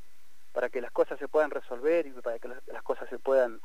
[0.51, 3.59] para que las cosas se puedan resolver y para que las cosas se puedan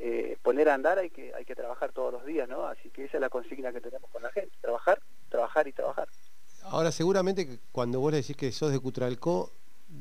[0.00, 2.66] eh, poner a andar hay que hay que trabajar todos los días, ¿no?
[2.66, 6.08] Así que esa es la consigna que tenemos con la gente, trabajar, trabajar y trabajar.
[6.64, 9.50] Ahora, seguramente que cuando vos le decís que sos de Cutralcó,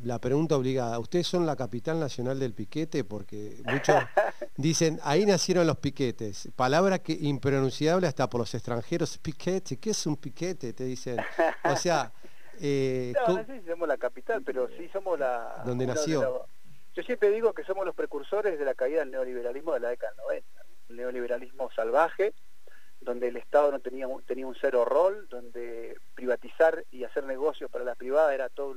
[0.03, 3.03] la pregunta obligada, ¿ustedes son la capital nacional del piquete?
[3.03, 3.95] Porque muchos
[4.57, 6.49] dicen, ahí nacieron los piquetes.
[6.55, 9.17] Palabra que impronunciable hasta por los extranjeros.
[9.19, 10.73] Piquete, ¿qué es un piquete?
[10.73, 11.17] Te dicen.
[11.65, 12.11] O sea,
[12.61, 15.61] eh, No, ¿cómo- no sé si somos la capital, pero sí somos la...
[15.65, 16.45] ¿Dónde uno de nació?
[16.95, 20.11] Yo siempre digo que somos los precursores de la caída del neoliberalismo de la década
[20.13, 20.63] del 90.
[20.63, 20.63] ¿no?
[20.89, 22.33] El neoliberalismo salvaje,
[23.01, 27.69] donde el Estado no tenía un, tenía un cero rol, donde privatizar y hacer negocios
[27.71, 28.75] para la privada era todo,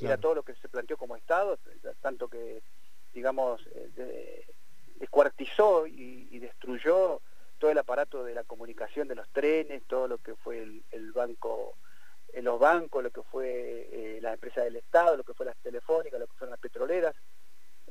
[0.00, 1.58] era todo lo que se planteó como Estado,
[2.00, 2.62] tanto que,
[3.12, 4.46] digamos, eh, de-
[4.96, 7.20] descuartizó y, y destruyó
[7.58, 11.12] todo el aparato de la comunicación de los trenes, todo lo que fue el, el
[11.12, 11.76] banco,
[12.32, 15.56] eh, los bancos, lo que fue eh, las empresas del Estado, lo que fue las
[15.58, 17.14] telefónicas, lo que fueron las petroleras.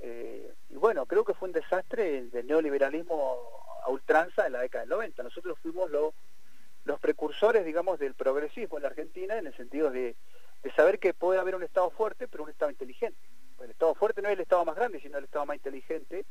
[0.01, 3.39] Eh, y bueno, creo que fue un desastre del neoliberalismo
[3.85, 5.23] a ultranza en la década del 90.
[5.23, 6.13] Nosotros fuimos lo-
[6.85, 10.15] los precursores, digamos, del progresismo en la Argentina en el sentido de,
[10.63, 13.19] de saber que puede haber un Estado fuerte, pero un Estado inteligente.
[13.61, 16.25] El Estado fuerte no es el Estado más grande, sino el Estado más inteligente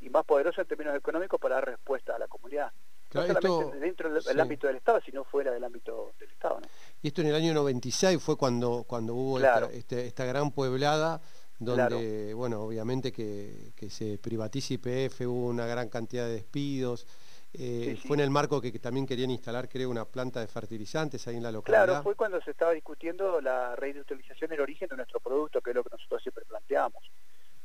[0.00, 2.72] y más poderoso en términos económicos para dar respuesta a la comunidad.
[3.08, 4.40] Claro, no solamente esto- dentro del, sí.
[4.40, 6.60] ámbito del Estado, sino fuera del ámbito del Estado.
[6.60, 6.66] ¿no?
[7.02, 9.66] Y esto en el año 96 fue cuando, cuando hubo Claro.
[9.66, 11.20] esta, este- esta gran pueblada,
[11.64, 17.06] donde, bueno, obviamente que, que se privatiza IPF, hubo una gran cantidad de despidos.
[17.54, 18.08] eh, Sí, sí.
[18.08, 21.36] Fue en el marco que, que también querían instalar, creo, una planta de fertilizantes ahí
[21.36, 21.84] en la localidad.
[21.86, 25.76] Claro, fue cuando se estaba discutiendo la reindustrialización del origen de nuestro producto, que es
[25.76, 27.02] lo que nosotros siempre planteamos.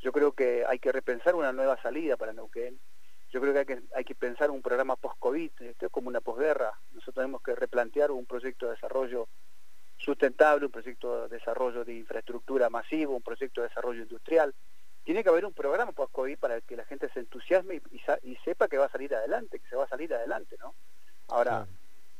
[0.02, 2.78] Yo creo que hay que repensar una nueva salida para Neuquén.
[3.32, 6.22] Yo creo que hay que, hay que pensar un programa post-COVID, esto es como una
[6.22, 6.72] posguerra.
[6.94, 9.28] Nosotros tenemos que replantear un proyecto de desarrollo
[10.28, 14.54] sustentable, un proyecto de desarrollo de infraestructura masivo, un proyecto de desarrollo industrial.
[15.04, 18.36] Tiene que haber un programa post-COVID para que la gente se entusiasme y, y y
[18.44, 20.76] sepa que va a salir adelante, que se va a salir adelante, ¿no?
[21.30, 21.66] Ahora,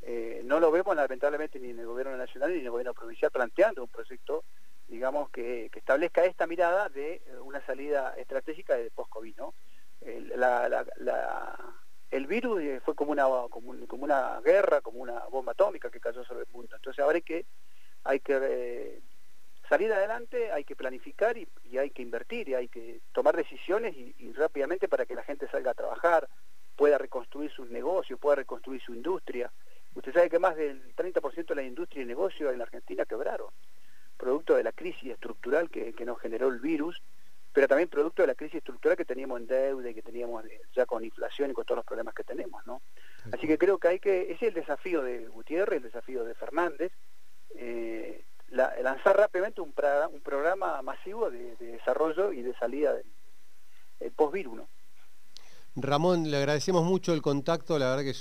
[0.02, 3.30] eh, no lo vemos lamentablemente ni en el gobierno nacional ni en el gobierno provincial
[3.30, 4.44] planteando un proyecto,
[4.86, 9.54] digamos, que, que establezca esta mirada de eh, una salida estratégica de post-COVID, ¿no?
[10.00, 11.74] El, la- la- la-
[12.10, 15.90] el virus eh, fue como una, como, un- como una guerra, como una bomba atómica
[15.90, 16.74] que cayó sobre el mundo.
[16.76, 17.44] Entonces ahora hay que,
[18.08, 19.00] hay que eh,
[19.68, 23.94] salir adelante, hay que planificar y, y hay que invertir y hay que tomar decisiones
[23.94, 26.26] y, y rápidamente para que la gente salga a trabajar,
[26.74, 29.52] pueda reconstruir sus negocios, pueda reconstruir su industria.
[29.94, 33.52] Usted sabe que más del 30% de la industria y negocio en la Argentina quebraron,
[34.16, 37.02] producto de la crisis estructural que, que nos generó el virus,
[37.52, 40.44] pero también producto de la crisis estructural que teníamos en deuda y que teníamos
[40.74, 42.80] ya con inflación y con todos los problemas que tenemos, ¿no?
[43.32, 46.34] Así que creo que hay que, ese es el desafío de Gutiérrez, el desafío de
[46.34, 46.92] Fernández,
[47.56, 52.94] eh, la- lanzar rápidamente un, pra- un programa masivo de, de desarrollo y de salida
[52.94, 53.06] del
[54.00, 54.68] el post-virus, ¿no?
[55.74, 58.14] Ramón, le agradecemos mucho el contacto, la verdad que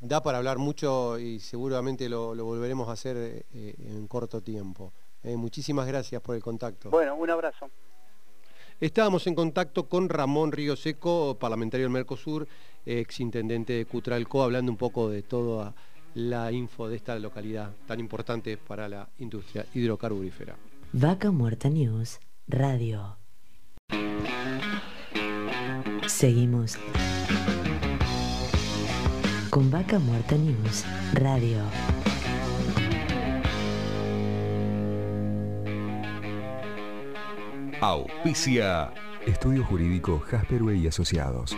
[0.00, 4.92] da para hablar mucho y seguramente lo, lo volveremos a hacer eh, en corto tiempo.
[5.22, 6.90] Eh, muchísimas gracias por el contacto.
[6.90, 7.70] Bueno, un abrazo.
[8.80, 12.46] Estábamos en contacto con Ramón Río Seco, parlamentario del Mercosur,
[12.86, 15.74] ex intendente de Cutralco, hablando un poco de toda
[16.14, 20.56] la info de esta localidad tan importante para la industria hidrocarburífera.
[20.92, 23.16] Vaca Muerta News Radio.
[26.06, 26.78] Seguimos
[29.50, 31.62] con Vaca Muerta News Radio.
[37.80, 38.92] Auspicia.
[39.26, 41.54] Estudio Jurídico Jasperway y Asociados.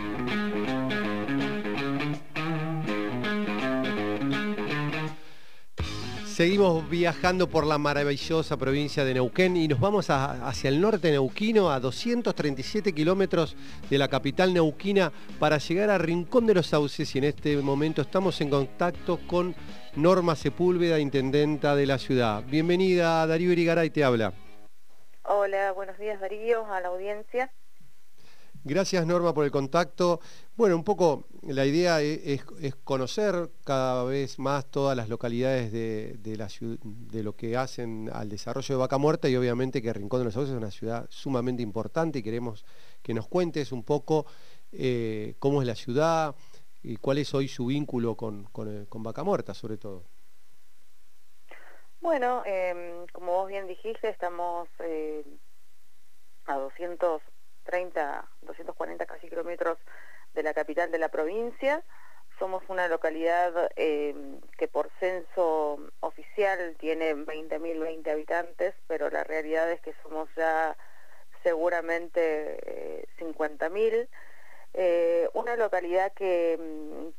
[6.31, 11.69] Seguimos viajando por la maravillosa provincia de Neuquén y nos vamos hacia el norte neuquino,
[11.69, 13.57] a 237 kilómetros
[13.89, 18.01] de la capital neuquina, para llegar a Rincón de los Sauces y en este momento
[18.01, 19.53] estamos en contacto con
[19.95, 22.43] Norma Sepúlveda, intendenta de la ciudad.
[22.47, 24.31] Bienvenida, Darío Irigaray te habla.
[25.23, 27.51] Hola, buenos días Darío, a la audiencia.
[28.63, 30.19] Gracias Norma por el contacto.
[30.55, 37.23] Bueno, un poco la idea e- es, conocer cada vez más todas las localidades de,
[37.23, 40.51] lo que hacen al desarrollo de Vaca Muerta y obviamente que Rincón de los Sauces
[40.51, 42.63] es una ciudad sumamente importante y queremos
[43.01, 44.27] que nos cuentes un poco
[44.71, 46.35] eh, cómo es la ciudad
[46.83, 50.03] y cuál es hoy su vínculo con, eh, Vaca Muerta sobre todo.
[51.99, 55.23] Bueno, em, como vos bien dijiste, estamos eh,
[56.45, 56.57] a
[57.65, 59.77] 230, 240 casi kilómetros
[60.33, 61.83] de la capital de la provincia.
[62.39, 69.79] Somos una localidad em, que por censo oficial tiene 20.020 habitantes, pero la realidad es
[69.81, 70.75] que somos ya
[71.43, 74.07] seguramente eh, 50.000.
[74.73, 76.57] Eh, una localidad que,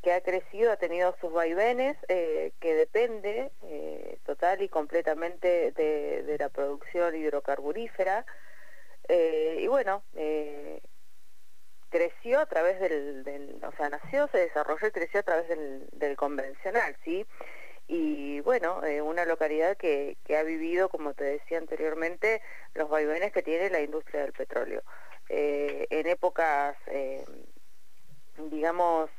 [0.02, 6.22] que ha crecido, ha tenido sus vaivenes, eh, que depende eh, total y completamente de,
[6.22, 8.24] de la producción hidrocarburífera.
[9.14, 10.80] Eh, y bueno, eh,
[11.90, 15.86] creció a través del, del- o sea, nació, se desarrolló y creció a través del,
[15.92, 17.26] del convencional, ¿sí?
[17.86, 22.40] Y bueno, eh, una localidad que, que ha vivido, como te decía anteriormente,
[22.72, 24.82] los vaivenes que tiene la industria del petróleo.
[25.28, 26.74] Eh, en épocas,
[28.48, 29.10] digamos,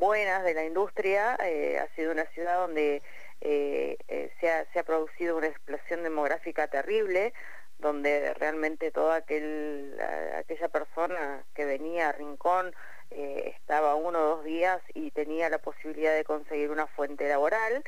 [0.00, 3.00] buenas de la industria, ha sido una ciudad donde
[3.40, 7.32] se, ha, se ha producido una explosión demográfica terrible,
[7.78, 9.96] donde realmente toda aquel,
[10.36, 12.74] aquella persona que venía a Rincón
[13.10, 17.84] eh, estaba uno o dos días y tenía la posibilidad de conseguir una fuente laboral.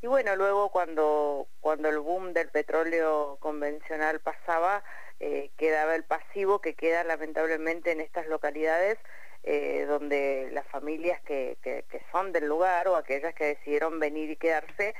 [0.00, 4.82] Y bueno, luego cuando, cuando el boom del petróleo convencional pasaba,
[5.20, 8.98] eh, quedaba el pasivo que queda lamentablemente en estas localidades
[9.44, 14.30] eh, donde las familias que, que- que son del lugar o aquellas que decidieron venir
[14.30, 14.94] y quedarse,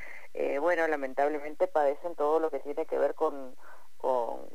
[0.61, 3.55] bueno, lamentablemente padecen todo lo que tiene que ver con,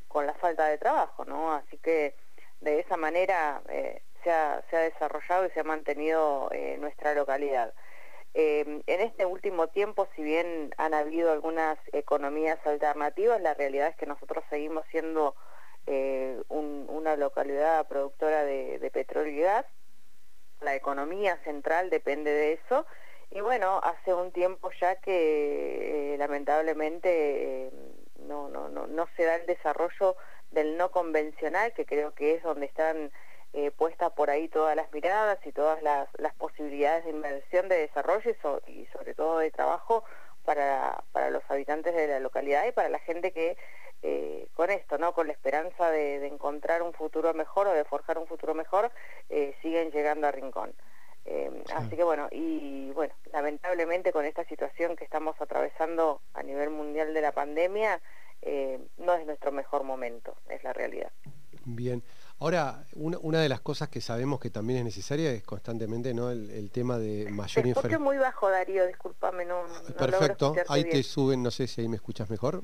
[0.08, 1.54] con, la falta de trabajo, ¿no?
[1.54, 2.16] Así que
[2.62, 7.74] de esa manera eh, se, ha, desarrollado y se ha mantenido eh, nuestra localidad.
[8.36, 13.96] Eh, en este último tiempo, si bien han habido algunas economías alternativas, la realidad es
[13.96, 15.36] que nosotros seguimos siendo
[16.50, 19.66] un- una localidad productora de, petróleo y gas.
[20.62, 22.86] La economía central depende de eso.
[23.32, 27.72] Y bueno, hace un tiempo ya que lamentablemente
[28.30, 30.16] no, no, no, no se da el desarrollo
[30.52, 33.12] del no convencional, que creo que es donde están
[33.54, 36.08] eh, puestas por ahí todas las miradas y todas las,
[36.38, 40.04] posibilidades de inversión, de desarrollo y, so- y sobre todo de trabajo
[40.46, 43.58] para, para los habitantes de la localidad y para la gente que
[44.02, 45.14] eh, con esto, ¿no?
[45.14, 48.92] con la esperanza de, de encontrar un futuro mejor o de forjar un futuro mejor,
[49.30, 50.74] eh, siguen llegando a Rincón.
[51.32, 56.72] Eh, Así que bueno, y bueno, lamentablemente con esta situación que estamos atravesando a nivel
[56.72, 58.02] mundial de la pandemia,
[58.42, 61.12] eh, no es nuestro mejor momento, es la realidad.
[61.66, 62.02] Bien.
[62.40, 66.32] Ahora, una, una de las cosas que sabemos que también es necesaria es constantemente ¿no?
[66.32, 68.00] el, el tema de mayor infraestructura.
[68.00, 70.96] muy bajo, Darío, discúlpame, no, no logro Perfecto, escucharte ahí bien.
[70.96, 72.64] te suben, no sé si ahí me escuchas mejor.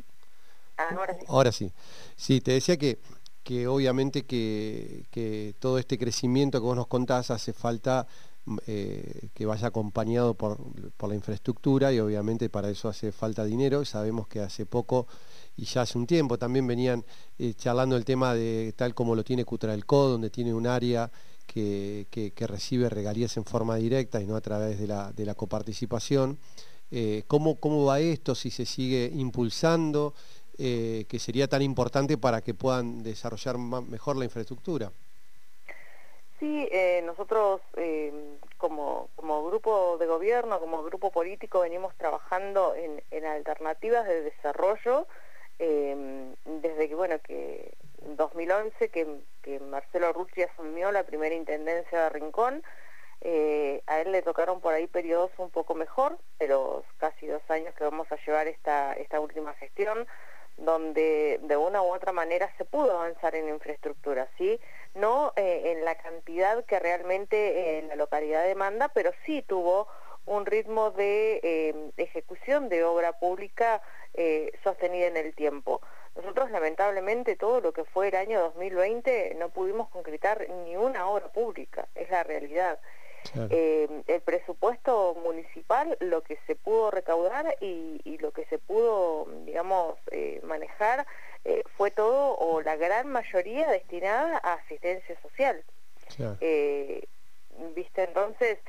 [0.78, 1.26] Ah, ahora sí.
[1.28, 1.72] Ahora sí.
[2.16, 2.98] Sí, te decía que,
[3.44, 8.08] que obviamente que, que todo este crecimiento que vos nos contás hace falta
[8.68, 10.58] eh, que vaya acompañado por,
[10.98, 13.84] por la infraestructura y obviamente para eso hace falta dinero.
[13.86, 15.08] Sabemos que hace poco
[15.58, 17.04] y ya hace un tiempo también venían
[17.40, 21.12] eh, charlando el tema de tal como lo tiene Cutralco, donde tiene un área
[21.48, 25.36] que, que- recibe regalías en forma directa y no a través de la, de la
[25.36, 26.38] coparticipación.
[26.92, 28.36] Eh, ¿cómo, ¿Cómo va esto?
[28.36, 30.14] Si se sigue impulsando,
[30.58, 34.92] que sería tan importante para que puedan desarrollar mejor la infraestructura.
[36.46, 38.14] Sí, eh, nosotros eh,
[38.60, 39.10] como,
[39.50, 45.08] grupo de gobierno, como grupo político, venimos trabajando en, alternativas de desarrollo
[45.58, 47.74] eh, desde que, bueno, que
[48.06, 49.08] en 2011 que,
[49.42, 52.62] que Marcelo Rucci asumió la primera intendencia de Rincón,
[53.22, 57.42] eh, a él le tocaron por ahí periodos un poco mejor, de los casi dos
[57.50, 60.06] años que vamos a llevar esta, esta última gestión,
[60.58, 64.60] donde de una u otra manera se pudo avanzar en infraestructura, ¿sí?
[64.96, 69.88] No eh, en la cantidad que realmente la localidad demanda, pero sí tuvo
[70.26, 73.82] un ritmo de ejecución de obra pública
[74.64, 75.82] sostenida en el tiempo.
[76.16, 81.28] Nosotros lamentablemente todo lo que fue el año 2020 no pudimos concretar ni una obra
[81.28, 82.80] pública, es la realidad.
[83.50, 89.98] Eh, el presupuesto municipal, lo que se pudo recaudar y, lo que se pudo, digamos,
[90.12, 91.06] eh, manejar,
[91.46, 95.64] eh, fue todo o la gran mayoría destinada a asistencia social.
[97.74, 98.04] ¿Viste?
[98.04, 98.60] Entonces,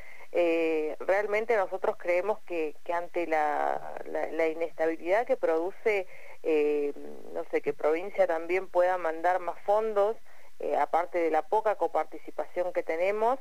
[1.00, 6.06] realmente nosotros creemos que, ante la, la inestabilidad que produce
[6.48, 6.92] eh,
[7.32, 10.16] no sé, que provincia también pueda mandar más fondos,
[10.60, 13.40] eh, aparte de la poca coparticipación que tenemos,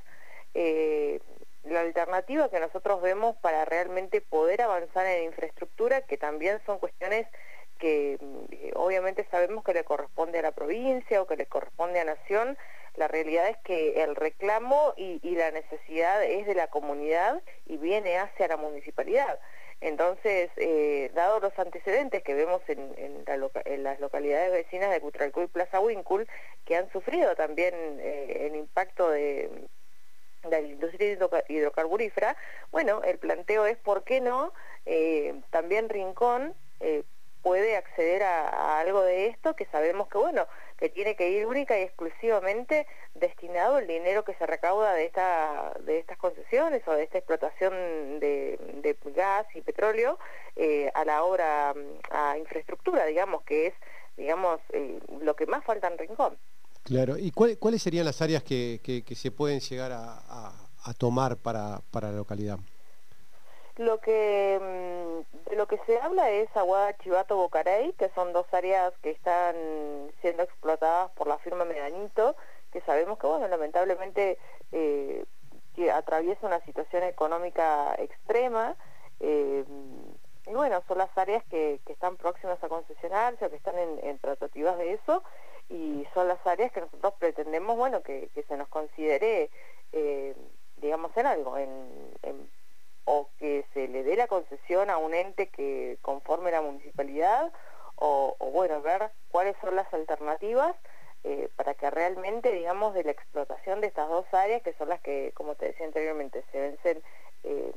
[0.56, 1.20] eh,
[1.66, 7.28] la alternativa que nosotros vemos para realmente poder avanzar en infraestructura, que también son cuestiones
[7.80, 8.18] que
[8.74, 12.58] obviamente sabemos que le corresponde a la provincia o que le corresponde a Nación,
[12.98, 18.18] la realidad es que el reclamo y, la necesidad es de la comunidad y viene
[18.18, 19.40] hacia la municipalidad.
[19.82, 23.26] Entonces, eh, dado los antecedentes que vemos en,
[23.84, 26.28] las localidades vecinas de Cutralcó y Plaza Wincul,
[26.64, 29.68] que han sufrido también eh, el impacto de,
[30.50, 31.18] la industria
[31.50, 32.38] hidrocarburífera,
[32.72, 34.54] bueno, el planteo es por qué no
[34.86, 36.54] eh, también Rincón
[37.46, 40.48] puede acceder a, algo de esto que sabemos que, bueno,
[40.80, 45.72] que tiene que ir única y exclusivamente destinado el dinero que se recauda de, esta,
[45.82, 50.18] de estas concesiones o de esta explotación de, gas y petróleo
[50.56, 51.76] eh, a la obra,
[52.10, 53.74] a infraestructura, digamos, que es,
[54.18, 56.36] digamos, eh, lo que más falta en Rincón.
[56.82, 60.52] Claro, ¿y cuáles serían las áreas que, se pueden llegar a,
[60.98, 62.58] tomar para, para la localidad?
[63.78, 68.46] Lo que, mm, de lo que se habla es Aguada Chivato Bocarey, que son dos
[68.54, 69.56] áreas que están
[70.22, 72.36] siendo explotadas por la firma Medanito,
[72.72, 74.38] que sabemos que, bueno, lamentablemente
[74.72, 75.26] eh,
[75.76, 78.76] que atraviesa una situación económica extrema.
[79.20, 79.66] Eh,
[80.48, 84.78] y bueno, son las áreas que, están próximas a concesionarse o que están en, tratativas
[84.78, 85.24] de eso
[85.70, 89.50] y son las áreas que nosotros pretendemos, bueno, que, se nos considere,
[89.92, 90.36] eh,
[90.78, 92.48] digamos, en algo, en, en
[93.06, 97.52] o que se le dé la concesión a un ente que conforme la municipalidad
[97.98, 100.76] o, bueno, ver cuáles son las alternativas
[101.24, 105.02] eh, para que realmente, digamos, de la explotación de estas dos áreas, que son las
[105.02, 107.02] que, como te decía anteriormente, se vencen
[107.44, 107.72] eh,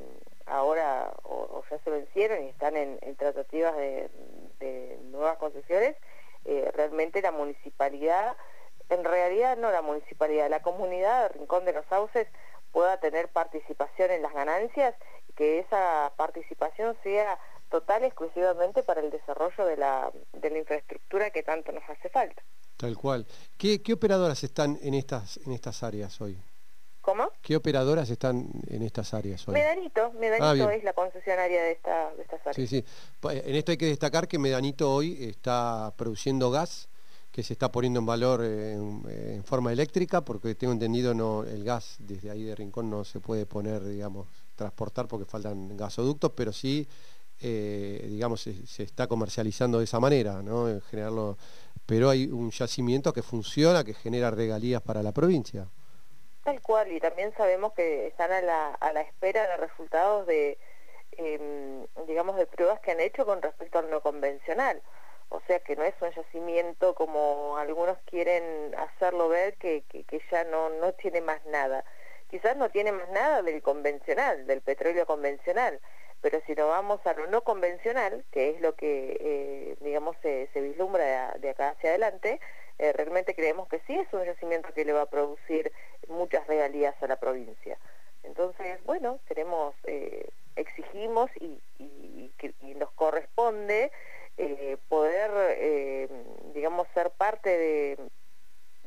[0.45, 4.09] ahora o, ya se vencieron y están en, tratativas de,
[5.11, 5.95] nuevas concesiones,
[6.45, 8.35] eh, realmente la municipalidad,
[8.89, 12.27] en realidad no la municipalidad, la comunidad de Rincón de los Sauces
[12.71, 14.95] pueda tener participación en las ganancias
[15.39, 17.39] que esa participación sea
[17.69, 22.43] total exclusivamente para el desarrollo de la, de la infraestructura que tanto nos hace falta.
[22.75, 23.25] Tal cual.
[23.57, 26.37] ¿Qué, operadoras están en estas, en estas áreas hoy?
[26.99, 27.31] ¿Cómo?
[27.41, 29.53] ¿Qué operadoras están en estas áreas hoy?
[29.53, 32.55] Medanito, Medanito ah, es la concesionaria de, esta, de estas áreas.
[32.55, 32.85] Sí, sí.
[33.23, 36.89] En esto hay que destacar que Medanito hoy está produciendo gas
[37.31, 41.95] que se está poniendo en valor en, forma eléctrica, porque tengo entendido no el gas
[41.99, 44.27] desde ahí de Rincón no se puede poner, digamos,
[44.59, 46.87] transportar porque faltan gasoductos, pero sí,
[47.41, 50.69] eh, digamos, se, está comercializando de esa manera, ¿no?
[50.69, 51.37] En generarlo,
[51.85, 55.67] pero hay un yacimiento que funciona, que genera regalías para la provincia.
[56.43, 60.57] Tal cual, y también sabemos que están a la, a la espera de resultados de,
[61.13, 64.81] em, digamos, de pruebas que han hecho con respecto al no convencional
[65.29, 70.43] o sea que no es un yacimiento como algunos quieren hacerlo ver, que, que, ya
[70.45, 71.85] no, no tiene más nada.
[72.29, 75.79] Quizás no tiene más nada del convencional, del petróleo convencional,
[76.21, 80.47] pero si nos vamos a lo no convencional, que es lo que, eh, digamos, se,
[80.53, 82.39] vislumbra de, acá hacia adelante,
[82.77, 85.71] eh, realmente creemos que sí es un yacimiento que le va a producir
[86.07, 87.77] muchas regalías a la provincia.
[88.23, 91.61] Entonces, bueno, tenemos, eh, exigimos y,
[92.75, 93.91] nos corresponde
[94.37, 96.09] eh, poder,
[96.53, 97.97] digamos, ser parte de,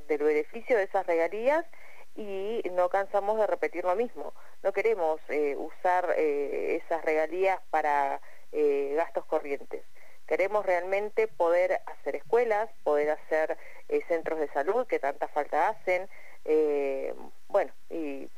[0.08, 1.66] del beneficio de esas regalías
[2.14, 4.32] y no cansamos de repetir lo mismo.
[4.62, 8.20] No queremos eh, usar esas regalías para
[8.52, 9.82] gastos corrientes.
[10.26, 13.56] Queremos realmente poder hacer escuelas, poder hacer
[14.08, 16.08] centros de salud que tanta falta hacen,
[17.48, 18.28] bueno, y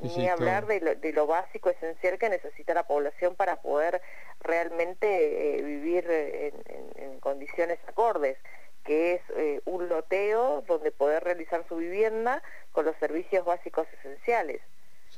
[0.00, 4.00] ni hablar de lo, básico, esencial que necesita la población para poder
[4.40, 8.36] realmente eh, vivir en, condiciones acordes,
[8.84, 12.42] que es eh, un loteo donde poder realizar su vivienda
[12.72, 14.60] con los servicios básicos esenciales,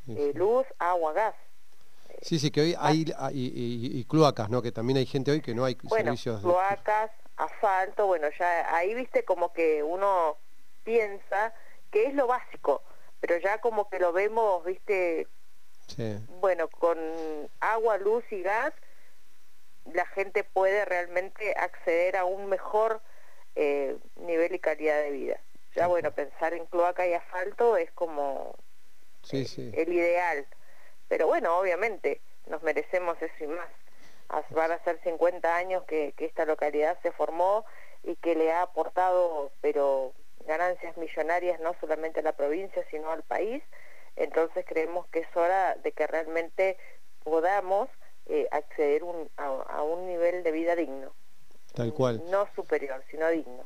[0.09, 1.35] eh, luz, agua, gas.
[2.21, 4.63] Sí, sí, que hoy hay, y, cloacas, ¿no?
[4.63, 6.41] Que también hay gente hoy que no hay bueno, servicios...
[6.41, 10.37] cloacas, asfalto, bueno, ya ahí viste como que uno
[10.85, 11.53] piensa
[11.91, 12.83] que es lo básico,
[13.21, 15.27] pero ya como que lo vemos, viste,
[16.41, 16.99] bueno, con
[17.61, 18.73] agua, luz y gas,
[19.93, 23.01] la gente puede realmente acceder a un mejor
[23.57, 25.41] eh, nivel y calidad de vida.
[25.75, 28.57] Ya bueno, pensar en cloaca y asfalto es como
[29.33, 30.47] eh, el ideal.
[31.09, 33.69] Pero bueno, obviamente nos merecemos eso y más.
[34.51, 37.65] Van a ser 50 años que, esta localidad se formó
[38.03, 40.13] y que le ha aportado, pero
[40.47, 43.63] ganancias millonarias no solamente a la provincia, sino al país.
[44.17, 46.77] Entonces creemos que es hora de que realmente
[47.23, 47.89] podamos
[48.27, 49.03] eh, acceder
[49.37, 51.13] a, un nivel de vida digno.
[51.75, 52.23] Tal cual.
[52.31, 53.65] No superior, sino digno.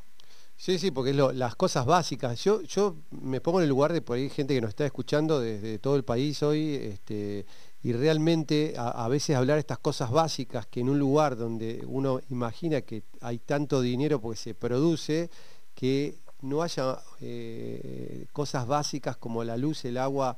[0.56, 2.43] Sí, sí, porque es las cosas básicas.
[2.43, 5.39] Yo, yo me pongo en el lugar de por ahí gente que nos está escuchando
[5.39, 7.47] desde todo el país hoy, este,
[7.80, 12.80] y realmente a, veces hablar estas cosas básicas que en un lugar donde uno imagina
[12.80, 15.30] que hay tanto dinero porque se produce,
[15.76, 20.36] que no haya eh, cosas básicas como la luz, el agua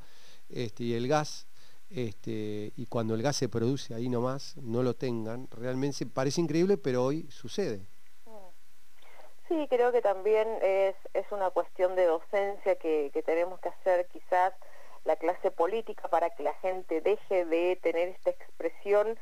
[0.49, 1.47] este, y el gas,
[1.93, 6.77] este, y cuando el gas se produce ahí nomás, no lo tengan, realmente parece increíble,
[6.77, 7.85] pero hoy sucede.
[9.51, 14.53] Sí, creo que también es, es una cuestión de docencia que, tenemos que hacer quizás
[15.03, 19.19] la clase política para que la gente deje de tener esta expresión.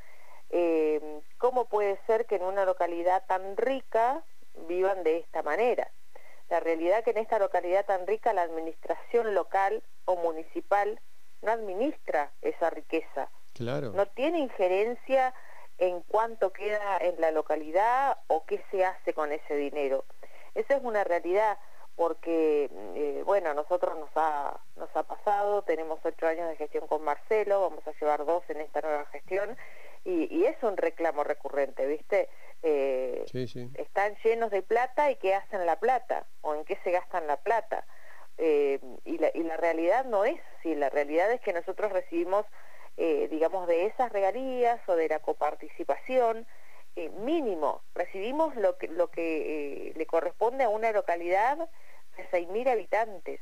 [0.51, 4.23] Eh, ¿Cómo puede ser que en una localidad tan rica
[4.67, 5.89] vivan de esta manera?
[6.51, 10.99] La realidad que en esta localidad tan rica la administración local o municipal
[11.41, 13.29] no administra esa riqueza.
[13.53, 13.91] Claro.
[13.91, 15.33] No tiene injerencia
[15.77, 20.05] en cuánto queda en la localidad o qué se hace con ese dinero.
[20.55, 21.57] Esa es una realidad
[21.95, 26.87] porque, eh, bueno, a nosotros nos ha, nos ha pasado, tenemos ocho años de gestión
[26.87, 29.57] con Marcelo, vamos a llevar dos en esta nueva gestión,
[30.05, 32.29] y, es un reclamo recurrente, ¿viste?
[32.63, 33.25] Eh,
[33.75, 37.35] están llenos de plata y qué hacen la plata, o en qué se gastan la
[37.35, 37.85] plata.
[38.41, 42.45] Eh, y, la, y la realidad no es así, la realidad es que nosotros recibimos,
[42.95, 46.47] eh, digamos, de esas regalías o de la coparticipación,
[46.95, 51.57] eh, mínimo, recibimos lo que, lo que le corresponde a una localidad
[52.15, 53.41] de 6.000 habitantes.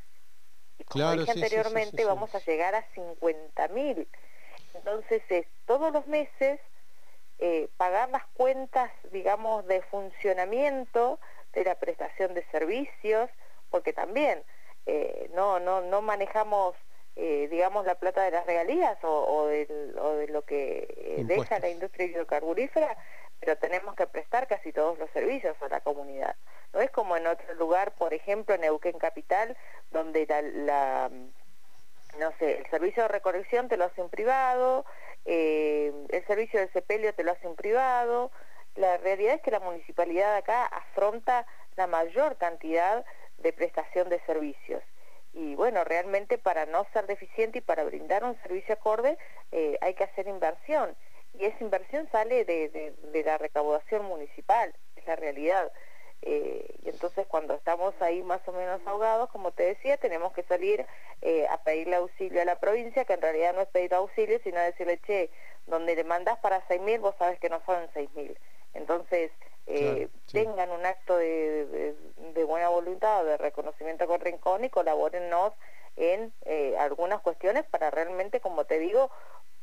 [0.79, 4.07] Y como dije anteriormente, vamos a llegar a 50.000.
[4.73, 6.59] Entonces es todos los meses
[7.77, 11.19] pagar las cuentas, digamos, de funcionamiento
[11.53, 13.29] de la prestación de servicios,
[13.69, 14.43] porque también
[14.87, 16.73] eh, no, no, no manejamos,
[17.17, 22.05] eh, digamos, la plata de las regalías o, de lo que eh, deja la industria
[22.05, 22.97] hidrocarburífera,
[23.41, 26.37] pero tenemos que prestar casi todos los servicios a la comunidad.
[26.71, 29.57] No es como en otro lugar, por ejemplo, en Neuquén Capital,
[29.91, 30.25] donde
[30.65, 31.11] la,
[32.17, 34.85] no sé, el servicio de recolección te lo hace un privado,
[35.25, 38.31] el servicio de sepelio te lo hace un privado.
[38.75, 41.45] La realidad es que la municipalidad acá afronta
[41.75, 43.03] la mayor cantidad
[43.37, 44.83] de prestación de servicios.
[45.33, 49.17] Y bueno, realmente para no ser deficiente y para brindar un servicio acorde
[49.51, 50.95] eh, hay que hacer inversión.
[51.33, 52.93] Y esa inversión sale de,
[53.23, 55.71] la recaudación municipal, es la realidad.
[56.23, 60.41] Eh, y entonces cuando estamos ahí más o menos ahogados, como te decía, tenemos que
[60.43, 60.85] salir
[61.21, 64.59] eh, a pedirle auxilio a la provincia, que en realidad no es pedir auxilio, sino
[64.59, 65.29] decirle, che,
[65.67, 68.35] donde le mandás para 6.000, vos sabes que no son 6.000.
[68.73, 69.31] Entonces,
[69.69, 71.93] eh, tengan un acto de,
[72.47, 75.51] buena voluntad, de reconocimiento con Rincón y colaborennos
[75.97, 79.11] en eh, algunas cuestiones para realmente, como te digo,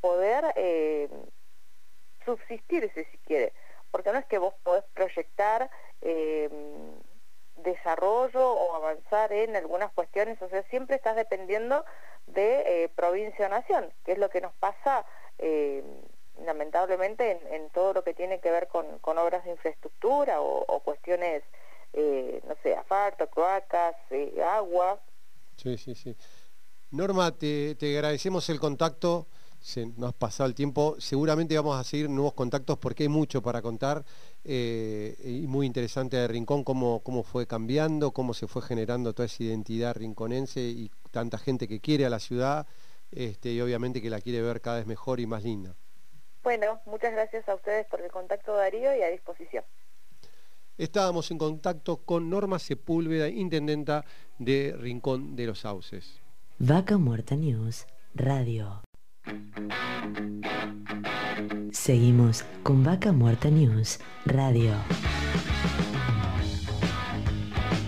[0.02, 1.08] poder eh,
[2.26, 3.54] subsistirse si quiere.
[3.90, 5.70] Porque no es que vos podés proyectar
[7.56, 11.82] desarrollo o avanzar en algunas cuestiones, o sea, siempre estás dependiendo
[12.26, 15.06] de provincia o nación, que es lo que nos pasa
[16.44, 18.86] lamentablemente en, todo lo que tiene que ver con,
[19.18, 21.42] obras de infraestructura o, cuestiones,
[21.92, 25.00] eh, no sé, asfalto, cloacas, eh, agua.
[25.56, 26.16] Sí, sí, sí.
[26.90, 29.26] Norma, te, agradecemos el contacto,
[29.60, 33.42] se nos ha pasado el tiempo, seguramente vamos a seguir nuevos contactos porque hay mucho
[33.42, 34.04] para contar
[34.44, 39.26] eh, y muy interesante de Rincón, cómo, cómo fue cambiando, cómo se fue generando toda
[39.26, 42.66] esa identidad rinconense y tanta gente que quiere a la ciudad
[43.10, 45.74] este, y obviamente que la quiere ver cada vez mejor y más linda.
[46.44, 49.64] Bueno, muchas gracias a ustedes por el contacto, Darío, y a disposición.
[50.76, 54.04] Estábamos en contacto con Norma Sepúlveda, intendenta
[54.38, 56.20] de Rincón de los Sauces.
[56.58, 58.82] Vaca Muerta News, Radio.
[61.72, 64.74] Seguimos con Vaca Muerta News, Radio.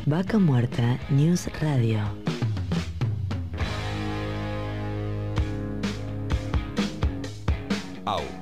[0.06, 2.25] Vaca Muerta News Radio.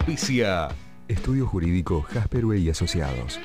[0.04, 0.68] Auspicia.
[1.08, 3.40] Estudio Jurídico Jasperway y Asociados.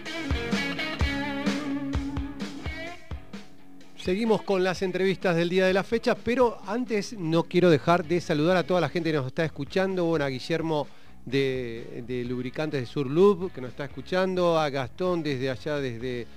[3.95, 8.19] Seguimos con las entrevistas del día de la fecha, pero antes no quiero dejar de
[8.19, 10.03] saludar a toda la gente que nos está escuchando.
[10.03, 10.85] Bueno, a Guillermo
[11.25, 16.27] de, de Lubricantes de Surlub, que nos está escuchando, a Gastón desde allá, desde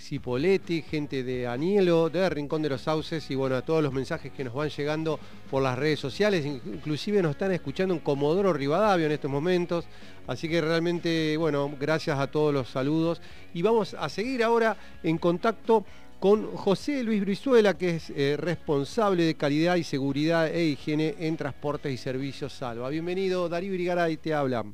[0.00, 4.32] Cipoletti, gente de Anielo, de Rincón de los Sauces y bueno, a todos los mensajes
[4.32, 5.18] que nos van llegando
[5.50, 9.84] por las redes sociales, inclusive nos están escuchando en Comodoro Rivadavia en estos momentos,
[10.26, 13.20] así que realmente, bueno, gracias a todos los saludos
[13.54, 15.84] y vamos a seguir ahora en contacto
[16.20, 21.36] con José Luis Brizuela, que es eh, responsable de calidad y seguridad e higiene en
[21.36, 22.88] transportes y servicios Salva.
[22.90, 24.64] Bienvenido, Darío Brigaray te habla.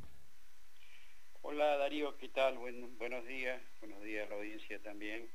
[1.51, 2.59] Hola Darío, ¿qué tal?
[2.59, 5.27] buenos días, buenos días a la audiencia también.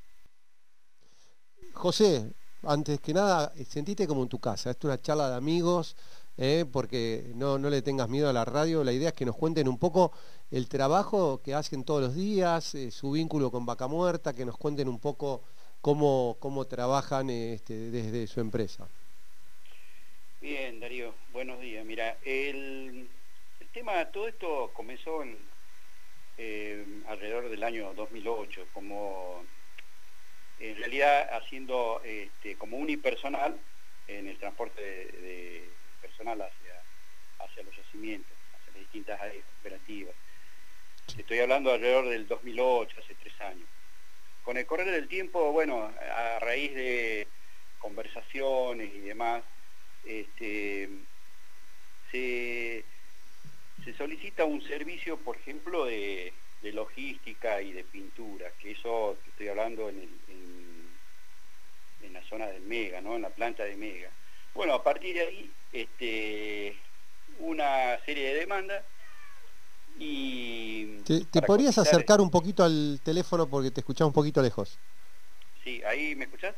[1.73, 2.31] José,
[2.61, 5.98] antes que nada, sentite como en tu casa, esto es una charla de amigos,
[6.38, 9.35] eh, porque no, no le tengas miedo a la radio, la idea es que nos
[9.35, 10.11] cuenten un poco
[10.52, 14.56] el trabajo que hacen todos los días, eh, su vínculo con Vaca Muerta, que nos
[14.56, 15.41] cuenten un poco
[15.81, 18.88] cómo, cómo trabajan este, desde su empresa.
[20.40, 21.84] Bien, Darío, buenos días.
[21.84, 23.10] Mira, el,
[23.60, 25.52] el tema, todo esto comenzó en,
[26.38, 29.45] eh, alrededor del año 2008, como
[30.60, 33.60] en realidad haciendo este, como unipersonal
[34.07, 35.69] en el transporte de,
[36.01, 36.81] personal hacia,
[37.39, 40.15] hacia los yacimientos, hacia las distintas áreas operativas.
[41.18, 43.68] Estoy hablando alrededor del 2008, hace tres años.
[44.43, 47.27] Con el correr del tiempo, bueno, a raíz de
[47.80, 49.43] conversaciones y demás,
[50.05, 50.89] este,
[52.11, 52.85] se
[53.84, 59.89] se solicita un servicio, por ejemplo, de, logística y de pintura, que eso estoy hablando
[59.89, 63.15] en, en, la zona del Mega, ¿no?
[63.15, 64.10] en la planta de Mega.
[64.53, 66.77] Bueno, a partir de ahí, este,
[67.39, 68.84] una serie de demandas
[69.97, 70.99] y...
[71.01, 74.77] ¿Te, podrías acercar un poquito al teléfono porque te escuchás un poquito lejos?
[75.64, 76.55] Sí, ¿ahí me escuchás?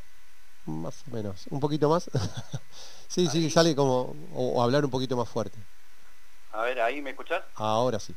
[0.65, 2.09] Más o menos, un poquito más.
[3.07, 5.57] sí, sí, sale como, o hablar un poquito más fuerte.
[6.55, 7.43] A ver, ¿ahí me escuchás?
[7.55, 8.15] Ahora sí.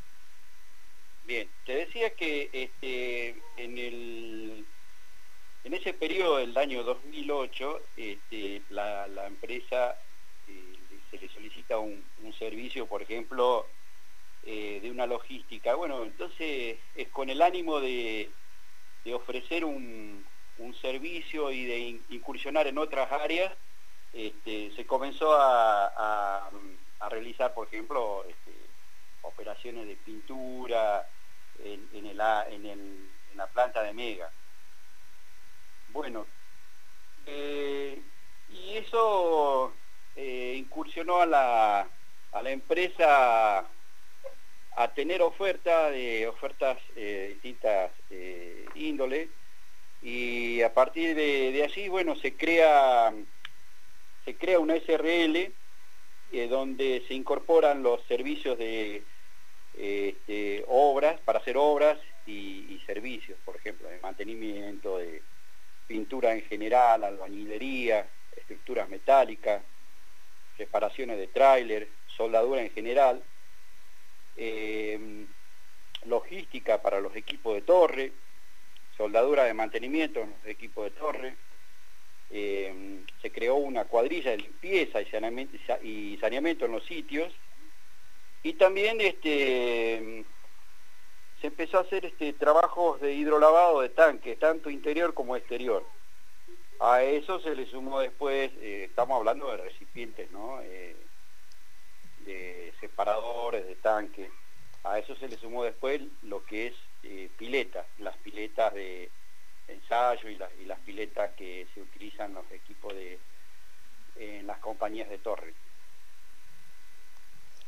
[1.24, 4.64] Bien, te decía que este, en, el,
[5.64, 9.98] en ese periodo del año 2008, este, la, empresa
[10.46, 10.78] eh,
[11.10, 12.04] se le solicita un,
[12.38, 13.66] servicio, por ejemplo,
[14.44, 15.74] eh, de una logística.
[15.74, 18.30] Bueno, entonces es con el ánimo de,
[19.12, 20.24] ofrecer un,
[20.80, 21.78] servicio y de
[22.10, 23.52] incursionar en otras áreas,
[24.12, 26.50] este, se comenzó a a
[27.08, 28.52] realizar, por ejemplo, este,
[29.22, 31.06] operaciones de pintura
[31.58, 34.30] en, en, el, en, la planta de Mega.
[35.90, 36.26] Bueno,
[37.26, 38.00] eh,
[38.50, 39.72] y eso
[40.16, 41.88] eh, incursionó a la,
[42.32, 43.58] a la empresa
[44.76, 47.90] a tener oferta de ofertas eh, distintas
[48.74, 49.28] índole
[50.02, 53.12] y a partir de, de, allí bueno se crea
[54.24, 55.52] se crea una SRL
[56.32, 59.02] eh, donde se incorporan los servicios de
[59.74, 65.22] este, obras, para hacer obras y, servicios, por ejemplo, de mantenimiento, de
[65.86, 69.62] pintura en general, albañilería, estructuras metálicas,
[70.56, 73.22] reparaciones de tráiler, soldadura en general,
[74.36, 75.26] eh,
[76.06, 78.12] logística para los equipos de torre,
[78.96, 81.36] soldadura de mantenimiento en los equipos de torre,
[82.30, 85.06] eh, se creó una cuadrilla de limpieza y
[86.18, 87.32] saneamiento, en los sitios
[88.42, 90.24] y también este,
[91.40, 95.84] se empezó a hacer este, trabajos de hidrolavado de tanques, tanto interior como exterior.
[96.80, 100.60] A eso se le sumó después, eh, estamos hablando de recipientes, ¿no?
[100.62, 100.96] Eh,
[102.20, 104.30] de separadores, de tanques.
[104.84, 106.74] A eso se le sumó después lo que es
[107.36, 109.10] piletas, las piletas de,
[109.68, 113.18] ensayo y, las piletas que se utilizan los equipos de
[114.16, 115.54] en las compañías de torre.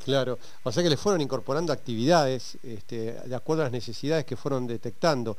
[0.05, 4.36] Claro, o sea que le fueron incorporando actividades este, de acuerdo a las necesidades que
[4.36, 5.36] fueron detectando.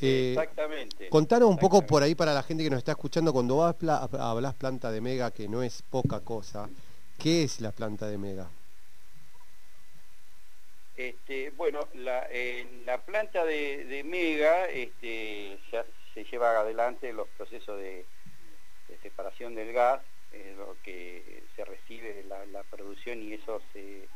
[0.00, 1.08] Eh, exactamente.
[1.10, 4.90] Contanos un poco por ahí para la gente que nos está escuchando, cuando hablas planta
[4.90, 6.70] de mega, que no es poca cosa,
[7.18, 8.48] ¿qué es la planta de mega?
[11.00, 15.58] Este, bueno, la, en la planta de, Mega este,
[16.12, 18.04] se lleva adelante los procesos de,
[19.02, 20.02] separación del gas,
[20.58, 24.08] lo que se recibe de la, producción y eso se,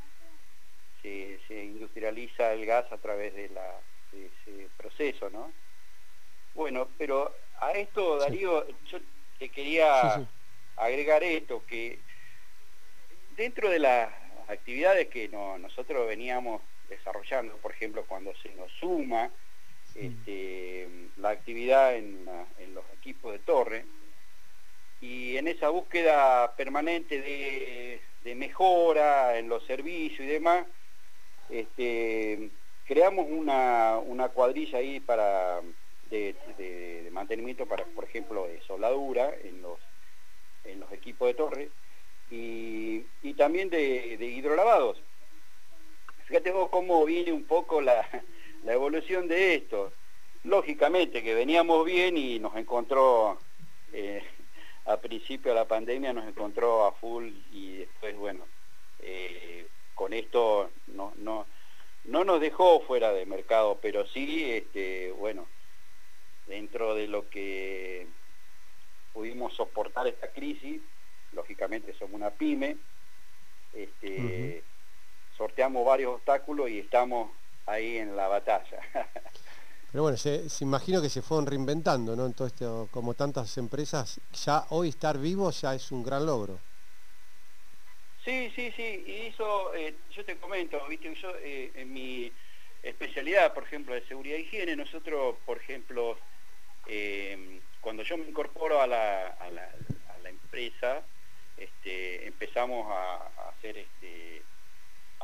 [1.01, 3.81] se, industrializa el gas a través de, la,
[4.13, 5.53] ese proceso, ¿no?
[6.53, 8.99] Bueno, pero a esto, Darío, yo
[9.39, 10.29] te quería
[10.77, 11.99] agregar esto, que
[13.39, 14.13] dentro de las
[14.49, 19.31] actividades que nosotros veníamos desarrollando, por ejemplo, cuando se nos suma
[19.95, 20.89] este,
[21.19, 22.25] la actividad en,
[22.75, 23.85] los equipos de torre,
[25.01, 30.67] y en esa búsqueda permanente de, mejora en los servicios y demás,
[31.51, 32.51] este,
[32.87, 35.61] creamos una, cuadrilla ahí para
[36.11, 39.79] de, mantenimiento para, por ejemplo, de soldadura en los,
[40.65, 41.71] en los equipos de torre
[42.31, 45.01] y, también de, hidrolavados.
[46.27, 48.09] Fíjate vos cómo viene un poco la,
[48.67, 49.93] evolución de esto.
[50.43, 53.39] Lógicamente que veníamos bien y nos encontró
[53.93, 54.23] eh,
[54.87, 58.47] a principio de la pandemia nos encontró a full y después, bueno,
[59.01, 61.47] eh, con esto no, no,
[62.05, 65.47] no nos dejó fuera de mercado, pero sí, este, bueno,
[66.47, 68.07] dentro de lo que
[69.13, 70.83] pudimos soportar esta crisis,
[71.33, 72.77] lógicamente somos una pyme,
[73.73, 74.63] este,
[75.37, 77.31] sorteamos varios obstáculos y estamos
[77.67, 78.81] ahí en la batalla.
[79.93, 82.27] Pero bueno, se, imagino que se fueron reinventando, ¿no?
[82.27, 86.59] Entonces, como tantas empresas, ya hoy estar vivo ya es un gran logro.
[88.25, 92.33] Sí, sí, sí, y eso, eh, yo te comento, viste, yo eh, en mi
[92.83, 96.19] especialidad, por ejemplo, de seguridad y higiene, nosotros, por ejemplo,
[96.87, 99.37] eh, cuando yo me incorporo a la,
[100.25, 101.03] empresa,
[101.57, 104.43] este, empezamos a, hacer, este,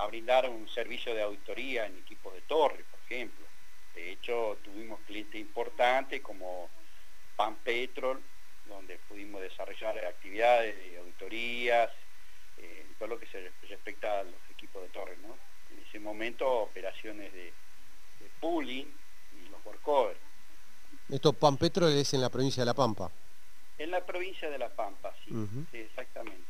[0.00, 3.44] a brindar un servicio de auditoría en equipos de torre, por ejemplo.
[3.94, 6.70] De hecho, tuvimos clientes importantes como
[7.36, 8.22] Pan Petrol,
[8.66, 11.90] donde pudimos desarrollar actividades de auditorías,
[12.56, 15.16] eh, todo lo que se respecta a los equipos de torre.
[15.22, 15.36] ¿no?
[15.70, 17.52] En ese momento, operaciones de,
[18.40, 18.90] pooling
[19.34, 20.18] y los workovers.
[21.10, 23.10] ¿Esto Pan Petrol es en la provincia de La Pampa?
[23.76, 25.34] En la provincia de La Pampa, sí,
[25.72, 26.49] exactamente.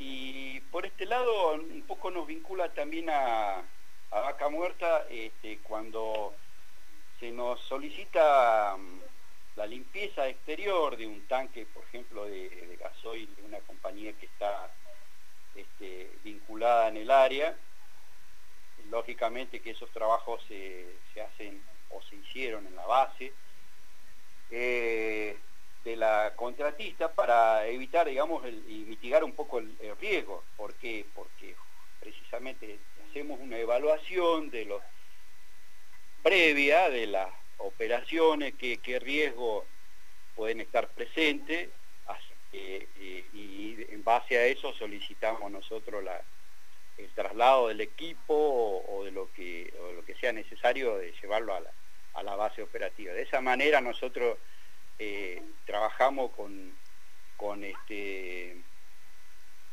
[0.00, 6.34] Y por este lado, un poco nos vincula también a, a vaca muerta este, cuando
[7.20, 9.00] se nos solicita mm,
[9.56, 14.72] la limpieza exterior de un tanque, por ejemplo, de, gasoil de una compañía que está
[15.54, 17.54] este, vinculada en el área,
[18.88, 23.34] lógicamente que esos trabajos se, hacen o se hicieron en la base.
[24.50, 25.38] Eh,
[25.84, 30.44] de la contratista para evitar, digamos, y mitigar un poco el, riesgo.
[30.56, 31.06] ¿Por qué?
[31.14, 31.54] Porque
[32.00, 32.78] precisamente
[33.08, 34.82] hacemos una evaluación de los
[36.22, 37.28] previa de las
[37.58, 39.64] operaciones, qué, riesgo
[40.34, 41.70] pueden estar presentes
[42.52, 42.86] eh,
[43.32, 46.04] y en base a eso solicitamos nosotros
[46.98, 52.22] el traslado del equipo o, de lo que, lo que sea necesario de llevarlo a
[52.22, 53.12] la, base operativa.
[53.12, 54.38] De esa manera nosotros
[55.00, 56.72] eh, trabajamos con,
[57.38, 58.62] con este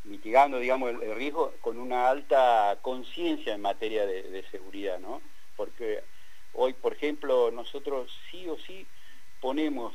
[0.05, 5.21] mitigando, digamos, el, riesgo con una alta conciencia en materia de, seguridad, ¿no?
[5.57, 6.01] Porque
[6.53, 8.87] hoy, por ejemplo, nosotros sí o sí
[9.41, 9.93] ponemos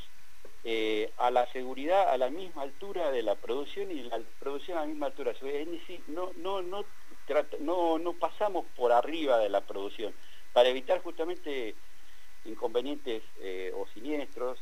[0.64, 4.82] eh, a la seguridad a la misma altura de la producción y la producción a
[4.82, 5.32] la misma altura.
[6.08, 6.84] No, no, no,
[7.60, 10.12] no, no pasamos por arriba de la producción
[10.52, 11.74] para evitar justamente
[12.44, 14.58] inconvenientes eh, o siniestros,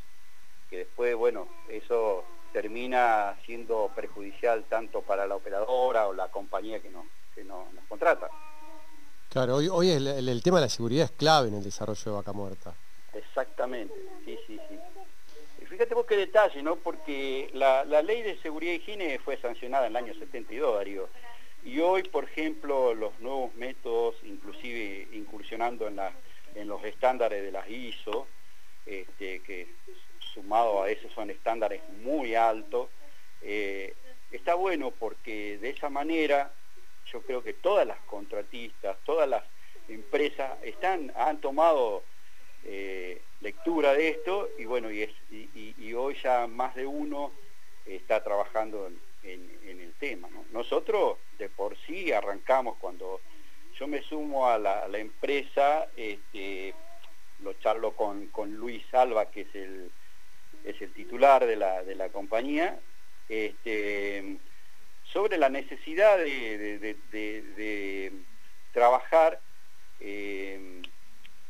[0.71, 6.91] que después, bueno, eso termina siendo perjudicial tanto para la operadora o la compañía que,
[6.91, 8.29] no, que no, nos contrata.
[9.29, 12.33] Claro, hoy, hoy el, tema de la seguridad es clave en el desarrollo de Vaca
[12.33, 12.75] Muerta.
[13.13, 13.95] Exactamente,
[14.25, 14.79] sí, sí, sí.
[15.63, 16.77] Y fíjate vos qué detalle, ¿no?
[16.77, 21.09] Porque la, ley de seguridad y higiene fue sancionada en el año 72, Darío.
[21.65, 26.13] Y hoy, por ejemplo, los nuevos métodos, inclusive incursionando en, la,
[26.55, 28.27] en los estándares de las ISO,
[28.87, 29.69] este, que
[30.35, 32.89] sumado a eso son estándares muy altos.
[33.43, 33.95] Eh,
[34.31, 36.53] está bueno porque de esa manera
[37.13, 39.43] yo creo que todas las contratistas, todas las
[39.89, 42.05] empresas están, han tomado
[42.65, 47.33] eh, lectura de esto y bueno, y, hoy ya más de uno
[47.87, 49.01] está trabajando en,
[49.65, 50.29] el tema.
[50.53, 53.21] Nosotros de por sí arrancamos cuando
[53.79, 56.75] yo me sumo a la, empresa, este,
[57.41, 59.91] lo charlo con, con Luis Alba, que es el
[60.65, 62.79] es el titular de la, compañía,
[63.29, 64.37] este,
[65.05, 66.93] sobre la necesidad de,
[68.73, 69.41] trabajar
[69.99, 70.81] eh,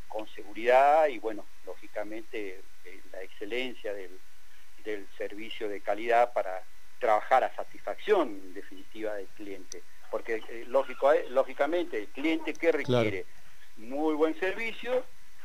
[0.09, 4.19] con seguridad y, bueno, lógicamente eh, la excelencia del,
[5.19, 6.63] servicio de calidad para
[6.99, 9.83] trabajar a satisfacción en definitiva del cliente.
[10.11, 13.27] Porque eh, lógico, lógicamente el cliente que requiere
[13.77, 15.05] muy buen servicio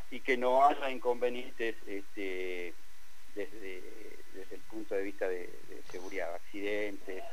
[0.09, 2.73] y que no haya inconvenientes este,
[3.35, 3.83] desde,
[4.33, 5.49] desde el punto de vista de,
[5.91, 7.23] seguridad, accidentes,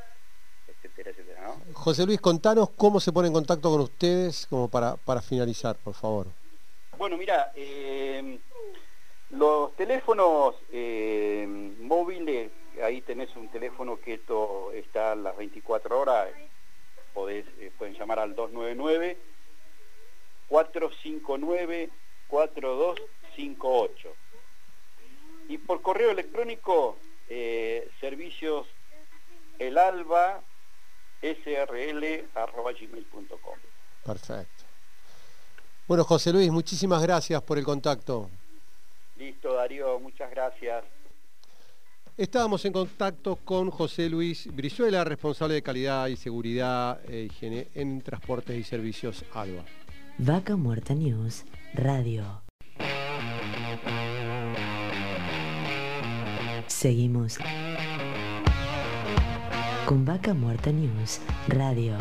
[0.68, 1.54] etcétera, etcétera.
[1.72, 5.94] José Luis, contanos cómo se pone en contacto con ustedes, como para, para finalizar, por
[5.94, 6.26] favor.
[6.98, 8.38] Bueno, mira, eh,
[9.30, 11.46] los teléfonos eh,
[11.80, 12.50] móviles
[12.82, 16.28] ahí tenés un teléfono que esto está a las 24 horas,
[17.12, 19.18] podés, eh, pueden llamar al 299
[20.48, 21.90] 459
[22.28, 24.21] 4258.
[25.48, 26.96] Y por correo electrónico,
[27.28, 28.66] eh, servicios
[29.58, 30.42] elalba
[31.22, 32.28] srl.gmail.com.
[34.04, 34.64] Perfecto.
[35.86, 38.30] Bueno, José Luis, muchísimas gracias por el contacto.
[39.16, 40.84] Listo, Darío, muchas gracias.
[42.16, 48.02] Estábamos en contacto con José Luis Brizuela, responsable de calidad y seguridad e higiene en
[48.02, 49.64] transportes y servicios ALBA.
[50.18, 51.44] Vaca Muerta News
[51.74, 52.42] Radio.
[56.82, 57.38] Seguimos
[59.86, 61.94] con Vaca Muerta News Radio.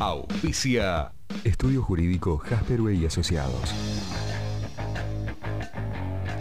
[0.00, 1.12] Auspicia.
[1.44, 3.72] Estudio Jurídico Jasperway y Asociados.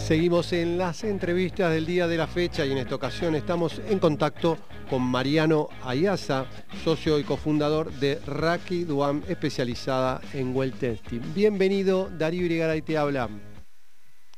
[0.07, 3.99] Seguimos en las entrevistas del día de la fecha y en esta ocasión estamos en
[3.99, 4.55] contacto
[4.89, 6.45] con Mariano Ayaza,
[6.85, 11.19] socio y cofundador de Raki Duam, especializada en well testing.
[11.35, 13.27] Bienvenido, Darío Irigaray te habla.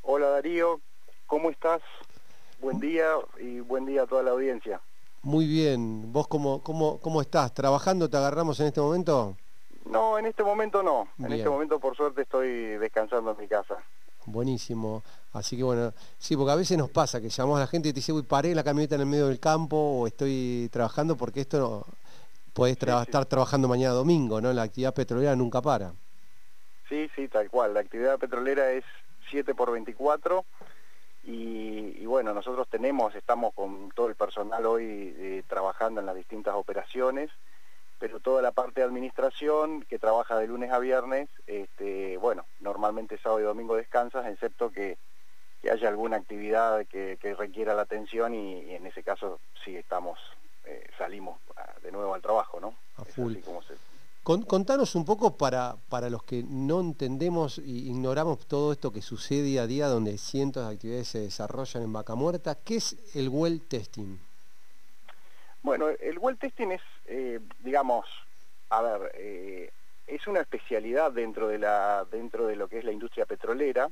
[0.02, 0.82] Hola Darío,
[1.28, 1.84] ¿cómo estás?
[2.60, 3.06] Buen día
[3.40, 4.82] y buen día a toda la audiencia.
[5.22, 7.54] Muy bien, ¿vos cómo, cómo, cómo estás?
[7.54, 9.38] ¿Trabajando te agarramos en este momento?
[9.86, 11.10] No, en este momento no.
[11.20, 13.78] En este momento por suerte estoy descansando en mi casa.
[14.32, 15.04] Buenísimo.
[15.34, 17.94] Así que bueno, sí, porque a veces nos pasa que llamamos a la gente y
[17.94, 21.42] te dice, uy, paré la camioneta en el medio del campo o estoy trabajando porque
[21.42, 21.86] esto no,
[22.54, 24.52] podés tra- estar trabajando mañana domingo, ¿no?
[24.54, 25.94] La actividad petrolera nunca para.
[26.88, 27.74] Sí, sí, tal cual.
[27.76, 28.84] La actividad petrolera es
[29.30, 30.44] 7 por 24
[31.24, 36.16] y, y bueno, nosotros tenemos, estamos con todo el personal hoy eh, trabajando en las
[36.16, 37.30] distintas operaciones,
[38.00, 43.18] pero toda la parte de administración que trabaja de lunes a viernes, este, bueno, normalmente
[43.18, 44.98] sábado y domingo descansas, excepto que,
[45.62, 49.76] que haya alguna actividad que, que requiera la atención y, y en ese caso sí
[49.76, 50.18] estamos,
[50.66, 52.74] eh, salimos ah, de nuevo al trabajo, ¿no?
[52.98, 53.34] A Es full.
[53.34, 53.76] así como se-
[54.24, 59.02] Con- contanos un poco para, para los que no entendemos e ignoramos todo esto que
[59.02, 62.96] sucede día a día, donde cientos de actividades se desarrollan en Vaca Muerta, ¿qué es
[63.16, 64.20] el well testing?
[65.62, 68.06] Bueno, el well testing es, eh, digamos,
[68.70, 69.72] a ver, eh,
[70.08, 73.90] es una especialidad dentro de la dentro de lo que es la industria petrolera.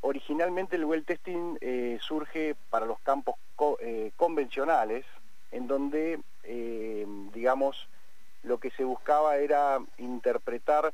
[0.00, 3.78] Originalmente el well testing eh, surge para los campos co-
[4.16, 5.04] convencionales,
[5.50, 6.20] en donde,
[7.32, 7.88] digamos,
[8.42, 10.92] lo que se buscaba era interpretar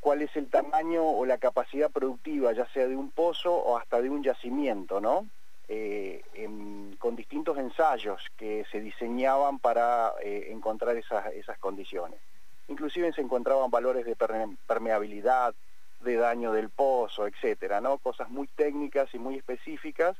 [0.00, 4.00] cuál es el tamaño o la capacidad productiva, ya sea de un pozo o hasta
[4.00, 5.26] de un yacimiento, ¿no?
[5.72, 6.24] Eh,
[6.98, 12.20] con distintos ensayos que se diseñaban para eh, encontrar esas, esas condiciones.
[12.66, 15.54] Inclusive se encontraban valores de perme- permeabilidad,
[16.00, 17.98] de daño del pozo, etcétera, ¿no?
[17.98, 20.16] Cosas muy técnicas y muy específicas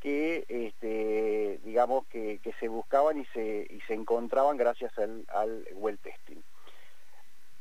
[0.00, 6.42] que, este, digamos, que, se buscaban y se, y se encontraban gracias al well testing.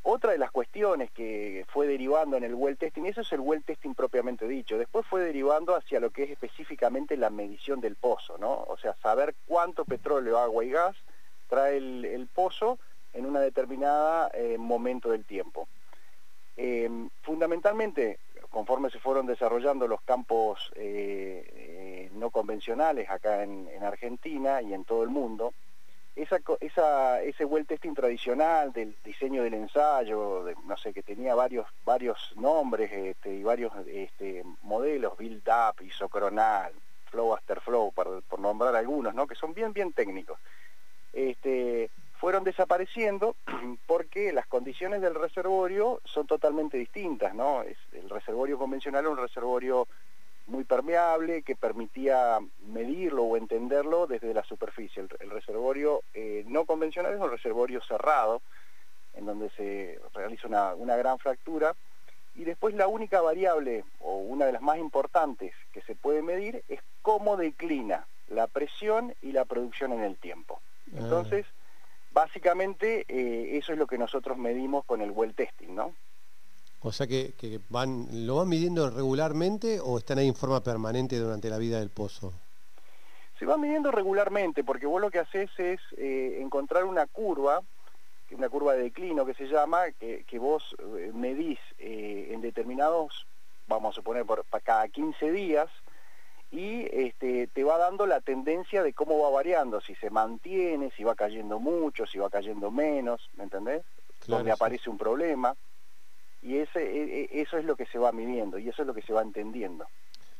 [0.05, 3.63] Otra de las cuestiones que fue derivando en el well testing, eso es el well
[3.63, 8.38] testing propiamente dicho, después fue derivando hacia lo que es específicamente la medición del pozo,
[8.38, 8.51] ¿no?
[8.67, 10.97] O sea, saber cuánto petróleo, agua y gas
[11.47, 12.80] trae el, pozo
[13.13, 15.69] en una determinada eh, momento del tiempo.
[16.57, 16.89] Eh,
[17.21, 18.19] fundamentalmente,
[18.49, 24.84] conforme se fueron desarrollando los campos eh, eh, no convencionales acá en Argentina y en
[24.84, 25.53] todo el mundo,
[26.15, 31.68] esa, esa- ese well testing tradicional del diseño del ensayo, no sé, que tenía varios,
[31.85, 36.72] varios nombres este, y varios este, modelos, build up, isocronal,
[37.06, 39.26] flow after flow, por, por nombrar algunos, ¿no?
[39.27, 40.40] que son bien, bien técnicos.
[41.11, 43.35] Este, fueron desapareciendo
[43.88, 47.64] porque las condiciones del reservorio son totalmente distintas, ¿no?
[47.64, 49.88] Es, el reservorio convencional era un reservorio
[50.47, 55.03] muy permeable que permitía medirlo o entenderlo desde la superficie.
[55.03, 58.41] El, el reservorio eh, no convencional es un reservorio cerrado,
[59.13, 61.75] en donde se realiza una, una gran fractura,
[62.35, 66.63] y después la única variable, o una de las más importantes que se puede medir,
[66.67, 70.61] es cómo declina la presión y la producción en el tiempo.
[70.95, 71.45] Entonces,
[72.11, 75.93] básicamente eh, eso es lo que nosotros medimos con el well testing, ¿no?
[76.85, 81.18] O sea que, que van, ¿lo van midiendo regularmente o están ahí en forma permanente
[81.18, 82.34] durante la vida del pozo?
[83.39, 87.61] Se va midiendo regularmente porque vos lo que haces es eh, encontrar una curva,
[88.31, 93.27] una curva de declino que se llama, que, que vos eh, medís eh, en determinados,
[93.68, 95.69] vamos a suponer, por, cada 15 días,
[96.51, 101.03] y este, te va dando la tendencia de cómo va variando, si se mantiene, si
[101.03, 103.84] va cayendo mucho, si va cayendo menos, ¿me entendés?
[104.19, 104.53] Claro, Donde sí.
[104.53, 105.55] aparece un problema.
[106.43, 108.93] Y ese, e, e, eso es lo que se va midiendo y eso es lo
[108.93, 109.85] que se va entendiendo.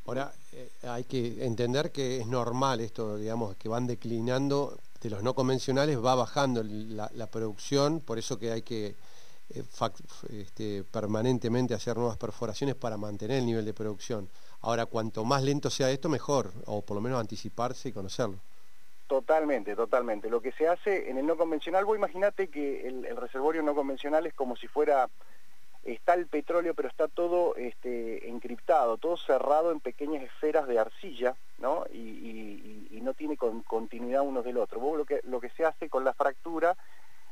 [0.05, 5.23] Ahora, eh, hay que entender que es normal esto, digamos, que van declinando, de los
[5.23, 8.95] no convencionales va bajando la, producción, por eso que hay que
[9.49, 9.63] eh,
[10.30, 14.30] este, permanentemente hacer nuevas perforaciones para mantener el nivel de producción.
[14.61, 18.39] Ahora, cuanto más lento sea esto, mejor, o por lo menos anticiparse y conocerlo.
[19.07, 20.30] Totalmente, totalmente.
[20.30, 23.75] Lo que se hace en el no convencional, vos imaginate que el, el reservorio no
[23.75, 25.09] convencional es como si fuera
[25.84, 31.35] está el petróleo, pero está todo este, encriptado, todo cerrado en pequeñas esferas de arcilla,
[31.60, 31.85] ¿no?
[31.91, 34.95] Y, no tiene continuidad uno del otro.
[34.95, 36.77] lo que, lo que se hace con la fractura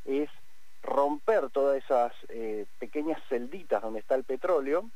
[0.03, 0.29] es
[0.83, 4.89] romper todas esas eh, pequeñas celditas donde está el petróleo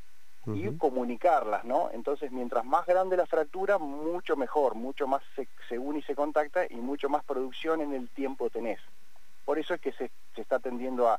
[0.48, 1.88] y comunicarlas, ¿no?
[1.94, 5.22] Entonces, mientras más grande la fractura, mucho mejor, mucho más
[5.66, 8.78] se, une y se contacta y mucho más producción en el tiempo tenés.
[9.46, 11.18] Por eso es que se está tendiendo a,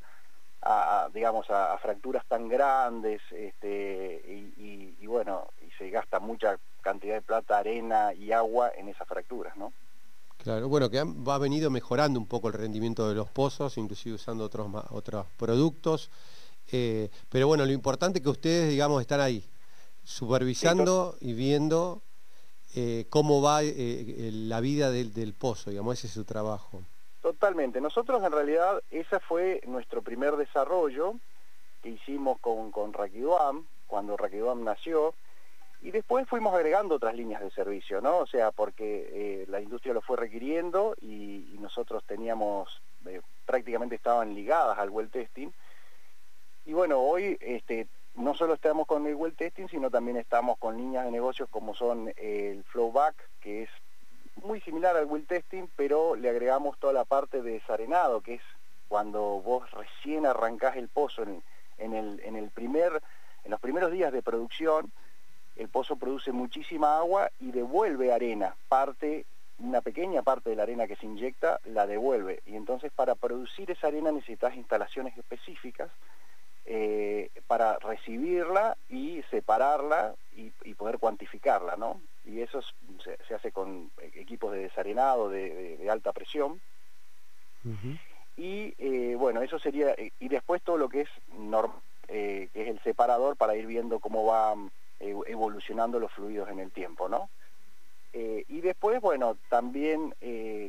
[0.69, 4.22] a, digamos, a, fracturas tan grandes, este,
[4.57, 9.56] y, bueno, y se gasta mucha cantidad de plata, arena y agua en esas fracturas,
[9.56, 9.72] ¿no?
[10.38, 14.44] Claro, bueno, que va venido mejorando un poco el rendimiento de los pozos, inclusive usando
[14.44, 16.10] otros, otros productos,
[16.72, 19.44] eh, pero bueno, lo importante es que ustedes, digamos, están ahí,
[20.03, 22.02] supervisando y viendo
[22.76, 26.84] eh, cómo va eh, la vida del, del pozo, digamos, ese es su trabajo.
[27.28, 27.82] Totalmente.
[27.82, 31.16] Nosotros en realidad ese fue nuestro primer desarrollo
[31.84, 32.94] que hicimos con, con
[33.86, 35.14] cuando Raquiduam nació,
[35.82, 38.20] y después fuimos agregando otras líneas de servicio, ¿no?
[38.20, 44.34] O sea, porque eh, la industria lo fue requiriendo y, nosotros teníamos, eh, prácticamente estaban
[44.34, 45.49] ligadas al well testing.
[46.66, 50.78] Y bueno, hoy este, no solo estamos con el well testing, sino también estamos con
[50.78, 53.70] líneas de negocios como son el flowback, que es
[54.43, 58.41] muy similar al will testing, pero le agregamos toda la parte de desarenado, que es
[58.88, 61.41] cuando vos recién arrancás el pozo en,
[61.93, 63.01] el, en, el primer,
[63.43, 64.91] en los primeros días de producción,
[65.55, 69.26] el pozo produce muchísima agua y devuelve arena, parte,
[69.59, 72.41] una pequeña parte de la arena que se inyecta la devuelve.
[72.45, 75.89] Y entonces para producir esa arena necesitas instalaciones específicas
[76.65, 81.99] eh, para recibirla y separarla y, y poder cuantificarla, ¿no?
[82.28, 82.60] Y eso
[83.04, 86.60] se, hace con equipos de desarenado de, alta presión.
[88.36, 91.10] Y eh, bueno, eso sería, eh, y después todo lo que es,
[92.08, 96.72] eh, que es el separador para ir viendo cómo van evolucionando los fluidos en el
[96.72, 97.30] tiempo, ¿no?
[98.14, 100.16] y después, bueno, también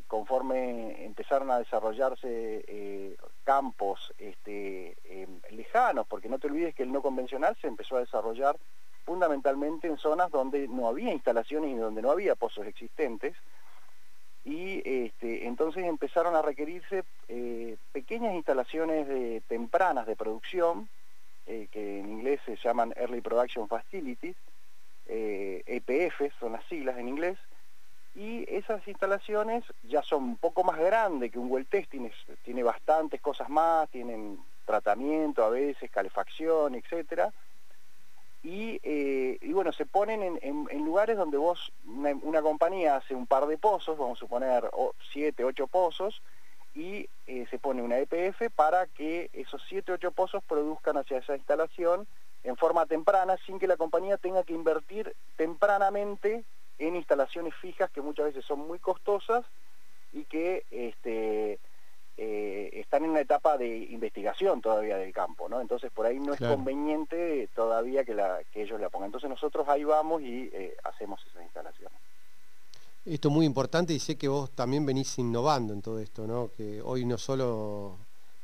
[0.07, 7.01] conforme empezaron a desarrollarse campos este, em, lejanos, porque no te olvides que el no
[7.01, 8.59] convencional se empezó a desarrollar
[9.09, 13.35] fundamentalmente en zonas donde no había instalaciones y donde no había pozos existentes,
[14.45, 20.91] y este, entonces empezaron a requerirse eh, pequeñas instalaciones de, tempranas de producción,
[21.47, 24.37] eh, que en inglés se llaman Early Production Facilities,
[25.07, 27.39] EPF eh, e son las siglas en inglés,
[28.15, 32.11] y esas instalaciones ya son un poco más grandes que un well testing,
[32.45, 37.33] tiene bastantes cosas más, tienen tratamiento a veces, calefacción, etcétera,
[38.45, 43.59] eh, y, bueno, se ponen en, lugares donde vos, una, compañía hace un par de
[43.59, 44.71] pozos, vamos a suponer
[45.13, 46.23] siete, ocho pozos,
[46.75, 51.37] y eh, se pone una EPF para que esos siete, ocho pozos produzcan hacia esa
[51.37, 52.07] instalación
[52.45, 56.45] en forma temprana, sin que la compañía tenga que invertir tempranamente
[56.79, 59.45] en instalaciones fijas que muchas veces son muy costosas
[60.13, 61.59] y que este,
[62.21, 65.61] eh, están en una etapa de investigación todavía del campo, ¿no?
[65.61, 69.07] Entonces por ahí no es conveniente todavía que, la, que ellos la pongan.
[69.07, 71.97] Entonces nosotros ahí vamos y eh, hacemos esas instalaciones.
[73.05, 76.51] Esto es muy importante y sé que vos también venís innovando en todo esto, ¿no?
[76.57, 77.99] Que hoy no solo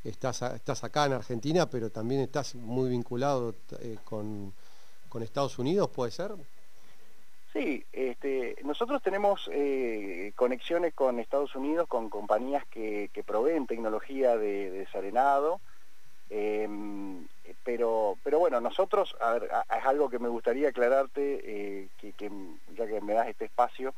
[0.05, 4.55] estás, estás acá en Argentina, pero también estás muy vinculado eh, con,
[5.09, 6.33] con Estados Unidos, ¿puede ser?
[7.55, 14.73] Sí, este, nosotros tenemos eh, conexiones con Estados Unidos, con compañías que, proveen tecnología de,
[14.73, 15.61] desarenado,
[16.31, 17.29] em,
[17.63, 22.13] pero, pero bueno, nosotros, a ver, es algo que me gustaría aclararte, eh, que,
[22.77, 23.95] ya que me das este espacio,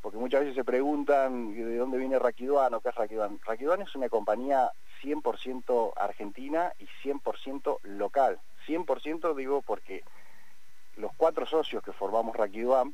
[0.00, 3.38] porque muchas veces se preguntan de dónde viene Raquiduan o qué es Raquiduan.
[3.44, 8.38] Raquiduan es una compañía 100% argentina y 100% local.
[8.66, 10.02] 100% digo porque
[10.98, 12.92] los cuatro socios que formamos Raquiduam,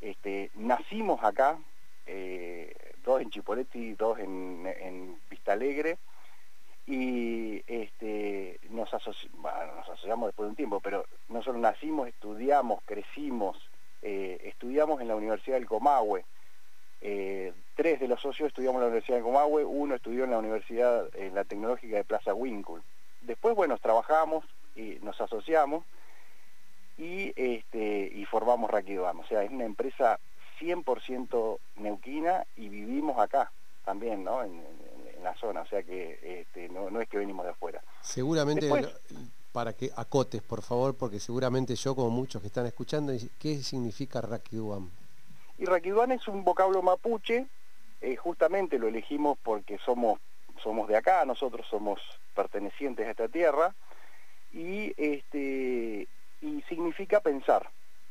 [0.00, 1.58] este, nacimos acá,
[2.06, 2.74] eh,
[3.04, 5.98] dos en Chipoletti, dos en, Vista Alegre,
[6.86, 13.58] y este, nos, asociamos después de un tiempo, pero no solo nacimos, estudiamos, crecimos,
[14.02, 16.24] eh, estudiamos en la Universidad del Comahue,
[17.00, 20.38] eh, tres de los socios estudiamos en la Universidad del Comahue, uno estudió en la
[20.38, 22.82] Universidad en la Tecnológica de Plaza Winkle.
[23.20, 24.44] Después, bueno, trabajamos
[24.78, 25.84] eh, nos asociamos
[26.98, 29.20] y, este, y formamos Raquidam.
[29.20, 30.18] O sea, es una empresa
[30.60, 33.50] 100% neuquina y vivimos acá
[33.84, 34.42] también, ¿no?
[34.42, 34.60] En,
[35.22, 37.82] la zona, o sea que este, no, es que venimos de afuera.
[38.02, 38.70] Seguramente,
[39.50, 44.20] para que acotes, por favor, porque seguramente yo, como muchos que están escuchando, ¿qué significa
[44.20, 44.88] Raquiduam?
[45.58, 47.46] Y Raquiduam es un vocablo mapuche,
[48.00, 50.20] eh, justamente lo elegimos porque somos,
[50.62, 52.00] somos de acá, nosotros somos
[52.36, 53.74] pertenecientes a esta tierra,
[54.52, 56.06] y, este,
[56.40, 57.68] y significa pensar.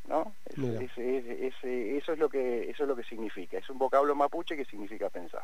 [0.08, 0.34] ¿no?
[0.46, 5.10] eso, es lo que, eso es lo que significa, es un vocablo mapuche que significa
[5.10, 5.44] pensar.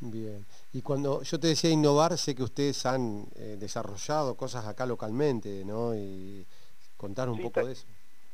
[0.00, 4.86] Bien, y cuando yo te decía innovar, sé que ustedes han eh, desarrollado cosas acá
[4.86, 5.94] localmente, ¿no?
[5.94, 6.46] Y
[6.96, 7.86] contar un poco de eso.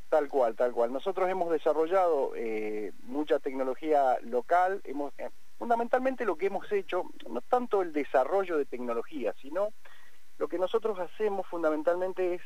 [0.08, 0.92] Tal cual, tal cual.
[0.92, 5.28] Nosotros hemos desarrollado eh, mucha tecnología local, hemos, eh,
[5.58, 9.70] fundamentalmente lo que hemos hecho, no tanto el desarrollo de tecnología, sino
[10.38, 12.42] lo que nosotros hacemos fundamentalmente es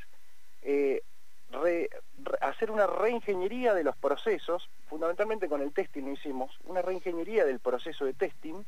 [2.41, 7.61] hacer una reingeniería de los procesos, fundamentalmente con el testing lo hicimos, una reingeniería del
[7.61, 8.65] proceso de testing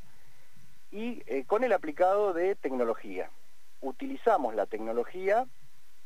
[0.90, 3.30] y eh, con el aplicado de tecnología.
[3.80, 5.46] Utilizamos la tecnología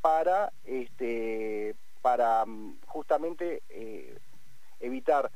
[0.01, 4.17] para, este, para mm, justamente eh,
[4.81, 5.31] evitar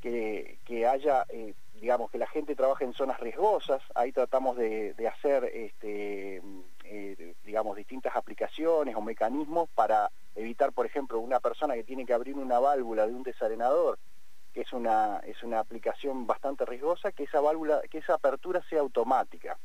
[0.00, 5.08] que, haya, eh, digamos, que la gente trabaje en zonas riesgosas, ahí tratamos de, de
[5.08, 6.40] hacer este,
[6.90, 12.14] eh, digamos, distintas aplicaciones o mecanismos para evitar, por ejemplo, una persona que tiene que
[12.14, 13.98] abrir una válvula de un desarenador,
[14.54, 18.80] que es una, es una aplicación bastante riesgosa, que esa válvula, que esa apertura sea
[18.80, 19.58] automática.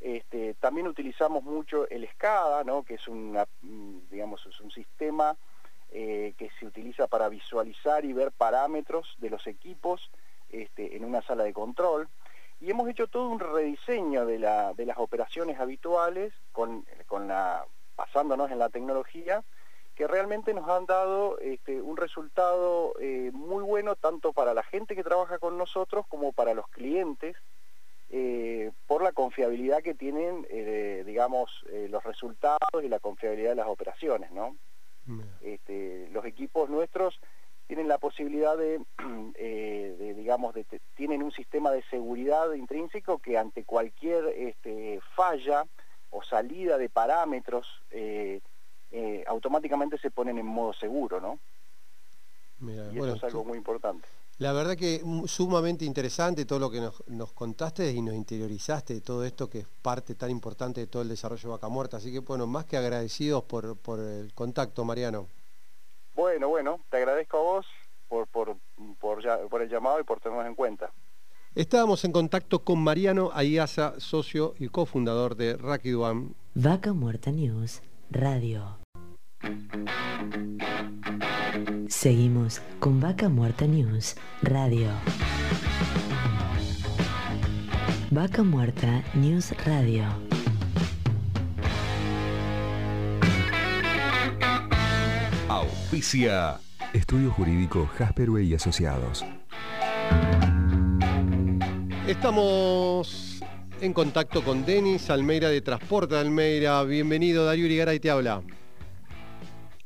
[0.00, 2.82] Este, también utilizamos mucho el SCADA, ¿no?
[2.82, 5.36] que es, una, mm, digamos, es un sistema
[5.90, 10.10] eh, que se utiliza para visualizar y ver parámetros de los equipos
[10.50, 12.08] este, en una sala de control
[12.64, 16.86] y hemos hecho todo un rediseño de, las operaciones habituales, con,
[17.26, 19.44] la, basándonos en la tecnología,
[19.94, 24.96] que realmente nos han dado este, un resultado eh, muy bueno tanto para la gente
[24.96, 27.36] que trabaja con nosotros como para los clientes,
[28.08, 33.68] eh, por la confiabilidad que tienen, eh, digamos, los resultados y la confiabilidad de las
[33.68, 34.56] operaciones, ¿no?
[35.42, 37.20] Este, los equipos nuestros
[37.66, 38.56] tienen la posibilidad
[39.34, 40.64] eh, de, digamos, de,
[40.96, 45.66] tienen un sistema de seguridad intrínseco que ante cualquier este, falla
[46.10, 48.40] o salida de parámetros eh,
[48.92, 51.38] eh, automáticamente se ponen en modo seguro, ¿no?
[52.60, 54.06] y eso es algo muy importante.
[54.38, 59.24] La verdad que sumamente interesante todo lo que nos, contaste y nos interiorizaste de todo
[59.24, 61.98] esto que es parte tan importante de todo el desarrollo de Vaca Muerta.
[61.98, 65.28] Así que bueno, más que agradecidos por, por el contacto, Mariano.
[66.14, 67.66] Bueno, bueno, te agradezco a vos
[68.08, 68.56] por, por,
[69.00, 70.92] por, el llamado y por tenernos en cuenta.
[71.54, 76.34] Estábamos en contacto con Mariano Ayaza, socio y cofundador de Rakiduam.
[76.54, 78.78] Vaca Muerta News, radio.
[81.88, 84.90] Seguimos con Vaca Muerta News, radio.
[88.10, 90.33] Vaca Muerta News Radio.
[95.64, 96.60] Auspicia.
[96.92, 99.24] Estudio Jurídico Jasperway y Asociados.
[102.06, 103.40] Estamos
[103.80, 106.84] en contacto con Denis Almeida de Transporte Almeida.
[106.84, 108.42] Bienvenido, Darío Urigara, y te habla.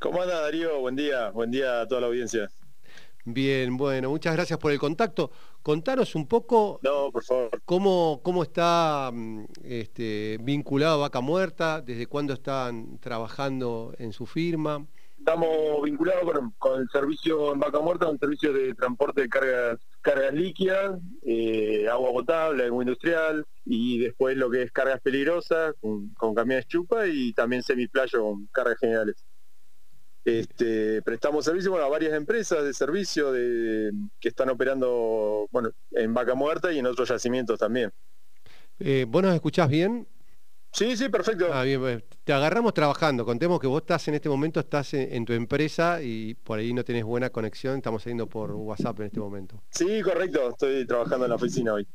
[0.01, 0.81] ¿Cómo anda, Darío?
[0.81, 2.49] Buen día, buen día a toda la audiencia.
[3.23, 5.31] Bien, bueno, muchas gracias por el contacto.
[5.61, 7.61] Contanos un poco no, por favor.
[7.63, 14.85] Cómo, cómo está mm, este, vinculado Vaca Muerta, desde cuándo están trabajando en su firma
[15.19, 16.23] estamos vinculados
[16.57, 21.87] con, el servicio en Vaca Muerta, un servicio de transporte de cargas, cargas líquidas, eh,
[21.89, 27.33] agua potable, agua industrial, y después lo que es cargas peligrosas con, camiones chupa y
[27.33, 29.23] también semiplayo con cargas generales.
[30.25, 36.35] Este, prestamos servicio a varias empresas de servicio de, que están operando bueno, en Vaca
[36.35, 37.91] Muerta y en otros yacimientos también.
[38.79, 40.07] Eh, ¿Vos nos escuchás bien?
[40.71, 41.51] Sí, sí, perfecto.
[41.51, 43.25] Ah, bien, pues, te agarramos trabajando.
[43.25, 46.83] Contemos que vos estás en este momento, estás en, tu empresa y por ahí no
[46.83, 47.77] tenés buena conexión.
[47.77, 49.61] Estamos saliendo por WhatsApp en este momento.
[49.71, 50.49] Sí, correcto.
[50.49, 51.87] Estoy trabajando en la oficina hoy.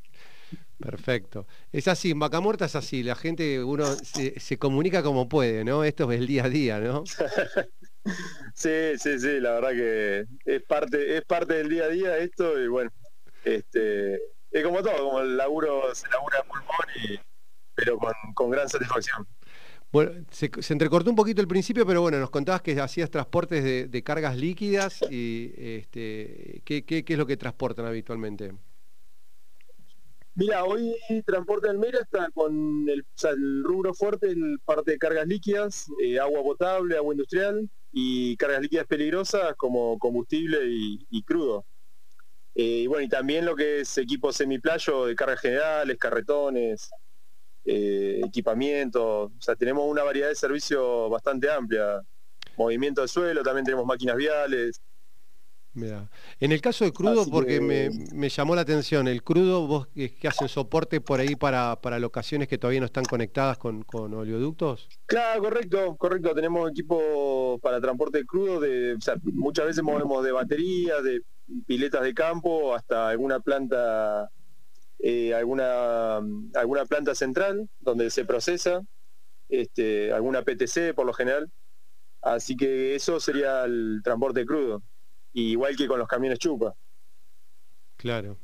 [0.79, 1.47] Perfecto.
[1.73, 3.03] Es así, en Vaca Muerta es así.
[3.03, 5.85] La gente, uno se, comunica como puede, ¿no?
[5.85, 7.05] Esto es el día a día, ¿no?
[8.55, 9.41] sí, sí, sí.
[9.41, 12.91] La verdad que es parte, es parte del día a día esto y bueno,
[13.45, 14.21] este,
[14.51, 17.34] es como todo, como el laburo se labura pulmón y
[17.75, 17.99] pero
[18.35, 19.27] con, gran satisfacción.
[19.93, 24.03] Bueno, se, entrecortó un poquito el principio, pero bueno, nos contabas que hacías transportes de,
[24.03, 28.53] cargas líquidas y este, ¿qué, es lo que transportan habitualmente?
[30.37, 33.05] Mira, hoy Transporte Almera está con el,
[33.63, 38.87] rubro fuerte en parte de cargas líquidas, eh, agua potable, agua industrial y cargas líquidas
[38.89, 41.65] peligrosas como combustible y, crudo.
[42.57, 46.91] Eh, y bueno, y también lo que es equipo semiplayo de cargas generales, carretones,
[47.65, 49.25] eh, equipamiento.
[49.25, 52.03] O sea, tenemos una variedad de servicios bastante amplia.
[52.57, 54.81] Movimiento de suelo, también tenemos máquinas viales,
[56.41, 60.49] en el caso de crudo, porque me, llamó la atención, el crudo, vos que, hacen
[60.49, 64.89] soporte por ahí para, para locaciones que todavía no están conectadas con, con oleoductos.
[65.07, 66.35] Claro, correcto, correcto.
[66.35, 68.97] Tenemos equipo para transporte de crudo, de,
[69.33, 71.23] muchas veces movemos de baterías, de
[71.67, 74.31] piletas de campo, hasta alguna planta,
[74.99, 76.17] eh, alguna,
[76.55, 78.83] alguna planta central donde se procesa,
[79.49, 81.51] este, alguna PTC por lo general.
[82.23, 84.83] Así que eso sería el transporte crudo
[85.35, 86.75] igual que con los camiones chupa.
[87.97, 88.39] Claro.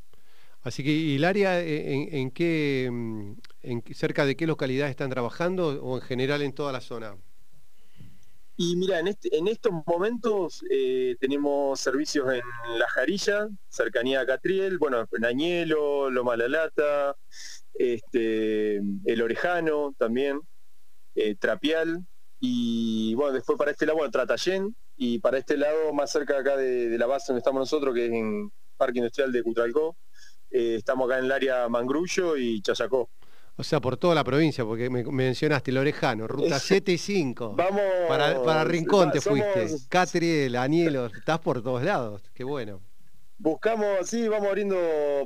[0.63, 3.33] Así que, ¿y el área eh, en, qué, mm,
[3.63, 7.17] en, cerca de qué localidades están trabajando o en general en toda la zona?
[8.63, 12.43] Y mira, en, este, estos momentos eh, tenemos servicios en
[12.79, 17.17] La Jarilla, cercanía a Catriel, bueno, en Añelo, Loma La Lata,
[17.73, 18.77] este,
[19.07, 20.43] El Orejano también,
[21.15, 22.05] eh, Trapial,
[22.39, 26.59] y bueno, después para este lado, bueno, Tratallén, y para este lado, más cerca acá
[26.59, 29.97] de, la base donde estamos nosotros, que es en Parque Industrial de Cutralcó,
[30.51, 33.09] eh, estamos acá en el área Mangrullo y Chayacó.
[33.61, 37.55] O sea, por toda la provincia, porque me, mencionaste Lorejano, Ruta 7 y 5.
[37.57, 37.83] Vamos.
[38.09, 39.69] Para, para Rincón te fuiste.
[39.91, 42.23] Catriel, Anielo, estás por todos lados.
[42.33, 42.81] Qué bueno.
[43.37, 44.79] Buscamos, sí, vamos abriendo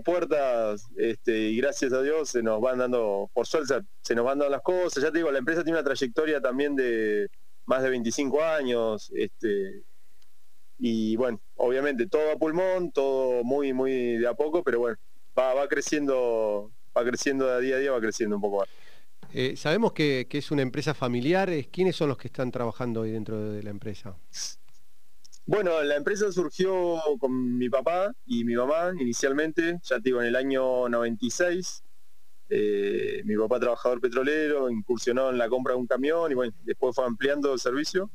[0.04, 4.40] puertas este, y gracias a Dios se nos van dando, por suerte se nos van
[4.40, 5.00] dando las cosas.
[5.00, 7.28] Ya te digo, la empresa tiene una trayectoria también de,
[7.66, 9.82] más de 25 años, este,
[10.78, 14.96] y bueno, obviamente todo a pulmón, todo muy, muy de a poco, pero bueno,
[15.38, 18.68] va, va creciendo, va creciendo de día a día, va creciendo un poco más.
[19.32, 23.50] Eh, sabemos que, es una empresa familiar, ¿quiénes son los que están trabajando hoy dentro
[23.50, 24.16] de la empresa?
[25.46, 30.28] Bueno, la empresa surgió con mi papá y mi mamá inicialmente, ya te digo, en
[30.28, 31.82] el año 96,
[32.48, 36.94] eh, mi papá trabajador petrolero, incursionó en la compra de un camión y bueno, después
[36.94, 38.10] fue ampliando el servicio.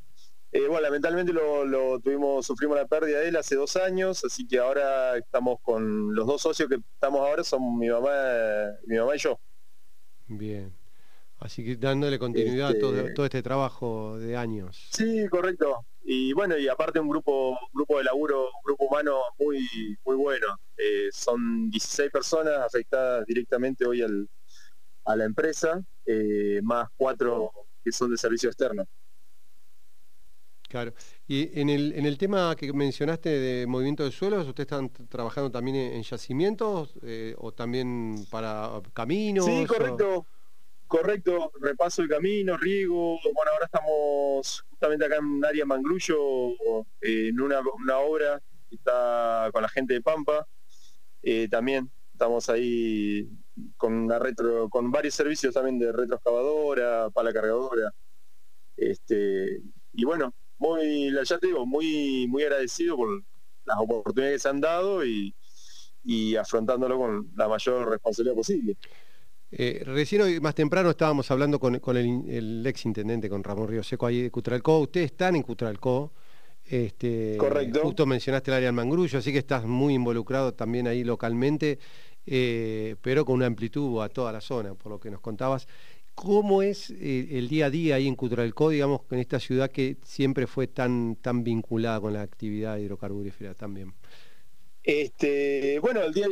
[0.52, 4.58] Eh, bueno, lamentablemente lo, tuvimos, sufrimos la pérdida de él hace dos años, así que
[4.58, 8.10] ahora estamos con los dos socios que estamos ahora, son mi mamá,
[8.88, 9.40] mi mamá y yo.
[10.28, 10.74] Bien.
[11.40, 14.90] Así que dándole continuidad a todo, este todo, este trabajo de años.
[14.92, 15.86] Sí, correcto.
[16.04, 19.66] Y bueno, y aparte un grupo, grupo de laburo, un grupo humano muy,
[20.04, 20.48] muy bueno.
[20.76, 27.52] Eh, son 16 personas afectadas directamente hoy a la empresa, eh, más cuatro
[27.84, 28.86] que son de servicio externo.
[30.70, 30.94] Claro.
[31.28, 35.52] Y en el, en el tema que mencionaste de movimiento de suelos, ¿ustedes están trabajando
[35.52, 39.46] también en, yacimientos eh, o también para caminos?
[39.46, 40.26] Sí, correcto.
[40.88, 43.20] Correcto, repaso el camino, riego.
[43.24, 46.56] Bueno, ahora estamos justamente acá en un área Mangrullo,
[47.02, 47.60] en una,
[48.00, 50.48] obra que está con la gente de Pampa.
[51.22, 53.30] Eh, también estamos ahí
[53.78, 57.94] con una retro, con varios servicios también de retroexcavadora, pala cargadora.
[58.76, 59.62] Este,
[59.94, 63.24] y bueno, muy, ya te digo, muy, muy agradecido por
[63.66, 65.34] las oportunidades que se han dado y,
[66.04, 68.78] y afrontándolo con la mayor responsabilidad posible.
[69.52, 74.06] Eh, recién hoy, más temprano, estábamos hablando con, el, ex intendente, con Ramón Río Seco,
[74.06, 74.80] ahí de Cutralcó.
[74.80, 76.14] Ustedes están en Cutralcó.
[76.64, 77.82] Este, Correcto.
[77.82, 81.80] Justo mencionaste el área del Mangrullo, así que estás muy involucrado también ahí localmente,
[82.28, 85.68] eh, pero con una amplitud a toda la zona, por lo que nos contabas.
[86.22, 89.96] ¿Cómo es eh, el día a día ahí en Cutralcó, digamos, en esta ciudad que
[90.04, 93.94] siempre fue tan, tan vinculada con la actividad hidrocarburífera también?
[94.84, 96.28] Este, bueno, el día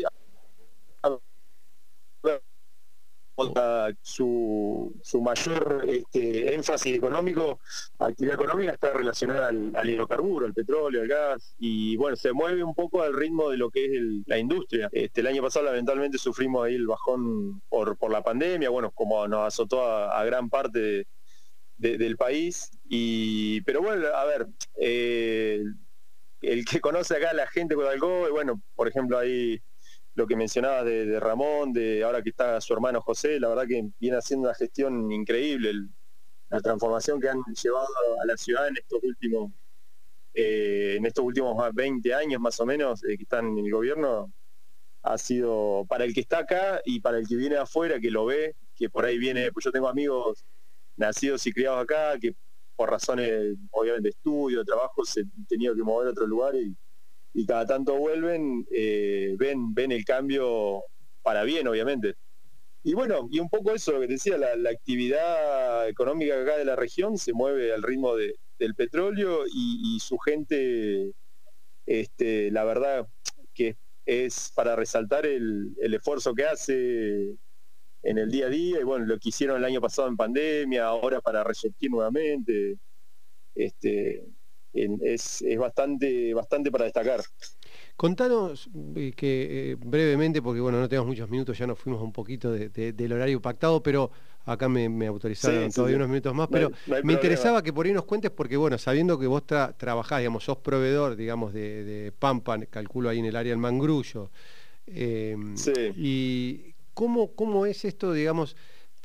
[4.02, 7.60] su, mayor este, énfasis económico,
[8.00, 12.74] actividad económica está relacionada al, hidrocarburo, al petróleo, al gas, y bueno, se mueve un
[12.74, 14.90] poco al ritmo de lo que es la industria.
[14.92, 19.28] Este, el año pasado lamentablemente sufrimos ahí el bajón por, por la pandemia, bueno, como
[19.28, 21.06] nos azotó a, gran parte
[21.78, 24.48] del país, y pero bueno, a ver,
[24.78, 25.64] eh,
[26.42, 29.62] el que conoce acá a la gente con algo, bueno, por ejemplo ahí
[30.18, 33.88] lo que mencionabas de, Ramón, de ahora que está su hermano José, la verdad que
[34.00, 35.72] viene haciendo una gestión increíble,
[36.50, 37.88] la transformación que han llevado
[38.20, 39.52] a la ciudad en estos últimos
[40.34, 44.32] eh, en estos últimos 20 años más o menos eh, que están en el gobierno
[45.04, 48.26] ha sido para el que está acá y para el que viene afuera que lo
[48.26, 50.46] ve que por ahí viene pues yo tengo amigos
[50.96, 52.36] nacidos y criados acá que
[52.76, 56.56] por razones obviamente de estudio de trabajo se han tenido que mover a otro lugar
[57.38, 60.82] y cada tanto vuelven, eh, ven, ven el cambio
[61.22, 62.16] para bien, obviamente.
[62.82, 66.76] Y bueno, y un poco eso, lo que decía, la, actividad económica acá de la
[66.76, 71.12] región se mueve al ritmo del petróleo y, su gente,
[71.86, 73.08] este, la verdad
[73.54, 73.78] que
[74.08, 77.36] es para resaltar el, esfuerzo que hace
[78.02, 80.86] en el día a día y bueno, lo que hicieron el año pasado en pandemia,
[80.86, 82.80] ahora para resurgir nuevamente,
[83.54, 84.26] este,
[85.02, 87.22] es, es bastante, bastante para destacar.
[87.96, 92.12] Contanos eh, que eh, brevemente, porque bueno, no tenemos muchos minutos, ya nos fuimos un
[92.12, 94.12] poquito del horario pactado, pero
[94.46, 96.72] acá me, autorizaron todavía unos minutos más, pero
[97.04, 100.60] me interesaba que por ahí nos cuentes, porque bueno, sabiendo que vos trabajás, digamos, sos
[100.60, 104.30] proveedor, digamos, de, Pampa, calculo ahí en el área del Mangrullo,
[104.86, 105.56] em,
[105.96, 108.56] y cómo, cómo es esto, digamos,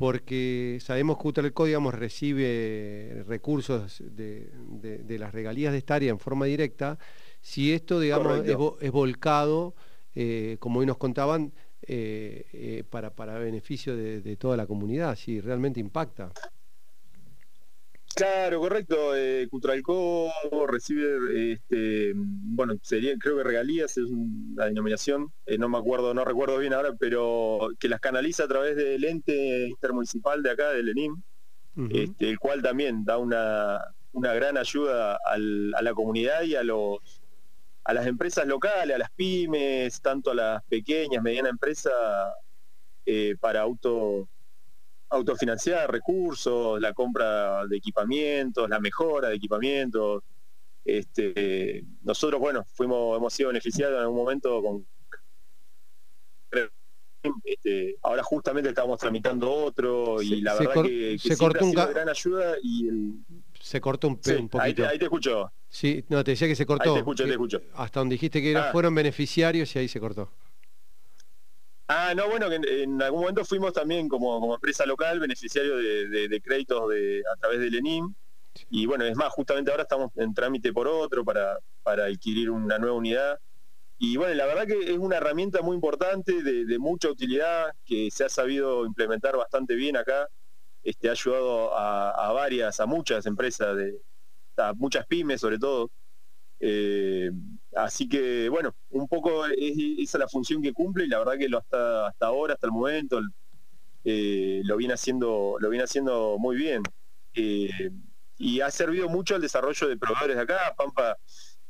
[0.03, 6.19] porque sabemos que Utralco, digamos, recibe recursos de, de las regalías de esta área en
[6.19, 6.99] forma directa,
[7.41, 8.45] si esto, digamos,
[8.81, 9.77] es, volcado,
[10.17, 11.53] eh, como hoy nos contaban,
[11.83, 16.33] eh, eh, para, para beneficio de, toda la comunidad, si realmente impacta.
[18.15, 19.17] Claro, correcto.
[19.17, 20.31] Eh, Cutralco
[20.67, 26.59] recibe, este, bueno, sería, creo que regalías es una denominación, no me acuerdo, no recuerdo
[26.59, 31.23] bien ahora, pero que las canaliza a través del ente intermunicipal de acá, del ENIM,
[31.91, 33.81] este, el cual también da una,
[34.13, 37.23] una gran ayuda a la comunidad y a los
[37.85, 41.93] a las empresas locales, a las pymes, tanto a las pequeñas, medianas empresas,
[43.05, 44.29] eh, para auto
[45.13, 50.23] autofinanciar recursos, la compra de equipamientos, la mejora de equipamientos.
[50.85, 54.87] Este, nosotros, bueno, fuimos, hemos sido beneficiados en algún momento con
[57.45, 62.57] este, ahora justamente estamos tramitando otro y la verdad que, se cortó un gran ayuda
[62.63, 62.89] y
[63.61, 64.61] se cortó un, poquito.
[64.61, 65.53] Ahí te, ahí te escucho.
[65.69, 66.91] Sí, no, te decía que se cortó.
[66.91, 67.63] Ahí te escucho, te escucho.
[67.75, 68.71] Hasta donde dijiste que ah.
[68.73, 70.31] fueron beneficiarios y ahí se cortó.
[71.95, 72.55] Ah, no, bueno, que
[72.85, 77.75] en, algún momento fuimos también como, empresa local beneficiario de, créditos de, a través del
[77.75, 78.15] ENIM.
[78.71, 82.79] Y bueno, es más, justamente ahora estamos en trámite por otro para, para adquirir una
[82.79, 83.39] nueva unidad.
[83.99, 88.25] Y bueno, la verdad que es una herramienta muy importante, de, mucha utilidad, que se
[88.25, 90.27] ha sabido implementar bastante bien acá.
[90.83, 94.01] Este, ha ayudado a, varias, a muchas empresas, de,
[94.57, 95.91] a muchas pymes sobre todo.
[96.59, 97.31] Eh,
[97.75, 101.39] así que bueno, un poco es, esa es la función que cumple y la verdad
[101.39, 103.21] que lo hasta, hasta ahora, hasta el momento,
[104.05, 106.83] eh, lo viene haciendo, lo viene haciendo muy bien.
[107.35, 107.91] Eh,
[108.39, 110.75] y ha servido mucho al desarrollo de proveedores de acá.
[110.77, 111.17] Pampa,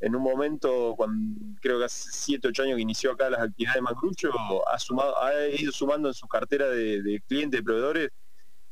[0.01, 3.77] en un momento, cuando creo que hace 7, 8 años que inició acá las actividades
[3.77, 4.31] de Macrucho,
[4.69, 8.11] ha, sumado, ha ido sumando en su cartera de, de clientes, de proveedores,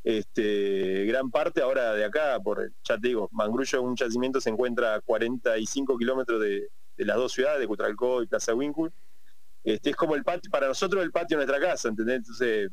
[0.02, 4.94] este, gran parte ahora de acá, por ya te digo, Mangrullo, un yacimiento se encuentra
[4.94, 6.69] a 45 kilómetros de,
[7.05, 8.93] las dos ciudades, de Cutralcó y Plaza Wincul.
[9.62, 12.16] Este, es como el patio, para nosotros el patio de nuestra casa, ¿entendés?
[12.16, 12.70] Entonces,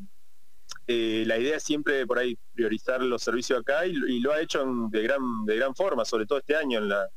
[0.87, 4.65] eh, la idea es siempre por ahí priorizar los servicios acá y, lo ha hecho
[4.89, 7.07] de, gran, de gran forma, sobre todo este año, en la,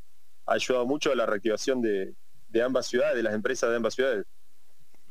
[0.46, 2.14] ha ayudado mucho a la reactivación de,
[2.48, 4.26] de ambas ciudades, de las empresas de ambas ciudades.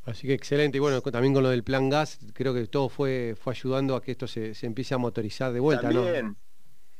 [0.06, 0.78] Así que excelente.
[0.78, 4.02] Y bueno, también con lo del plan gas, creo que todo fue, fue ayudando a
[4.02, 6.36] que esto se, empiece a motorizar de vuelta, también,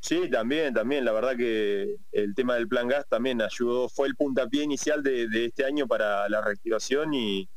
[0.00, 1.04] Sí, también, también.
[1.04, 5.28] La verdad que el tema del plan gas también ayudó, fue el puntapié inicial de,
[5.44, 7.48] este año para la reactivación y,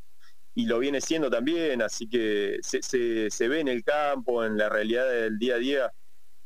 [0.56, 1.82] lo viene siendo también.
[1.82, 5.94] Así que se, ve en el campo, en la realidad del día a día,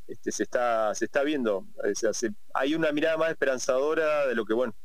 [0.08, 1.66] este, se, está, se está viendo.
[2.54, 4.76] hay una mirada más esperanzadora de lo que, bueno,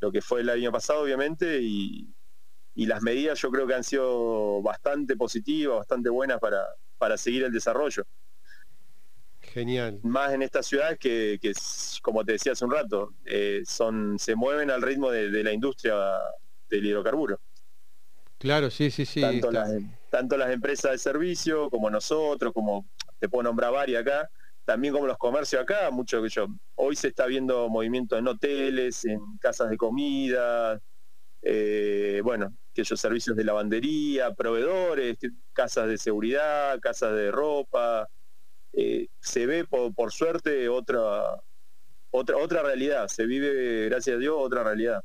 [0.00, 2.12] lo que fue el año pasado, obviamente, y,
[2.74, 6.38] las medidas yo creo que han sido bastante positivas, bastante buenas
[6.98, 8.04] para seguir el desarrollo.
[9.56, 10.00] Genial.
[10.02, 11.40] Más en estas ciudades que,
[12.02, 15.94] como te decía hace un rato, eh, son, se mueven al ritmo de, la industria
[16.68, 17.40] del hidrocarburo.
[18.36, 19.22] Claro, sí, sí, sí.
[19.22, 19.72] Tanto, las,
[20.10, 22.86] tanto las empresas de servicio como nosotros, como
[23.18, 24.28] te puedo nombrar varias acá,
[24.66, 26.48] también como los comercios acá, mucho que yo.
[26.74, 30.78] Hoy se está viendo movimiento en hoteles, en casas de comida,
[31.40, 35.16] eh, bueno, aquellos servicios de lavandería, proveedores,
[35.54, 38.06] casas de seguridad, casas de ropa.
[38.72, 41.40] Eh, se ve por, suerte otra,
[42.10, 45.02] otra, otra realidad, se vive, gracias a Dios, otra realidad.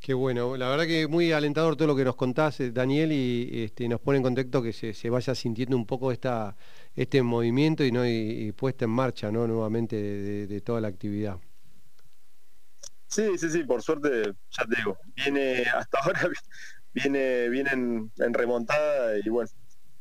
[0.00, 3.64] Qué bueno, la verdad que muy alentador todo lo que nos contás, eh, Daniel, y
[3.64, 6.56] este, nos pone en contexto que se, vaya sintiendo un poco esta,
[6.94, 8.06] este movimiento y, ¿no?
[8.06, 9.46] y, puesta en marcha ¿no?
[9.46, 9.96] nuevamente
[10.46, 11.38] de toda la actividad.
[13.08, 16.28] Sí, sí, sí, por suerte, ya te digo, viene hasta ahora,
[16.92, 19.50] viene, viene en, remontada y bueno,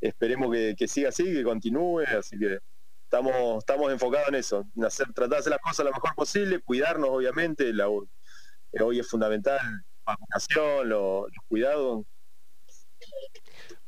[0.01, 2.59] esperemos que, siga así, que continúe, así que
[3.03, 6.59] estamos, estamos enfocados en eso, en hacer, tratar de hacer las cosas lo mejor posible,
[6.59, 9.59] cuidarnos obviamente, la, eh, hoy es fundamental,
[10.05, 12.05] vacunación, los, cuidados.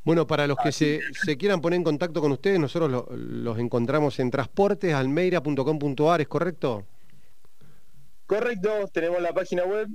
[0.04, 4.20] Bueno, para los que se, se, quieran poner en contacto con ustedes, nosotros los encontramos
[4.20, 6.86] en transportesalmeira.com.ar, ¿es correcto?
[8.26, 9.88] Correcto, tenemos la página web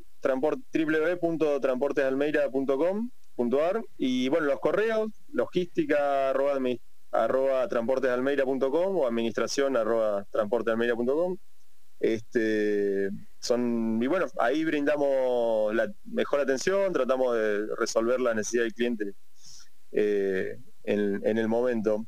[3.36, 11.36] www.transportesalmeira.com.ar y bueno, los correos, logística arroba, transportesalmeira.com o administración arroba transportesalmeira.com.
[12.00, 13.08] Este,
[13.38, 19.14] son, y bueno, ahí brindamos la mejor atención, tratamos de resolver la necesidad del cliente
[19.92, 22.04] eh, en, el momento.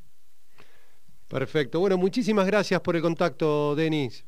[1.28, 1.80] Perfecto.
[1.80, 4.24] Bueno, muchísimas gracias por el contacto, Denis.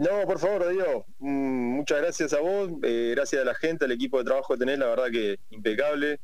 [0.00, 1.04] No, por favor, Dios.
[1.18, 4.60] Mm, muchas gracias a vos, eh, gracias a la gente, al equipo de trabajo que
[4.60, 6.18] tenés, la verdad que impecable.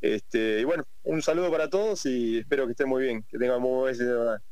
[0.00, 3.62] Este, y bueno, un saludo para todos y espero que estén muy bien, que tengan
[3.62, 4.42] muy buen verdad.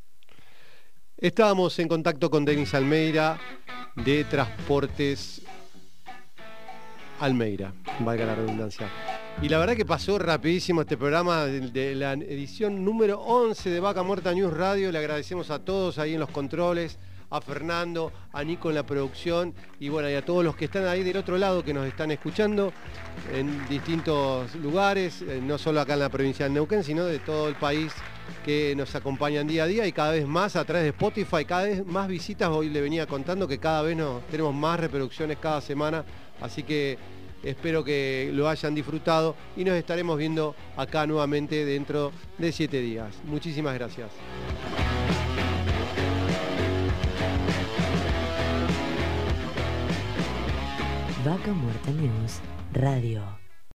[1.16, 3.40] Estábamos en contacto con Denis Almeida
[3.96, 5.42] de Transportes
[7.18, 8.88] Almeida, valga la redundancia.
[9.42, 14.04] Y la verdad que pasó rapidísimo este programa de, la edición número 11 de Vaca
[14.04, 14.92] Muerta News Radio.
[14.92, 19.54] Le agradecemos a todos ahí en los controles a Fernando, a Nico en la producción
[19.78, 22.10] y bueno, y a todos los que están ahí del otro lado que nos están
[22.10, 22.72] escuchando
[23.32, 27.48] en distintos lugares, eh, no solo acá en la provincia de Neuquén, sino de todo
[27.48, 27.92] el país
[28.44, 31.64] que nos acompañan día a día y cada vez más a través de Spotify, cada
[31.64, 32.48] vez más visitas.
[32.48, 36.04] Hoy le venía contando que cada vez nos, tenemos más reproducciones cada semana,
[36.40, 36.98] así que
[37.42, 43.14] espero que lo hayan disfrutado y nos estaremos viendo acá nuevamente dentro de siete días.
[43.24, 44.10] Muchísimas gracias.
[51.24, 52.40] Vaca Muerta News
[52.72, 53.39] Radio.